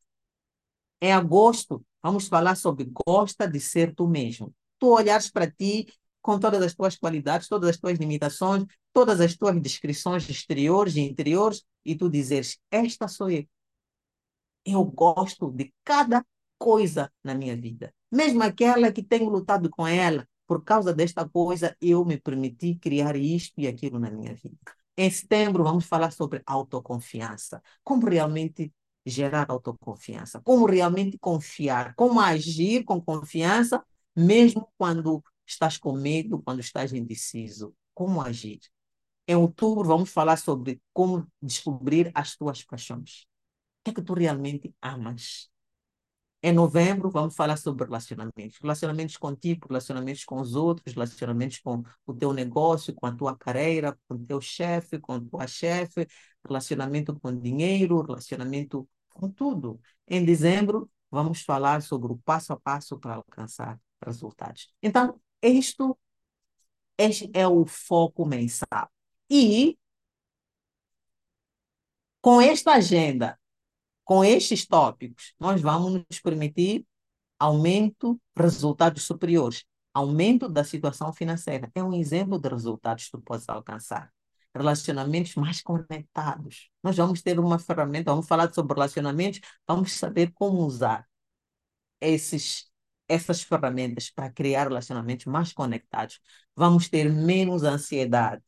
Em 1.02 1.14
agosto, 1.14 1.86
vamos 2.04 2.28
falar 2.28 2.56
sobre 2.56 2.92
gosta 3.08 3.48
de 3.48 3.60
ser 3.60 3.96
tu 3.96 4.08
mesmo. 4.08 4.54
Tu 4.78 4.88
olhares 4.88 5.30
para 5.30 5.50
ti 5.50 5.88
com 6.22 6.40
todas 6.40 6.62
as 6.62 6.74
tuas 6.74 6.98
qualidades, 6.98 7.48
todas 7.48 7.70
as 7.70 7.78
tuas 7.78 7.98
limitações, 7.98 8.66
todas 8.94 9.22
as 9.22 9.36
tuas 9.36 9.60
descrições 9.62 10.30
exteriores 10.30 10.96
e 10.96 11.02
interiores, 11.02 11.64
e 11.86 11.96
tu 11.96 12.10
dizeres: 12.10 12.60
Esta 12.72 13.08
sou 13.08 13.30
eu. 13.30 13.46
Eu 14.66 14.84
gosto 14.84 15.52
de 15.52 15.74
cada 15.84 16.26
coisa 16.58 17.12
na 17.24 17.34
minha 17.34 17.56
vida. 17.56 17.94
Mesmo 18.12 18.44
aquela 18.44 18.92
que 18.92 19.02
tenho 19.04 19.30
lutado 19.30 19.70
com 19.70 19.88
ela, 19.88 20.28
por 20.46 20.64
causa 20.64 20.94
desta 20.94 21.28
coisa, 21.28 21.76
eu 21.80 22.04
me 22.04 22.18
permiti 22.18 22.76
criar 22.76 23.16
isto 23.16 23.54
e 23.58 23.68
aquilo 23.68 24.00
na 24.00 24.10
minha 24.10 24.34
vida. 24.34 24.58
Em 24.98 25.10
setembro, 25.10 25.64
vamos 25.64 25.86
falar 25.86 26.12
sobre 26.12 26.42
autoconfiança. 26.46 27.62
Como 27.84 28.06
realmente 28.08 28.74
gerar 29.06 29.46
autoconfiança. 29.50 30.42
Como 30.42 30.66
realmente 30.66 31.18
confiar. 31.20 31.94
Como 31.96 32.20
agir 32.20 32.84
com 32.84 33.00
confiança, 33.00 33.84
mesmo 34.16 34.68
quando 34.78 35.24
estás 35.50 35.78
com 35.78 35.94
medo, 35.94 36.42
quando 36.42 36.60
estás 36.60 36.94
indeciso. 36.94 37.76
Como 37.94 38.22
agir. 38.22 38.60
Em 39.28 39.36
outubro, 39.36 39.88
vamos 39.88 40.10
falar 40.10 40.38
sobre 40.38 40.82
como 40.94 41.28
descobrir 41.42 42.12
as 42.14 42.36
tuas 42.36 42.64
paixões. 42.64 43.28
O 43.82 43.84
que 43.84 43.92
é 43.92 43.94
que 43.94 44.02
tu 44.02 44.14
realmente 44.14 44.74
amas? 44.82 45.50
Em 46.42 46.54
novembro, 46.54 47.10
vamos 47.12 47.36
falar 47.36 47.58
sobre 47.58 47.86
relacionamentos. 47.86 48.58
Relacionamentos 48.62 49.18
contigo, 49.18 49.68
relacionamentos 49.68 50.24
com 50.24 50.40
os 50.40 50.56
outros, 50.56 50.94
relacionamentos 50.94 51.60
com 51.60 51.84
o 52.06 52.14
teu 52.14 52.32
negócio, 52.32 52.94
com 52.96 53.06
a 53.06 53.12
tua 53.14 53.36
carreira, 53.36 53.98
com 54.08 54.16
o 54.16 54.26
teu 54.26 54.40
chefe, 54.40 55.00
com 55.00 55.14
a 55.14 55.22
tua 55.22 55.48
chefe, 55.48 56.08
relacionamento 56.48 57.20
com 57.20 57.38
dinheiro, 57.38 58.02
relacionamento 58.02 58.88
com 59.10 59.30
tudo. 59.30 59.82
Em 60.08 60.24
dezembro, 60.24 60.90
vamos 61.12 61.42
falar 61.42 61.82
sobre 61.82 62.12
o 62.14 62.18
passo 62.18 62.54
a 62.54 62.60
passo 62.60 62.98
para 62.98 63.16
alcançar 63.16 63.78
resultados. 64.06 64.74
Então, 64.82 65.20
isto 65.42 65.98
este 67.00 67.32
é 67.34 67.48
o 67.48 67.66
foco 67.66 68.26
mensal. 68.26 68.92
E 69.30 69.78
com 72.22 72.42
esta 72.42 72.74
agenda, 72.74 73.40
com 74.04 74.24
estes 74.24 74.66
tópicos, 74.68 75.34
nós 75.40 75.62
vamos 75.62 75.94
nos 75.94 76.20
permitir 76.20 76.86
aumento 77.40 78.20
resultados 78.38 79.04
superiores, 79.04 79.64
aumento 79.94 80.50
da 80.50 80.64
situação 80.64 81.14
financeira. 81.14 81.72
É 81.74 81.82
um 81.82 81.94
exemplo 81.94 82.38
de 82.38 82.50
resultados 82.50 83.06
que 83.06 83.12
tu 83.12 83.22
podes 83.22 83.48
alcançar. 83.48 84.12
Relacionamentos 84.54 85.36
mais 85.36 85.62
conectados. 85.62 86.70
Nós 86.84 86.98
vamos 86.98 87.22
ter 87.22 87.40
uma 87.40 87.60
ferramenta, 87.60 88.12
vamos 88.12 88.28
falar 88.28 88.54
sobre 88.54 88.74
relacionamentos, 88.74 89.40
vamos 89.66 89.94
saber 89.94 90.34
como 90.34 90.66
usar 90.66 91.08
esses 92.02 92.69
essas 93.10 93.42
ferramentas 93.42 94.12
para 94.12 94.30
criar 94.32 94.66
relacionamentos 94.66 95.26
mais 95.26 95.52
conectados. 95.52 96.22
Vamos 96.56 96.88
ter 96.88 97.12
menos 97.12 97.64
ansiedade, 97.64 98.44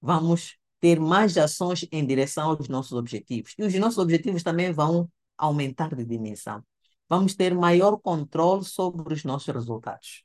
vamos 0.00 0.58
ter 0.80 1.00
mais 1.00 1.36
ações 1.38 1.86
em 1.90 2.06
direção 2.06 2.50
aos 2.50 2.68
nossos 2.68 2.92
objetivos. 2.92 3.54
E 3.58 3.64
os 3.64 3.74
nossos 3.74 3.98
objetivos 3.98 4.42
também 4.42 4.72
vão 4.72 5.10
aumentar 5.38 5.94
de 5.94 6.04
dimensão. 6.04 6.62
Vamos 7.08 7.34
ter 7.34 7.54
maior 7.54 7.96
controle 7.96 8.64
sobre 8.64 9.14
os 9.14 9.24
nossos 9.24 9.52
resultados. 9.52 10.24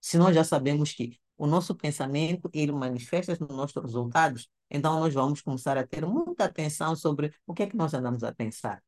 Se 0.00 0.16
nós 0.16 0.34
já 0.34 0.42
sabemos 0.42 0.92
que 0.92 1.18
o 1.36 1.46
nosso 1.46 1.74
pensamento 1.74 2.50
ele 2.52 2.72
manifesta 2.72 3.36
nos 3.40 3.56
nossos 3.56 3.82
resultados, 3.82 4.48
então 4.70 5.00
nós 5.00 5.12
vamos 5.12 5.40
começar 5.42 5.76
a 5.76 5.86
ter 5.86 6.06
muita 6.06 6.44
atenção 6.44 6.94
sobre 6.94 7.34
o 7.46 7.54
que 7.54 7.64
é 7.64 7.66
que 7.66 7.76
nós 7.76 7.92
andamos 7.94 8.22
a 8.22 8.32
pensar. 8.32 8.82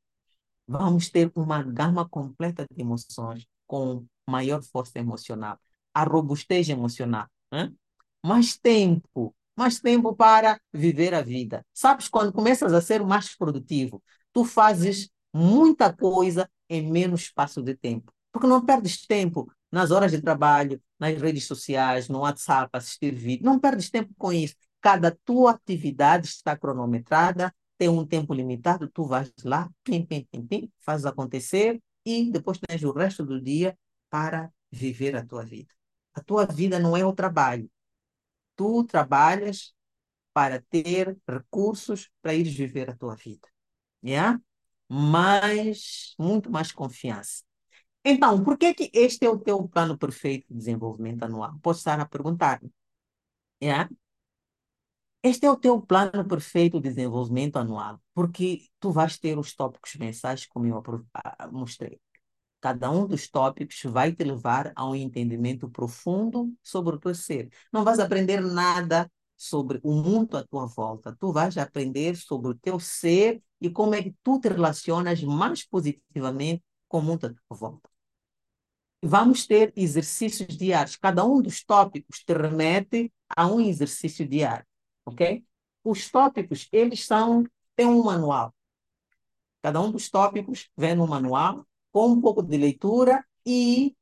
Vamos 0.67 1.11
ter 1.11 1.31
uma 1.35 1.63
gama 1.63 2.09
completa 2.09 2.67
de 2.71 2.81
emoções 2.81 3.47
com 3.67 4.07
maior 4.29 4.63
força 4.63 4.99
emocional, 4.99 5.59
a 5.95 6.05
robustez 6.05 6.69
emocional. 6.69 7.27
Hein? 7.53 7.77
Mais 8.23 8.57
tempo 8.57 9.35
mais 9.57 9.81
tempo 9.81 10.15
para 10.15 10.61
viver 10.73 11.15
a 11.15 11.23
vida. 11.23 11.65
Sabes, 11.73 12.09
quando 12.09 12.33
começas 12.33 12.73
a 12.73 12.81
ser 12.81 13.05
mais 13.05 13.37
produtivo, 13.37 14.03
tu 14.33 14.45
fazes 14.45 15.11
muita 15.33 15.93
coisa 15.93 16.49
em 16.69 16.91
menos 16.91 17.23
espaço 17.23 17.63
de 17.63 17.75
tempo. 17.75 18.13
Porque 18.33 18.47
não 18.47 18.65
perdes 18.65 19.07
tempo 19.07 19.51
nas 19.71 19.91
horas 19.91 20.11
de 20.11 20.21
trabalho, 20.21 20.81
nas 20.99 21.21
redes 21.21 21.47
sociais, 21.47 22.09
no 22.09 22.21
WhatsApp, 22.21 22.71
assistir 22.73 23.15
vídeo. 23.15 23.45
Não 23.45 23.59
perdes 23.59 23.91
tempo 23.91 24.13
com 24.17 24.33
isso. 24.33 24.55
Cada 24.81 25.17
tua 25.25 25.53
atividade 25.53 26.27
está 26.27 26.57
cronometrada, 26.57 27.55
tem 27.79 27.89
um 27.89 28.07
tempo 28.07 28.35
limitado, 28.35 28.89
tu 28.89 29.05
vais 29.05 29.33
lá, 29.45 29.71
pim, 29.85 30.05
pim, 30.05 30.27
pim, 30.31 30.47
pim, 30.47 30.73
fazes 30.81 31.07
acontecer 31.07 31.81
e 32.05 32.31
depois 32.31 32.59
tens 32.59 32.83
o 32.83 32.93
resto 32.93 33.25
do 33.25 33.41
dia 33.41 33.77
para 34.13 34.53
viver 34.71 35.17
a 35.17 35.25
tua 35.25 35.43
vida. 35.43 35.73
A 36.13 36.23
tua 36.23 36.45
vida 36.45 36.79
não 36.79 36.95
é 36.95 37.03
o 37.03 37.15
trabalho, 37.15 37.71
tu 38.55 38.85
trabalhas 38.85 39.75
para 40.35 40.61
ter 40.61 41.17
recursos 41.27 42.11
para 42.21 42.35
ir 42.35 42.45
viver 42.45 42.91
a 42.91 42.97
tua 42.97 43.17
vida. 43.17 43.49
Yeah? 44.05 44.39
Mais, 44.87 46.15
muito 46.19 46.51
mais 46.51 46.73
confiança. 46.73 47.43
Então, 48.05 48.45
por 48.45 48.59
que, 48.59 48.75
que 48.75 48.91
este 48.93 49.25
é 49.25 49.31
o 49.31 49.39
teu 49.39 49.67
plano 49.67 49.97
perfeito 49.97 50.47
de 50.49 50.59
desenvolvimento 50.59 51.23
anual? 51.23 51.59
Posso 51.63 51.79
estar 51.81 51.99
a 51.99 52.05
perguntar-me. 52.05 52.71
Yeah? 53.63 53.89
Este 55.23 55.47
é 55.47 55.51
o 55.51 55.57
teu 55.57 55.81
plano 55.81 56.27
perfeito 56.29 56.79
de 56.79 56.91
desenvolvimento 56.91 57.57
anual, 57.57 58.03
porque 58.13 58.69
tu 58.79 58.91
vais 58.91 59.17
ter 59.19 59.39
os 59.39 59.55
tópicos 59.55 59.95
mensais, 59.95 60.45
como 60.45 60.67
eu 60.67 60.83
mostrei. 61.51 61.99
Cada 62.63 62.93
um 62.93 63.09
dos 63.09 63.29
tópicos 63.29 63.83
vai 63.87 64.13
te 64.13 64.23
levar 64.23 64.73
a 64.77 64.89
um 64.89 64.95
entendimento 64.95 65.69
profundo 65.69 66.55
sobre 66.63 66.95
o 66.95 66.99
teu 66.99 67.13
ser. 67.13 67.51
Não 67.73 67.83
vais 67.83 67.99
aprender 67.99 68.41
nada 68.41 69.11
sobre 69.37 69.81
o 69.83 69.93
mundo 69.93 70.37
à 70.37 70.45
tua 70.45 70.67
volta. 70.67 71.13
Tu 71.19 71.33
vais 71.33 71.59
aprender 71.59 72.15
sobre 72.15 72.53
o 72.53 72.55
teu 72.55 72.79
ser 72.79 73.43
e 73.61 73.69
como 73.69 73.97
é 73.97 74.03
que 74.05 74.15
tu 74.23 74.39
te 74.39 74.49
relacionas 74.49 75.21
mais 75.25 75.67
positivamente 75.67 76.63
com 76.87 77.01
o 77.01 77.03
mundo 77.03 77.27
à 77.27 77.31
tua 77.31 77.57
volta. 77.59 77.91
Vamos 79.03 79.45
ter 79.45 79.73
exercícios 79.75 80.57
diários. 80.57 80.95
Cada 80.95 81.25
um 81.25 81.43
dos 81.43 81.65
tópicos 81.65 82.23
te 82.23 82.33
remete 82.33 83.13
a 83.37 83.49
um 83.49 83.59
exercício 83.59 84.25
diário, 84.25 84.65
ok? 85.05 85.45
Os 85.83 86.09
tópicos, 86.09 86.69
eles 86.71 87.05
são, 87.05 87.45
um 87.81 88.05
manual. 88.05 88.55
Cada 89.61 89.81
um 89.81 89.91
dos 89.91 90.09
tópicos 90.09 90.71
vem 90.77 90.95
no 90.95 91.09
manual 91.09 91.67
com 91.93 92.09
um 92.09 92.21
pouco 92.21 92.43
de 92.43 92.57
leitura 92.57 93.25
e 93.47 93.95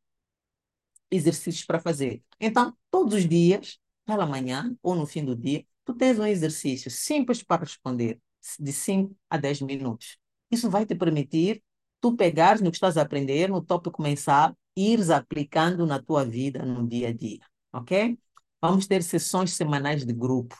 exercícios 1.10 1.64
para 1.64 1.80
fazer. 1.80 2.22
Então, 2.40 2.74
todos 2.90 3.14
os 3.14 3.28
dias, 3.28 3.78
pela 4.06 4.26
manhã 4.26 4.74
ou 4.82 4.94
no 4.94 5.06
fim 5.06 5.24
do 5.24 5.36
dia, 5.36 5.64
tu 5.84 5.94
tens 5.94 6.18
um 6.18 6.26
exercício 6.26 6.90
simples 6.90 7.42
para 7.42 7.62
responder, 7.62 8.20
de 8.58 8.72
5 8.72 9.14
a 9.28 9.36
10 9.36 9.62
minutos. 9.62 10.16
Isso 10.50 10.70
vai 10.70 10.86
te 10.86 10.94
permitir 10.94 11.62
tu 12.00 12.16
pegares 12.16 12.62
no 12.62 12.70
que 12.70 12.76
estás 12.76 12.96
a 12.96 13.02
aprender, 13.02 13.48
no 13.50 13.62
tópico 13.62 14.02
mensal, 14.02 14.56
e 14.76 14.92
ires 14.92 15.10
aplicando 15.10 15.84
na 15.84 16.00
tua 16.00 16.24
vida 16.24 16.64
no 16.64 16.86
dia 16.86 17.08
a 17.08 17.12
dia, 17.12 17.40
ok? 17.72 18.18
Vamos 18.62 18.86
ter 18.86 19.02
sessões 19.02 19.52
semanais 19.52 20.06
de 20.06 20.12
grupo. 20.12 20.56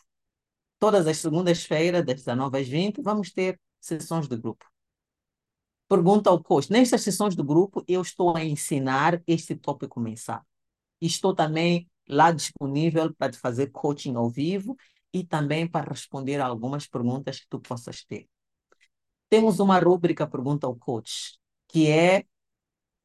Todas 0.79 1.07
as 1.07 1.19
segundas-feiras, 1.19 2.05
das 2.05 2.17
19 2.17 2.59
às 2.59 2.69
20, 2.69 3.01
vamos 3.03 3.33
ter 3.33 3.59
sessões 3.81 4.29
de 4.29 4.37
grupo 4.37 4.70
pergunta 5.91 6.31
ao 6.31 6.41
coach. 6.41 6.71
Nestas 6.71 7.03
sessões 7.03 7.35
do 7.35 7.43
grupo, 7.43 7.85
eu 7.89 8.01
estou 8.01 8.37
a 8.37 8.45
ensinar 8.45 9.21
este 9.27 9.57
tópico 9.57 9.99
mensal. 9.99 10.41
Estou 11.01 11.35
também 11.35 11.91
lá 12.09 12.31
disponível 12.31 13.13
para 13.13 13.33
te 13.33 13.39
fazer 13.39 13.73
coaching 13.73 14.15
ao 14.15 14.31
vivo 14.31 14.77
e 15.13 15.25
também 15.25 15.67
para 15.67 15.91
responder 15.91 16.41
algumas 16.41 16.87
perguntas 16.87 17.41
que 17.41 17.49
tu 17.51 17.59
possas 17.59 18.05
ter. 18.05 18.29
Temos 19.29 19.59
uma 19.59 19.81
rúbrica 19.81 20.27
Pergunta 20.27 20.67
ao 20.67 20.77
Coach, 20.77 21.39
que 21.69 21.89
é 21.89 22.25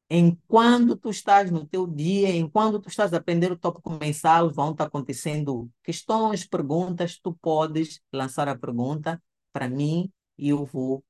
Enquanto 0.08 0.96
tu 0.96 1.10
estás 1.10 1.50
no 1.50 1.66
teu 1.66 1.84
dia, 1.84 2.30
enquanto 2.30 2.80
tu 2.80 2.88
estás 2.88 3.12
a 3.12 3.16
aprender 3.16 3.50
o 3.50 3.58
tópico 3.58 3.90
mensal, 3.90 4.48
vão 4.48 4.70
estar 4.70 4.84
acontecendo 4.84 5.68
questões, 5.82 6.46
perguntas, 6.46 7.18
tu 7.18 7.34
podes 7.42 8.00
lançar 8.12 8.48
a 8.48 8.56
pergunta 8.56 9.20
para 9.52 9.68
mim 9.68 10.08
e 10.38 10.50
eu 10.50 10.64
vou 10.64 11.04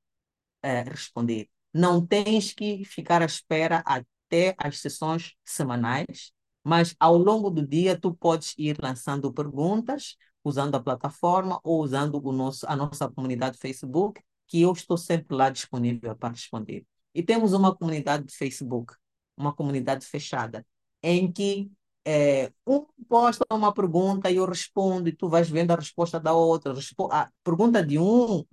é, 0.63 0.81
responder. 0.81 1.47
Não 1.77 2.03
tens 2.03 2.53
que 2.53 2.83
ficar 2.83 3.21
à 3.21 3.25
espera 3.25 3.83
até 3.85 4.55
as 4.57 4.79
sessões 4.79 5.35
semanais, 5.45 6.31
mas 6.63 6.95
ao 6.99 7.15
longo 7.15 7.51
do 7.51 7.65
dia 7.65 7.95
tu 7.95 8.15
podes 8.15 8.55
ir 8.57 8.77
lançando 8.81 9.31
perguntas 9.31 10.15
usando 10.43 10.73
a 10.73 10.79
plataforma 10.79 11.59
ou 11.63 11.83
usando 11.83 12.19
o 12.25 12.31
nosso, 12.31 12.65
a 12.67 12.75
nossa 12.75 13.07
comunidade 13.07 13.59
Facebook, 13.59 14.19
que 14.47 14.61
eu 14.61 14.71
estou 14.71 14.97
sempre 14.97 15.35
lá 15.35 15.51
disponível 15.51 16.15
para 16.15 16.29
responder. 16.29 16.83
E 17.13 17.21
temos 17.21 17.53
uma 17.53 17.75
comunidade 17.75 18.23
de 18.25 18.33
Facebook, 18.35 18.95
uma 19.37 19.53
comunidade 19.53 20.03
fechada, 20.03 20.65
em 21.03 21.31
que 21.31 21.69
é, 22.03 22.51
um 22.65 22.87
posta 23.07 23.45
uma 23.51 23.71
pergunta 23.71 24.31
e 24.31 24.37
eu 24.37 24.45
respondo, 24.45 25.09
e 25.09 25.15
tu 25.15 25.29
vais 25.29 25.47
vendo 25.47 25.71
a 25.71 25.75
resposta 25.75 26.19
da 26.19 26.33
outra. 26.33 26.73
A 27.11 27.29
pergunta 27.43 27.85
de 27.85 27.99
um 27.99 28.43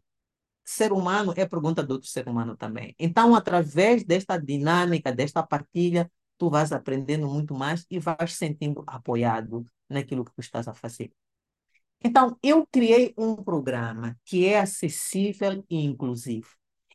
ser 0.65 0.93
humano 0.93 1.33
é 1.37 1.47
pergunta 1.47 1.83
do 1.83 1.95
outro 1.95 2.09
ser 2.09 2.29
humano 2.29 2.57
também. 2.57 2.95
Então, 2.99 3.35
através 3.35 4.05
desta 4.05 4.39
dinâmica, 4.39 5.13
desta 5.13 5.43
partilha, 5.43 6.11
tu 6.39 6.51
vais 6.51 6.73
aprendendo 6.73 7.29
muito 7.29 7.55
mais 7.55 7.87
e 7.91 7.99
vais 7.99 8.35
sentindo 8.35 8.83
apoiado 8.87 9.65
naquilo 9.89 10.25
que 10.25 10.33
tu 10.33 10.41
estás 10.41 10.67
a 10.69 10.75
fazer. 10.75 11.13
Então, 12.03 12.39
eu 12.43 12.67
criei 12.67 13.15
um 13.17 13.37
programa 13.37 14.17
que 14.25 14.47
é 14.47 14.61
acessível 14.61 15.65
e 15.71 15.83
inclusivo. 15.85 16.49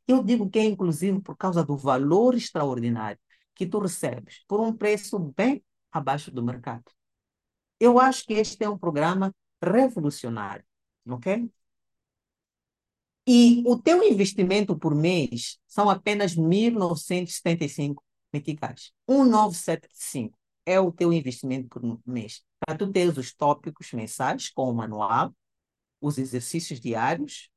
Eu 0.08 0.24
digo 0.24 0.50
que 0.50 0.60
é 0.60 0.64
inclusivo 0.64 1.22
por 1.22 1.36
causa 1.36 1.64
do 1.64 1.78
valor 1.78 2.36
extraordinário 2.36 3.20
que 3.56 3.66
tu 3.66 3.80
recebes 3.80 4.44
por 4.48 4.60
um 4.60 4.74
preço 4.74 5.20
bem 5.36 5.64
abaixo 5.92 6.32
do 6.32 6.44
mercado. 6.44 6.86
Eu 7.80 8.00
acho 8.00 8.26
que 8.26 8.34
este 8.34 8.64
é 8.64 8.70
um 8.70 8.78
programa 8.78 9.34
revolucionário, 9.62 10.66
ok? 11.08 11.50
E 13.32 13.62
o 13.68 13.80
teu 13.80 14.04
investimento 14.04 14.76
por 14.76 14.96
mês 14.96 15.60
são 15.68 15.88
apenas 15.88 16.36
1.975 16.36 18.02
meticais. 18.34 18.92
1.975 19.08 20.34
é 20.66 20.80
o 20.80 20.92
teu 20.92 21.14
investimento 21.14 21.68
por 21.70 22.02
mês. 22.08 22.44
Para 22.60 22.76
tu 22.76 22.92
teres 22.92 23.18
os 23.18 23.32
tópicos 23.32 23.94
mensais 23.94 24.50
com 24.50 24.68
o 24.68 24.74
manual, 24.74 25.32
os 26.02 26.18
exercícios 26.18 26.80
diários, 26.80 27.52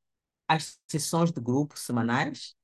as 0.47 0.79
sessões 0.87 1.33
de 1.33 1.41
grupo 1.41 1.79
semanais, 1.79 2.55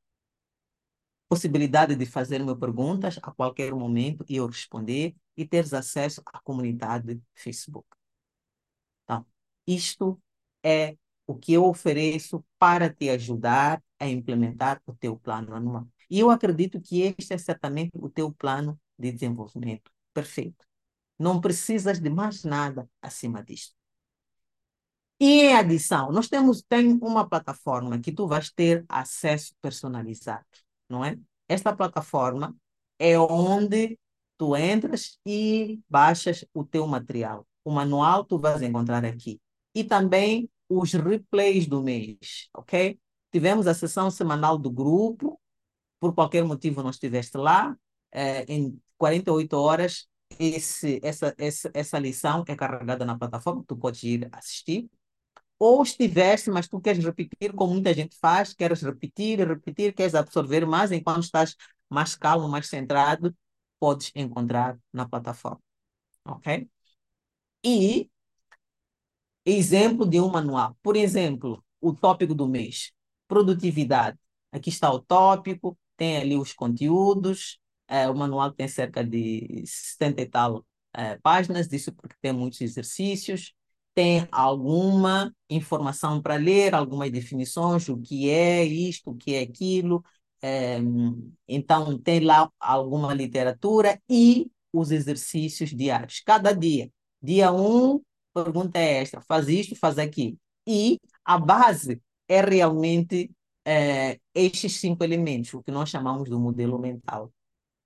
possibilidade 1.31 1.97
de 1.97 2.05
fazer-me 2.05 2.55
perguntas 2.59 3.19
a 3.23 3.33
qualquer 3.33 3.73
momento 3.73 4.23
e 4.29 4.37
eu 4.37 4.47
responder 4.47 5.17
e 5.35 5.47
teres 5.47 5.73
acesso 5.73 6.21
à 6.27 6.41
comunidade 6.41 7.19
Facebook. 7.35 7.89
Então, 9.05 9.25
isto 9.67 10.21
é 10.63 10.95
o 11.29 11.37
que 11.37 11.53
eu 11.53 11.65
ofereço 11.67 12.43
para 12.59 12.89
te 12.89 13.11
ajudar 13.11 13.83
a 14.01 14.09
implementar 14.09 14.81
o 14.87 14.95
teu 14.95 15.15
plano 15.19 15.55
anual. 15.55 15.87
E 16.11 16.19
eu 16.19 16.31
acredito 16.31 16.81
que 16.81 17.03
este 17.03 17.35
é 17.35 17.39
certamente 17.39 17.91
o 17.95 18.09
teu 18.09 18.33
plano 18.33 18.81
de 18.99 19.13
desenvolvimento 19.13 19.91
perfeito. 20.15 20.67
Não 21.19 21.39
precisas 21.41 22.01
de 22.01 22.09
mais 22.09 22.45
nada 22.45 22.89
acima 23.03 23.43
disto. 23.45 23.75
E 25.21 25.43
em 25.43 25.55
adição, 25.55 26.11
nós 26.13 26.29
temos 26.29 26.63
tem 26.63 26.99
uma 27.03 27.29
plataforma 27.29 27.99
que 28.01 28.13
tu 28.13 28.27
vais 28.27 28.51
ter 28.51 28.85
acesso 28.89 29.55
personalizado, 29.61 30.47
não 30.89 31.05
é? 31.05 31.19
Esta 31.47 31.75
plataforma 31.77 32.57
é 32.99 33.19
onde 33.19 33.99
tu 34.39 34.57
entras 34.57 35.19
e 35.27 35.81
baixas 35.91 36.45
o 36.55 36.65
teu 36.65 36.87
material. 36.87 37.47
O 37.65 37.71
manual 37.71 38.25
tu 38.25 38.39
vais 38.39 38.63
encontrar 38.63 39.05
aqui. 39.05 39.41
E 39.75 39.85
também 39.85 40.49
os 40.69 40.93
replays 40.93 41.67
do 41.67 41.83
mês, 41.83 42.49
ok? 42.55 42.99
Tivemos 43.33 43.67
a 43.67 43.75
sessão 43.75 44.11
semanal 44.11 44.59
do 44.59 44.71
grupo, 44.71 45.41
por 46.01 46.15
qualquer 46.15 46.45
motivo 46.45 46.83
não 46.83 46.91
estiveste 46.91 47.37
lá, 47.37 47.77
é, 48.13 48.45
em 48.53 48.81
48 48.97 49.55
horas 49.57 50.09
esse, 50.39 51.01
essa, 51.03 51.35
essa, 51.39 51.71
essa 51.75 51.99
lição 51.99 52.45
é 52.47 52.55
carregada 52.57 53.05
na 53.05 53.19
plataforma, 53.19 53.65
tu 53.67 53.77
podes 53.77 54.03
ir 54.03 54.29
assistir. 54.33 54.91
Ou 55.59 55.83
estiveste, 55.83 56.51
mas 56.51 56.69
tu 56.69 56.81
queres 56.81 57.05
repetir, 57.05 57.53
como 57.55 57.75
muita 57.75 57.93
gente 57.95 58.17
faz, 58.19 58.55
queres 58.55 58.83
repetir 58.83 59.41
repetir, 59.47 59.93
queres 59.95 60.15
absorver 60.15 60.67
mais, 60.67 60.93
enquanto 60.93 61.25
estás 61.25 61.57
mais 61.89 62.15
calmo, 62.15 62.49
mais 62.49 62.69
centrado, 62.69 63.37
podes 63.81 64.13
encontrar 64.15 64.79
na 64.93 65.09
plataforma. 65.09 65.61
Ok? 66.25 66.69
E 67.65 68.11
exemplo 69.51 70.07
de 70.07 70.21
um 70.21 70.29
manual. 70.31 70.77
Por 70.83 70.97
exemplo, 70.97 71.65
o 71.81 71.93
tópico 71.95 72.35
do 72.35 72.49
mês, 72.49 72.93
produtividade. 73.27 74.19
Aqui 74.53 74.71
está 74.71 74.93
o 74.93 74.99
tópico, 75.01 75.79
tem 75.97 76.19
ali 76.19 76.37
os 76.37 76.53
conteúdos, 76.53 77.59
é, 77.87 78.09
o 78.09 78.15
manual 78.15 78.53
tem 78.53 78.69
cerca 78.69 79.05
de 79.05 79.63
70 79.67 80.23
e 80.23 80.27
tal 80.27 80.67
é, 80.93 81.17
páginas, 81.19 81.69
disso 81.69 81.93
porque 81.93 82.17
tem 82.21 82.33
muitos 82.33 82.61
exercícios, 82.61 83.55
tem 83.95 84.29
alguma 84.31 85.35
informação 85.51 86.23
para 86.23 86.37
ler, 86.37 86.75
algumas 86.75 87.11
definições, 87.11 87.89
o 87.89 87.99
que 87.99 88.31
é 88.31 88.65
isto, 88.65 89.11
o 89.11 89.17
que 89.17 89.35
é 89.35 89.41
aquilo. 89.43 90.05
É, 90.41 90.79
então, 91.49 91.99
tem 91.99 92.21
lá 92.21 92.51
alguma 92.61 93.13
literatura 93.13 94.01
e 94.09 94.51
os 94.73 94.91
exercícios 94.91 95.71
diários. 95.71 96.21
Cada 96.25 96.53
dia. 96.53 96.91
Dia 97.21 97.53
1, 97.53 97.95
um, 97.95 98.01
pergunta 98.45 98.79
é 98.79 99.03
esta, 99.03 99.21
faz 99.21 99.49
isto, 99.49 99.75
faz 99.77 99.99
aquilo. 99.99 100.37
E 100.67 100.99
a 101.25 101.39
base 101.39 102.01
é 102.29 102.41
realmente 102.41 103.31
é, 103.65 104.19
estes 104.35 104.77
cinco 104.77 105.05
elementos, 105.05 105.53
o 105.55 105.63
que 105.63 105.71
nós 105.71 105.89
chamamos 105.89 106.29
do 106.29 106.39
modelo 106.39 106.79
mental. 106.79 107.33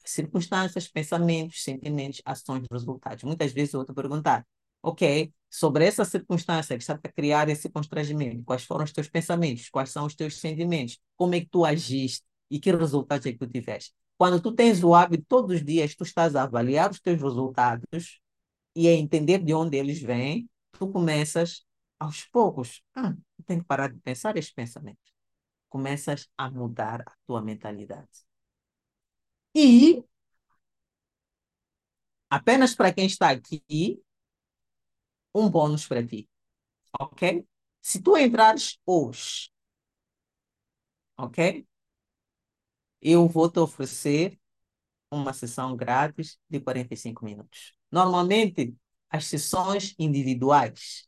Circunstâncias, 0.04 0.88
pensamentos, 0.88 1.62
sentimentos, 1.62 2.20
ações, 2.24 2.66
resultados. 2.70 3.24
Muitas 3.24 3.52
vezes 3.52 3.74
eu 3.74 3.80
vou 3.80 3.86
te 3.86 3.94
perguntar, 3.94 4.46
ok, 4.82 5.32
sobre 5.48 5.84
essa 5.86 6.04
circunstância 6.04 6.76
que 6.76 6.82
está 6.82 6.94
a 6.94 7.12
criar 7.12 7.48
esse 7.48 7.68
constrangimento, 7.68 8.42
quais 8.44 8.64
foram 8.64 8.84
os 8.84 8.92
teus 8.92 9.08
pensamentos, 9.08 9.68
quais 9.70 9.90
são 9.90 10.06
os 10.06 10.14
teus 10.14 10.38
sentimentos, 10.38 10.98
como 11.16 11.34
é 11.34 11.40
que 11.40 11.46
tu 11.46 11.64
agiste 11.64 12.24
e 12.50 12.58
que 12.58 12.72
resultados 12.72 13.26
é 13.26 13.32
que 13.32 13.38
tu 13.38 13.46
tiveste. 13.46 13.92
Quando 14.18 14.40
tu 14.40 14.52
tens 14.52 14.82
o 14.82 14.94
hábito, 14.94 15.24
todos 15.28 15.56
os 15.56 15.64
dias, 15.64 15.94
tu 15.94 16.04
estás 16.04 16.34
a 16.36 16.42
avaliar 16.42 16.90
os 16.90 17.00
teus 17.00 17.20
resultados, 17.20 18.20
e 18.74 18.88
a 18.88 18.92
entender 18.92 19.38
de 19.38 19.54
onde 19.54 19.76
eles 19.76 20.00
vêm, 20.00 20.48
tu 20.72 20.90
começas 20.90 21.64
aos 21.98 22.24
poucos, 22.26 22.82
ah, 22.94 23.14
tenho 23.46 23.60
que 23.60 23.66
parar 23.66 23.92
de 23.92 24.00
pensar 24.00 24.36
este 24.36 24.54
pensamento. 24.54 25.00
Começas 25.68 26.28
a 26.38 26.50
mudar 26.50 27.02
a 27.02 27.12
tua 27.26 27.42
mentalidade. 27.42 28.08
E 29.54 30.04
apenas 32.30 32.74
para 32.74 32.92
quem 32.92 33.06
está 33.06 33.30
aqui, 33.30 34.02
um 35.34 35.48
bônus 35.50 35.86
para 35.86 36.04
ti. 36.06 36.28
Ok? 37.00 37.46
Se 37.82 38.02
tu 38.02 38.16
entrares 38.18 38.78
hoje, 38.86 39.50
ok? 41.16 41.64
Eu 43.00 43.28
vou 43.28 43.50
te 43.50 43.58
oferecer 43.58 44.38
uma 45.10 45.32
sessão 45.32 45.76
grátis 45.76 46.38
de 46.50 46.60
45 46.60 47.24
minutos. 47.24 47.74
Normalmente, 47.90 48.76
as 49.12 49.26
sessões 49.26 49.94
individuais 49.98 51.06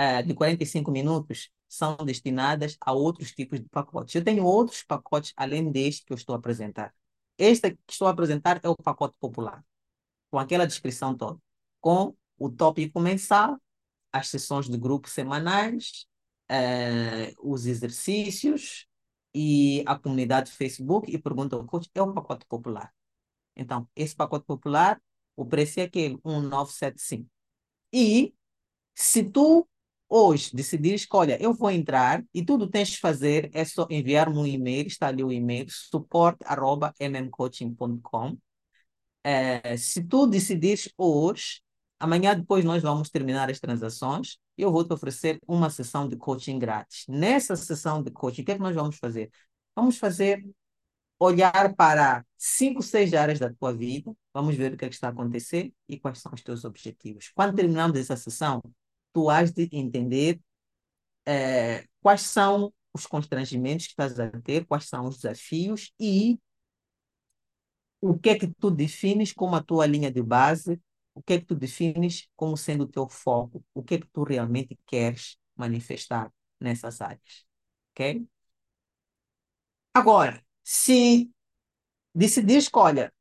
uh, 0.00 0.26
de 0.26 0.32
45 0.34 0.90
minutos 0.90 1.50
são 1.68 1.96
destinadas 1.98 2.76
a 2.80 2.92
outros 2.92 3.32
tipos 3.32 3.60
de 3.60 3.68
pacotes. 3.68 4.14
Eu 4.14 4.24
tenho 4.24 4.44
outros 4.44 4.82
pacotes 4.82 5.32
além 5.36 5.70
deste 5.70 6.06
que 6.06 6.12
eu 6.12 6.16
estou 6.16 6.34
a 6.34 6.38
apresentar. 6.38 6.94
Este 7.36 7.70
que 7.72 7.78
estou 7.90 8.08
a 8.08 8.10
apresentar 8.10 8.60
é 8.62 8.68
o 8.68 8.76
pacote 8.76 9.14
popular, 9.20 9.62
com 10.30 10.38
aquela 10.38 10.66
descrição 10.66 11.14
toda, 11.14 11.38
com 11.80 12.16
o 12.38 12.50
tópico 12.50 12.98
mensal, 12.98 13.60
as 14.10 14.28
sessões 14.28 14.68
de 14.68 14.78
grupo 14.78 15.08
semanais, 15.08 16.06
uh, 16.50 17.52
os 17.52 17.66
exercícios 17.66 18.86
e 19.34 19.82
a 19.86 19.98
comunidade 19.98 20.50
Facebook 20.50 21.10
e 21.10 21.18
pergunta 21.18 21.56
ao 21.56 21.64
coach, 21.66 21.90
é 21.94 22.02
o 22.02 22.12
pacote 22.12 22.46
popular. 22.46 22.92
Então, 23.54 23.86
esse 23.94 24.14
pacote 24.14 24.46
popular 24.46 25.00
o 25.36 25.44
preço 25.46 25.80
é 25.80 25.84
aquele, 25.84 26.18
1,975. 26.24 27.28
E 27.92 28.34
se 28.94 29.24
tu 29.24 29.68
hoje 30.08 30.50
decidires 30.54 31.06
olha, 31.12 31.40
eu 31.42 31.52
vou 31.54 31.70
entrar 31.70 32.24
e 32.34 32.44
tudo 32.44 32.68
tens 32.68 32.90
de 32.90 32.98
fazer 32.98 33.50
é 33.54 33.64
só 33.64 33.86
enviar-me 33.90 34.38
um 34.38 34.46
e-mail, 34.46 34.86
está 34.86 35.08
ali 35.08 35.24
o 35.24 35.32
e-mail, 35.32 35.66
support.mmcoaching.com. 35.68 38.36
É, 39.24 39.76
se 39.76 40.02
tu 40.04 40.26
decidires 40.26 40.92
hoje, 40.96 41.60
amanhã 41.98 42.36
depois 42.36 42.64
nós 42.64 42.82
vamos 42.82 43.10
terminar 43.10 43.50
as 43.50 43.60
transações 43.60 44.38
eu 44.56 44.70
vou 44.70 44.84
te 44.84 44.92
oferecer 44.92 45.40
uma 45.46 45.70
sessão 45.70 46.08
de 46.08 46.16
coaching 46.16 46.58
grátis. 46.58 47.04
Nessa 47.08 47.56
sessão 47.56 48.02
de 48.02 48.10
coaching, 48.10 48.42
o 48.42 48.44
que 48.44 48.52
é 48.52 48.54
que 48.54 48.60
nós 48.60 48.74
vamos 48.74 48.98
fazer? 48.98 49.30
Vamos 49.74 49.98
fazer 49.98 50.44
olhar 51.22 51.74
para 51.74 52.24
cinco, 52.36 52.82
seis 52.82 53.14
áreas 53.14 53.38
da 53.38 53.52
tua 53.52 53.72
vida, 53.72 54.12
vamos 54.34 54.56
ver 54.56 54.72
o 54.72 54.76
que 54.76 54.84
é 54.84 54.88
que 54.88 54.94
está 54.94 55.08
a 55.08 55.10
acontecer 55.10 55.72
e 55.88 55.98
quais 55.98 56.18
são 56.18 56.32
os 56.34 56.42
teus 56.42 56.64
objetivos. 56.64 57.30
Quando 57.34 57.54
terminamos 57.56 57.96
essa 57.98 58.16
sessão, 58.16 58.62
tu 59.12 59.30
has 59.30 59.52
de 59.52 59.68
entender 59.72 60.40
é, 61.26 61.86
quais 62.00 62.22
são 62.22 62.72
os 62.92 63.06
constrangimentos 63.06 63.86
que 63.86 63.92
estás 63.92 64.18
a 64.18 64.30
ter, 64.42 64.66
quais 64.66 64.86
são 64.88 65.06
os 65.06 65.16
desafios 65.16 65.92
e 65.98 66.38
o 68.00 68.18
que 68.18 68.30
é 68.30 68.38
que 68.38 68.48
tu 68.48 68.70
defines 68.70 69.32
como 69.32 69.54
a 69.54 69.62
tua 69.62 69.86
linha 69.86 70.10
de 70.10 70.22
base, 70.22 70.80
o 71.14 71.22
que 71.22 71.34
é 71.34 71.38
que 71.38 71.46
tu 71.46 71.54
defines 71.54 72.28
como 72.34 72.56
sendo 72.56 72.84
o 72.84 72.88
teu 72.88 73.08
foco, 73.08 73.64
o 73.72 73.82
que 73.82 73.94
é 73.94 73.98
que 74.00 74.08
tu 74.08 74.24
realmente 74.24 74.76
queres 74.86 75.36
manifestar 75.56 76.32
nessas 76.60 77.00
áreas, 77.00 77.44
ok? 77.92 78.26
Agora, 79.94 80.42
se 80.62 81.30
decidir, 82.14 82.62
olha, 82.74 83.12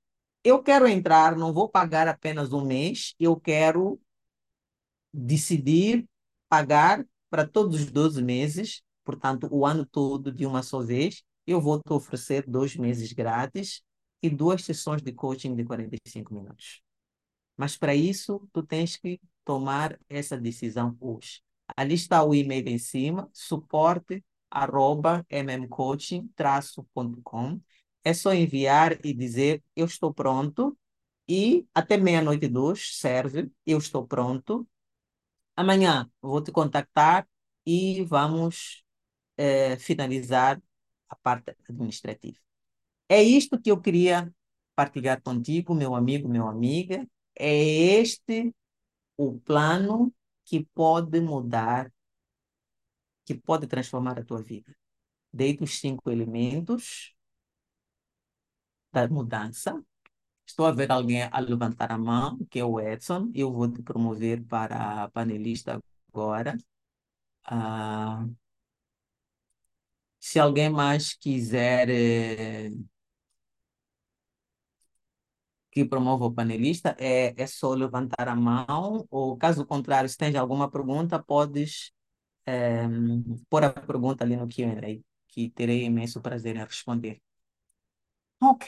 eu 0.44 0.62
quero 0.64 0.88
entrar, 0.88 1.36
não 1.36 1.54
vou 1.54 1.70
pagar 1.70 2.08
apenas 2.08 2.54
um 2.54 2.66
mês, 2.66 3.16
eu 3.20 3.40
quero 3.40 4.00
decidir 5.14 6.08
pagar 6.50 7.06
para 7.30 7.48
todos 7.48 7.82
os 7.82 7.92
12 7.92 8.22
meses, 8.22 8.82
portanto, 9.04 9.48
o 9.52 9.66
ano 9.66 9.86
todo 9.86 10.32
de 10.32 10.46
uma 10.46 10.64
só 10.64 10.82
vez, 10.82 11.24
eu 11.46 11.62
vou 11.62 11.80
te 11.82 11.92
oferecer 11.92 12.46
dois 12.48 12.76
meses 12.76 13.12
grátis 13.14 13.82
e 14.22 14.30
duas 14.30 14.64
sessões 14.64 15.02
de 15.02 15.12
coaching 15.12 15.56
de 15.56 15.64
45 15.64 16.34
minutos. 16.34 16.82
Mas 17.58 17.78
para 17.78 17.96
isso, 17.96 18.48
tu 18.54 18.64
tens 18.64 18.98
que 18.98 19.20
tomar 19.46 20.00
essa 20.10 20.38
decisão 20.38 20.98
hoje. 21.00 21.42
Ali 21.76 21.96
está 21.96 22.24
o 22.24 22.36
e-mail 22.36 22.68
em 22.68 22.78
cima, 22.78 23.30
suporte 23.34 24.24
arroba 24.52 25.26
mmcoaching-com. 25.32 27.62
É 28.04 28.14
só 28.14 28.34
enviar 28.34 28.98
e 29.06 29.14
dizer 29.14 29.64
eu 29.76 29.86
estou 29.86 30.14
pronto 30.14 30.78
e 31.28 31.68
até 31.74 31.98
meia-noite 31.98 32.46
e 32.46 32.50
duas 32.50 32.98
serve, 32.98 33.52
eu 33.66 33.78
estou 33.78 34.06
pronto. 34.08 34.68
Amanhã 35.56 36.10
vou 36.22 36.42
te 36.42 36.52
contactar 36.52 37.28
e 37.66 38.04
vamos 38.04 38.84
eh, 39.38 39.78
finalizar 39.78 40.62
a 41.10 41.16
parte 41.16 41.56
administrativa. 41.70 42.38
É 43.10 43.22
isto 43.24 43.60
que 43.62 43.72
eu 43.72 43.82
queria 43.82 44.34
partilhar 44.76 45.22
contigo, 45.22 45.74
meu 45.76 45.96
amigo, 45.96 46.28
meu 46.30 46.48
amiga. 46.48 47.08
É 47.36 47.54
este 48.02 48.54
o 49.18 49.40
plano 49.40 50.14
que 50.46 50.66
pode 50.74 51.20
mudar, 51.22 51.92
que 53.34 53.42
pode 53.42 53.68
transformar 53.68 54.20
a 54.20 54.24
tua 54.26 54.42
vida. 54.42 54.76
Dei 55.34 55.58
os 55.62 55.80
cinco 55.80 56.12
elementos 56.12 57.16
da 58.92 59.08
mudança. 59.08 59.82
Estou 60.48 60.66
a 60.68 60.72
ver 60.72 60.92
alguém 60.92 61.24
a 61.24 61.40
levantar 61.40 61.92
a 61.92 61.98
mão, 61.98 62.40
que 62.50 62.60
é 62.60 62.66
o 62.66 62.80
Edson. 62.80 63.32
Eu 63.36 63.52
vou 63.54 63.72
te 63.72 63.82
promover 63.84 64.44
para 64.46 65.10
panelista 65.12 65.82
agora. 66.14 66.58
Ah, 67.46 68.26
se 70.20 70.40
alguém 70.40 70.70
mais 70.70 71.14
quiser 71.14 71.90
eh, 71.90 72.72
que 75.72 75.86
promova 75.86 76.26
o 76.26 76.34
panelista, 76.34 76.96
é, 77.00 77.34
é 77.42 77.48
só 77.48 77.74
levantar 77.74 78.28
a 78.28 78.36
mão, 78.36 79.08
ou 79.10 79.38
caso 79.38 79.66
contrário, 79.66 80.10
se 80.10 80.18
tens 80.18 80.36
alguma 80.36 80.70
pergunta, 80.70 81.22
podes 81.22 81.92
é, 82.46 82.82
pôr 83.50 83.64
a 83.64 83.72
pergunta 83.74 84.24
ali 84.24 84.36
no 84.38 84.48
Q&A, 84.48 85.04
que 85.28 85.50
terei 85.52 85.84
imenso 85.86 86.22
prazer 86.22 86.56
em 86.56 86.60
responder. 86.66 87.22
Ok. 88.40 88.68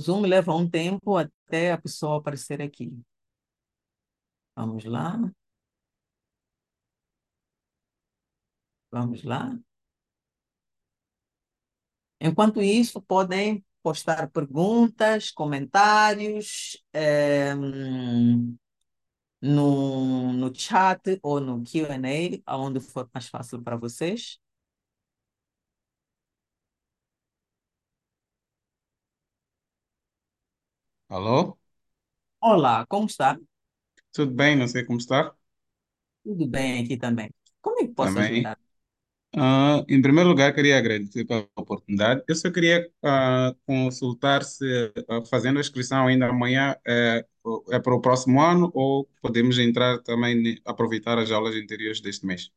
Zoom 0.00 0.22
leva 0.26 0.54
um 0.54 0.68
tempo 0.68 1.16
até 1.16 1.70
a 1.72 1.78
pessoa 1.78 2.18
aparecer 2.18 2.60
aqui. 2.62 2.92
Vamos 4.56 4.84
lá. 4.84 5.18
Vamos 8.90 9.22
lá. 9.24 9.58
Enquanto 12.20 12.60
isso, 12.62 13.00
podem 13.02 13.64
postar 13.82 14.28
perguntas, 14.30 15.30
comentários 15.30 16.82
é, 16.92 17.54
no, 19.40 20.32
no 20.32 20.52
chat 20.54 21.18
ou 21.22 21.40
no 21.40 21.62
Q&A, 21.64 22.40
aonde 22.46 22.80
for 22.80 23.08
mais 23.14 23.28
fácil 23.28 23.62
para 23.62 23.76
vocês. 23.76 24.38
Alô? 31.08 31.58
Olá, 32.40 32.84
como 32.88 33.06
está? 33.06 33.38
Tudo 34.12 34.32
bem? 34.34 34.54
Não 34.56 34.68
sei 34.68 34.84
como 34.84 34.98
está. 34.98 35.34
Tudo 36.24 36.46
bem 36.46 36.82
aqui 36.84 36.96
também. 36.96 37.30
Como 37.60 37.80
é 37.80 37.86
que 37.86 37.94
posso 37.94 38.18
Também. 38.18 38.20
ajudar? 38.20 38.58
Ah, 39.36 39.84
em 39.88 40.00
primeiro 40.00 40.28
lugar, 40.30 40.54
queria 40.54 40.78
agradecer 40.78 41.24
pela 41.24 41.46
oportunidade. 41.54 42.22
Eu 42.26 42.34
só 42.34 42.50
queria 42.50 42.90
ah, 43.04 43.54
consultar 43.66 44.42
se, 44.42 44.92
ah, 45.08 45.22
fazendo 45.28 45.58
a 45.58 45.60
inscrição 45.60 46.06
ainda 46.06 46.28
amanhã, 46.28 46.74
é, 46.86 47.24
é 47.70 47.78
para 47.78 47.94
o 47.94 48.00
próximo 48.00 48.40
ano 48.42 48.70
ou 48.74 49.08
podemos 49.20 49.58
entrar 49.58 49.98
também, 50.02 50.58
aproveitar 50.64 51.18
as 51.18 51.30
aulas 51.30 51.54
anteriores 51.54 52.00
deste 52.00 52.26
mês? 52.26 52.50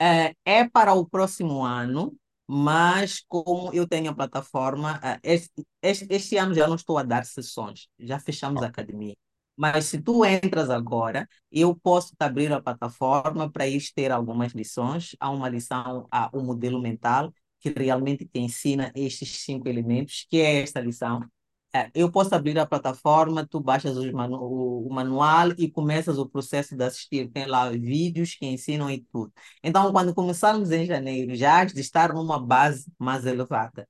É, 0.00 0.34
é 0.44 0.68
para 0.68 0.92
o 0.94 1.06
próximo 1.06 1.64
ano, 1.64 2.16
mas 2.46 3.24
como 3.28 3.72
eu 3.72 3.86
tenho 3.86 4.10
a 4.10 4.14
plataforma, 4.14 5.00
é, 5.02 5.20
este, 5.22 5.64
este, 5.80 6.06
este 6.10 6.36
ano 6.36 6.54
já 6.54 6.66
não 6.66 6.74
estou 6.74 6.98
a 6.98 7.04
dar 7.04 7.24
sessões, 7.24 7.88
já 7.98 8.18
fechamos 8.18 8.62
a 8.62 8.66
academia. 8.66 9.14
Mas 9.56 9.86
se 9.86 10.00
tu 10.00 10.24
entras 10.24 10.70
agora, 10.70 11.28
eu 11.50 11.74
posso 11.76 12.14
te 12.16 12.24
abrir 12.24 12.52
a 12.52 12.60
plataforma 12.60 13.50
para 13.50 13.66
ir 13.68 13.82
ter 13.94 14.10
algumas 14.10 14.52
lições. 14.52 15.14
Há 15.20 15.30
uma 15.30 15.48
lição, 15.48 16.06
há 16.10 16.30
o 16.32 16.42
modelo 16.42 16.80
mental, 16.80 17.32
que 17.60 17.70
realmente 17.70 18.26
te 18.26 18.40
ensina 18.40 18.92
estes 18.94 19.42
cinco 19.44 19.68
elementos, 19.68 20.26
que 20.28 20.38
é 20.38 20.62
esta 20.62 20.80
lição. 20.80 21.20
É, 21.74 21.90
eu 21.94 22.10
posso 22.10 22.34
abrir 22.34 22.58
a 22.58 22.66
plataforma, 22.66 23.46
tu 23.46 23.58
baixas 23.58 23.96
manu 24.12 24.36
o, 24.36 24.92
manual 24.92 25.52
e 25.56 25.70
começas 25.70 26.18
o 26.18 26.28
processo 26.28 26.76
de 26.76 26.84
assistir. 26.84 27.30
Tem 27.30 27.46
lá 27.46 27.70
vídeos 27.70 28.34
que 28.34 28.44
ensinam 28.44 28.90
e 28.90 29.00
tudo. 29.10 29.32
Então, 29.62 29.90
quando 29.90 30.14
começarmos 30.14 30.70
em 30.70 30.84
janeiro, 30.84 31.34
já 31.34 31.62
has 31.62 31.72
de 31.72 31.80
estar 31.80 32.12
numa 32.12 32.38
base 32.38 32.92
mais 32.98 33.24
elevada. 33.24 33.88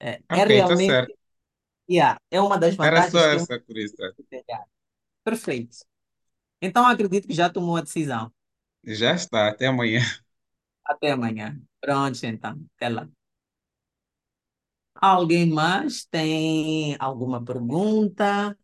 É, 0.00 0.10
é 0.10 0.20
ok, 0.34 0.40
está 0.40 0.46
realmente, 0.46 0.86
certo. 0.86 1.14
yeah, 1.88 2.20
é 2.30 2.40
uma 2.40 2.58
das 2.58 2.76
Era 2.78 3.02
só 3.02 3.18
vantagens 3.18 3.46
que 3.46 3.52
eu 3.52 3.56
essa 3.56 3.60
curiosidade. 3.60 4.16
Perfeito. 5.26 5.78
Então, 6.62 6.86
acredito 6.86 7.28
que 7.28 7.34
já 7.34 7.50
tomou 7.50 7.76
a 7.76 7.82
decisão. 7.82 8.32
Já 8.84 9.14
está, 9.14 9.48
até 9.48 9.66
amanhã. 9.66 10.00
Até 10.84 11.10
amanhã. 11.12 11.60
Pronto, 11.80 12.24
então. 12.24 12.58
Até 12.76 12.88
lá. 12.88 13.08
Alguém 14.94 15.50
mais 15.50 16.04
tem 16.06 16.96
alguma 16.98 17.44
pergunta? 17.44 18.56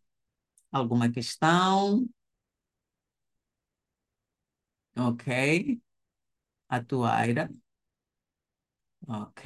Alguma 0.71 1.11
questão? 1.11 2.07
Ok. 4.97 5.27
A 6.69 6.81
Tuaira. 6.83 7.49
Ok. 9.07 9.45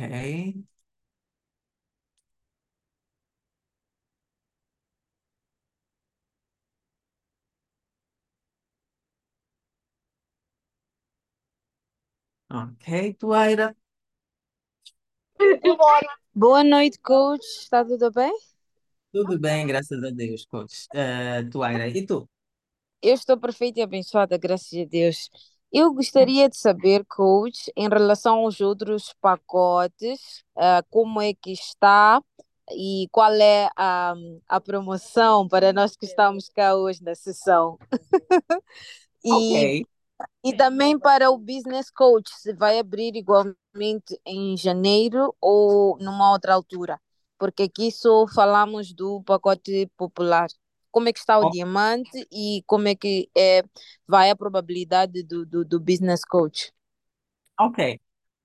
Ok, 12.50 13.14
Tuaira. 13.20 13.74
Boa 16.34 16.64
noite, 16.64 16.98
coach. 17.00 17.44
Está 17.62 17.84
tudo 17.84 18.12
bem? 18.12 18.32
Tudo 19.12 19.40
bem, 19.40 19.66
graças 19.68 20.04
a 20.04 20.10
Deus, 20.12 20.46
coach. 20.46 20.88
Eh, 20.94 21.44
Tuaira, 21.52 21.88
e 21.88 22.06
tu? 22.06 22.30
Eu 23.02 23.14
estou 23.14 23.38
perfeita 23.38 23.80
e 23.80 23.84
abençoada, 23.84 24.38
graças 24.38 24.74
a 24.78 24.86
Deus. 24.86 25.30
Eu 25.72 25.94
gostaria 25.94 26.50
de 26.50 26.58
saber, 26.58 27.06
coach, 27.06 27.72
em 27.76 27.88
relação 27.90 28.40
aos 28.40 28.62
outros 28.62 29.14
pacotes, 29.22 30.44
ah, 30.56 30.84
como 30.90 31.22
é 31.22 31.34
que 31.34 31.52
está 31.52 32.22
e 32.72 33.08
qual 33.12 33.34
é 33.34 33.70
a, 33.76 34.14
a 34.48 34.60
promoção 34.62 35.48
para 35.48 35.72
nós 35.74 35.96
que 35.96 36.06
estamos 36.06 36.50
cá 36.50 36.76
hoje 36.76 37.04
na 37.04 37.16
sessão. 37.16 37.78
E, 39.24 39.72
Ok. 39.76 39.88
E 40.44 40.54
também 40.54 40.98
para 41.00 41.30
o 41.32 41.38
business 41.38 41.90
coach, 41.92 42.30
se 42.36 42.54
vai 42.54 42.80
abrir 42.80 43.16
igualmente 43.16 44.20
em 44.26 44.56
janeiro 44.58 45.36
ou 45.42 45.98
numa 46.00 46.32
outra 46.32 46.54
altura. 46.54 47.00
porque 47.40 47.64
aqui 47.64 47.92
só 47.92 48.28
falamos 48.28 48.94
do 48.94 49.22
pacote 49.24 49.88
popular. 49.98 50.48
Como 50.92 51.08
é 51.10 51.14
que 51.14 51.20
está 51.20 51.38
o 51.40 51.46
O- 51.46 51.56
diamante 51.56 52.28
e 52.32 52.64
como 52.66 52.88
é 52.88 52.96
que 52.96 53.30
é, 53.38 53.62
vai 54.08 54.30
a 54.32 54.36
probabilidade 54.36 55.22
do, 55.24 55.46
do, 55.46 55.64
do 55.66 55.80
business 55.80 56.22
coach? 56.26 56.72
Ok. 57.60 58.00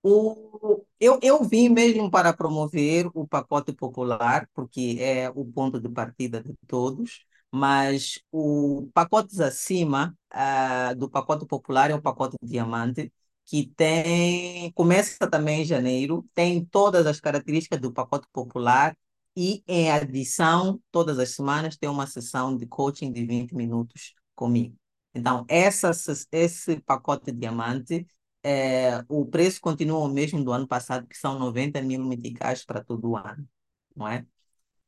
O, 0.05 0.83
eu, 0.99 1.19
eu 1.21 1.43
vim 1.43 1.69
mesmo 1.69 2.11
para 2.11 2.33
promover 2.33 3.07
o 3.13 3.25
pacote 3.27 3.71
popular, 3.73 4.49
porque 4.53 4.97
é 4.99 5.29
o 5.29 5.45
ponto 5.45 5.79
de 5.79 5.87
partida 5.89 6.41
de 6.43 6.53
todos, 6.67 7.25
mas 7.53 8.19
o 8.31 8.89
pacotes 8.93 9.39
acima, 9.39 10.17
ah, 10.31 10.93
do 10.95 11.09
pacote 11.09 11.45
popular 11.45 11.91
é 11.91 11.95
o 11.95 12.01
pacote 12.01 12.35
diamante, 12.41 13.13
que 13.45 13.67
tem, 13.75 14.71
começa 14.73 15.29
também 15.29 15.61
em 15.61 15.65
janeiro, 15.65 16.25
tem 16.33 16.65
todas 16.65 17.05
as 17.05 17.19
características 17.19 17.79
do 17.79 17.91
pacote 17.93 18.27
popular 18.33 18.97
e, 19.35 19.63
em 19.67 19.91
adição, 19.91 20.81
todas 20.91 21.19
as 21.19 21.29
semanas 21.31 21.77
tem 21.77 21.89
uma 21.89 22.07
sessão 22.07 22.55
de 22.55 22.65
coaching 22.65 23.11
de 23.11 23.25
20 23.25 23.53
minutos 23.55 24.13
comigo. 24.35 24.75
Então, 25.13 25.45
essa, 25.47 25.91
esse 26.31 26.79
pacote 26.81 27.31
diamante 27.31 28.07
é, 28.43 29.03
o 29.07 29.25
preço 29.25 29.61
continua 29.61 29.99
o 29.99 30.07
mesmo 30.09 30.43
do 30.43 30.51
ano 30.51 30.67
passado, 30.67 31.07
que 31.07 31.17
são 31.17 31.37
90 31.39 31.81
mil 31.81 32.03
meticais 32.03 32.65
para 32.65 32.83
todo 32.83 33.11
o 33.11 33.17
ano, 33.17 33.47
não 33.95 34.07
é? 34.07 34.25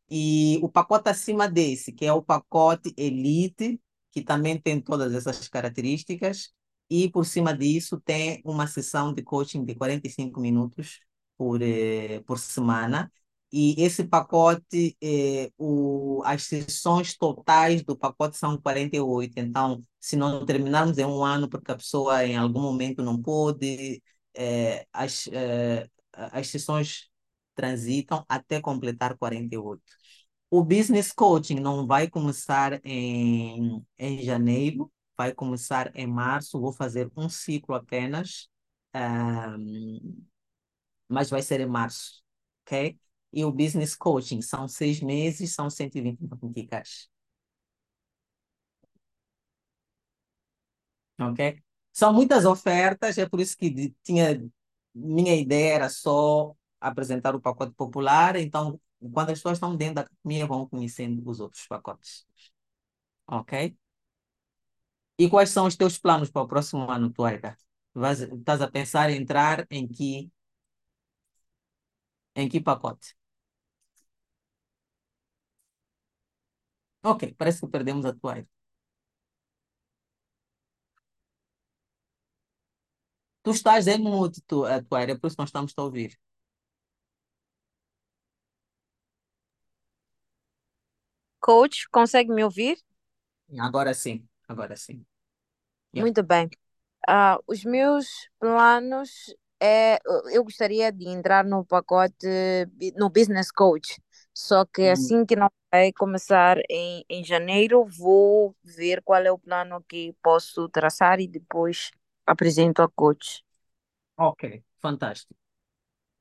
E 0.09 0.59
o 0.61 0.69
pacote 0.69 1.09
acima 1.09 1.47
desse, 1.49 1.91
que 1.91 2.05
é 2.05 2.13
o 2.13 2.21
pacote 2.21 2.93
Elite, 2.97 3.81
que 4.11 4.21
também 4.21 4.59
tem 4.59 4.79
todas 4.81 5.13
essas 5.13 5.47
características, 5.47 6.51
e 6.89 7.09
por 7.09 7.25
cima 7.25 7.55
disso 7.55 7.99
tem 8.01 8.41
uma 8.45 8.67
sessão 8.67 9.13
de 9.13 9.23
coaching 9.23 9.65
de 9.65 9.75
45 9.75 10.39
minutos 10.39 10.99
por, 11.37 11.61
eh, 11.61 12.21
por 12.25 12.37
semana. 12.39 13.11
E 13.51 13.75
esse 13.81 14.03
pacote, 14.03 14.97
eh, 15.01 15.51
o, 15.57 16.21
as 16.25 16.43
sessões 16.43 17.15
totais 17.17 17.83
do 17.83 17.97
pacote 17.97 18.37
são 18.37 18.59
48. 18.59 19.39
Então, 19.39 19.83
se 19.99 20.15
não 20.15 20.45
terminarmos 20.45 20.97
em 20.97 21.05
um 21.05 21.23
ano, 21.23 21.49
porque 21.49 21.71
a 21.71 21.75
pessoa 21.77 22.25
em 22.25 22.35
algum 22.35 22.61
momento 22.61 23.01
não 23.01 23.21
pôde, 23.21 24.01
eh, 24.33 24.85
as, 24.91 25.27
eh, 25.31 25.87
as 26.13 26.47
sessões 26.47 27.09
transitam 27.55 28.25
até 28.29 28.61
completar 28.61 29.17
48. 29.17 29.83
O 30.51 30.63
business 30.63 31.11
coaching 31.11 31.55
não 31.59 31.87
vai 31.87 32.09
começar 32.09 32.79
em, 32.85 33.85
em 33.97 34.23
janeiro, 34.23 34.91
vai 35.17 35.33
começar 35.33 35.91
em 35.95 36.07
março. 36.07 36.59
Vou 36.61 36.71
fazer 36.73 37.11
um 37.17 37.29
ciclo 37.29 37.75
apenas, 37.75 38.49
ahm, 38.93 39.99
mas 41.07 41.29
vai 41.29 41.41
ser 41.41 41.59
em 41.61 41.65
março, 41.67 42.23
ok? 42.65 42.97
E 43.33 43.43
o 43.45 43.51
business 43.51 43.95
coaching 43.95 44.41
são 44.41 44.67
seis 44.67 45.01
meses, 45.01 45.53
são 45.53 45.69
120 45.69 46.19
meticais, 46.43 47.09
ok? 51.19 51.61
São 51.93 52.13
muitas 52.13 52.45
ofertas, 52.45 53.17
é 53.17 53.27
por 53.27 53.39
isso 53.39 53.57
que 53.57 53.93
tinha 54.03 54.41
minha 54.93 55.35
ideia 55.35 55.75
era 55.75 55.89
só 55.89 56.53
apresentar 56.89 57.35
o 57.35 57.41
pacote 57.41 57.73
popular, 57.75 58.35
então 58.35 58.79
quando 59.13 59.29
as 59.31 59.39
pessoas 59.39 59.57
estão 59.57 59.75
dentro 59.75 59.95
da 59.95 60.01
academia 60.01 60.47
vão 60.47 60.67
conhecendo 60.67 61.27
os 61.29 61.39
outros 61.39 61.67
pacotes, 61.67 62.25
ok? 63.27 63.75
E 65.17 65.29
quais 65.29 65.49
são 65.49 65.65
os 65.67 65.75
teus 65.75 65.97
planos 65.97 66.29
para 66.29 66.41
o 66.43 66.47
próximo 66.47 66.89
ano, 66.91 67.09
Tuaira? 67.11 67.57
Vais, 67.93 68.19
estás 68.21 68.61
a 68.61 68.67
pensar 68.69 69.09
em 69.09 69.17
entrar 69.21 69.65
em 69.69 69.87
que, 69.87 70.29
em 72.35 72.47
que 72.49 72.61
pacote? 72.61 73.15
Ok, 77.11 77.21
parece 77.39 77.61
que 77.61 77.71
perdemos 77.75 78.05
a 78.05 78.13
Tuaira. 78.19 78.47
Tu 83.43 83.51
estás 83.51 83.87
em 83.87 83.97
mute, 84.07 84.41
a 84.73 84.81
Tuaira, 84.83 85.17
por 85.17 85.27
isso 85.27 85.37
nós 85.39 85.47
estamos 85.49 85.73
a 85.77 85.83
ouvir. 85.83 86.11
Coach, 91.47 91.87
consegue 91.91 92.31
me 92.33 92.43
ouvir? 92.43 92.77
Agora 93.59 93.93
sim, 93.93 94.27
agora 94.47 94.75
sim. 94.77 95.05
Yeah. 95.93 96.09
Muito 96.09 96.23
bem. 96.23 96.49
Ah, 97.07 97.39
os 97.47 97.63
meus 97.65 98.07
planos 98.39 99.09
é, 99.61 99.99
eu 100.33 100.43
gostaria 100.43 100.91
de 100.91 101.07
entrar 101.09 101.45
no 101.45 101.65
pacote, 101.65 102.27
no 102.97 103.09
business 103.09 103.51
coach. 103.51 104.01
Só 104.33 104.65
que 104.65 104.83
Hum, 104.83 104.85
assim 104.89 105.25
que 105.25 105.35
não 105.35 105.49
vai 105.71 105.93
começar 105.93 106.57
em, 106.69 107.05
em 107.09 107.23
janeiro, 107.23 107.85
vou 107.85 108.55
ver 108.63 109.01
qual 109.03 109.21
é 109.23 109.31
o 109.31 109.39
plano 109.39 109.83
que 109.89 110.13
posso 110.23 110.67
traçar 110.69 111.19
e 111.19 111.27
depois 111.27 111.91
apresento 112.27 112.81
a 112.81 112.89
coach. 112.89 113.43
ok, 114.17 114.63
fantástico. 114.77 115.35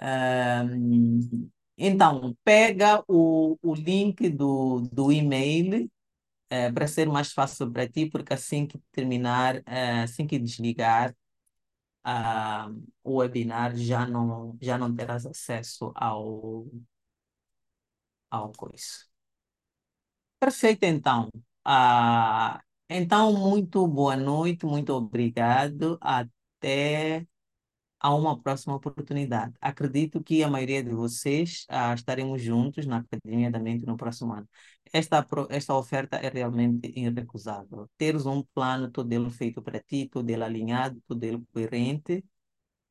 Ahm, 0.00 1.48
então, 1.76 2.36
pega 2.44 3.02
o, 3.08 3.56
o 3.62 3.74
link 3.74 4.28
do, 4.30 4.80
do 4.92 5.12
e-mail 5.12 5.90
eh, 6.50 6.72
para 6.72 6.88
ser 6.88 7.08
mais 7.08 7.32
fácil 7.32 7.70
para 7.72 7.88
ti, 7.88 8.06
porque 8.10 8.34
assim 8.34 8.66
que 8.66 8.78
terminar, 8.92 9.62
eh, 9.66 10.02
assim 10.04 10.26
que 10.26 10.38
desligar 10.38 11.16
ah, 12.04 12.70
o 13.04 13.16
webinar, 13.18 13.76
já 13.76 14.06
não, 14.06 14.58
já 14.62 14.78
não 14.78 14.94
terás 14.94 15.26
acesso 15.26 15.92
ao, 15.96 16.66
coisa. 18.40 19.06
Perfeito, 20.38 20.84
então. 20.84 21.30
Ah, 21.64 22.60
então, 22.88 23.32
muito 23.32 23.86
boa 23.86 24.16
noite, 24.16 24.66
muito 24.66 24.92
obrigado. 24.92 25.98
Até 26.00 27.26
a 28.00 28.14
uma 28.14 28.40
próxima 28.40 28.74
oportunidade. 28.76 29.54
Acredito 29.60 30.22
que 30.22 30.42
a 30.44 30.48
maioria 30.50 30.82
de 30.82 30.90
vocês 30.90 31.66
ah, 31.68 31.94
estaremos 31.94 32.42
juntos 32.42 32.86
na 32.86 32.98
Academia 32.98 33.50
da 33.50 33.60
Mente 33.60 33.86
no 33.86 33.96
próximo 33.96 34.32
ano. 34.34 34.48
Esta, 34.92 35.26
esta 35.50 35.74
oferta 35.76 36.16
é 36.18 36.28
realmente 36.28 36.92
irrecusável. 36.96 37.88
Teres 37.98 38.26
um 38.26 38.42
plano 38.54 38.90
todo 38.90 39.12
ele 39.12 39.30
feito 39.30 39.62
para 39.62 39.80
ti, 39.80 40.08
todo 40.08 40.28
ele 40.30 40.44
alinhado, 40.44 41.00
todo 41.08 41.22
ele 41.24 41.42
coerente, 41.52 42.24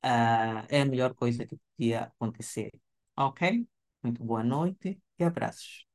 ah, 0.01 0.65
é 0.69 0.81
a 0.81 0.85
melhor 0.85 1.13
coisa 1.13 1.45
que 1.45 1.57
podia 1.77 2.03
acontecer. 2.05 2.71
Ok? 3.17 3.65
Muito 4.03 4.23
boa 4.23 4.43
noite 4.43 4.99
e 5.21 5.25
abraços. 5.25 5.87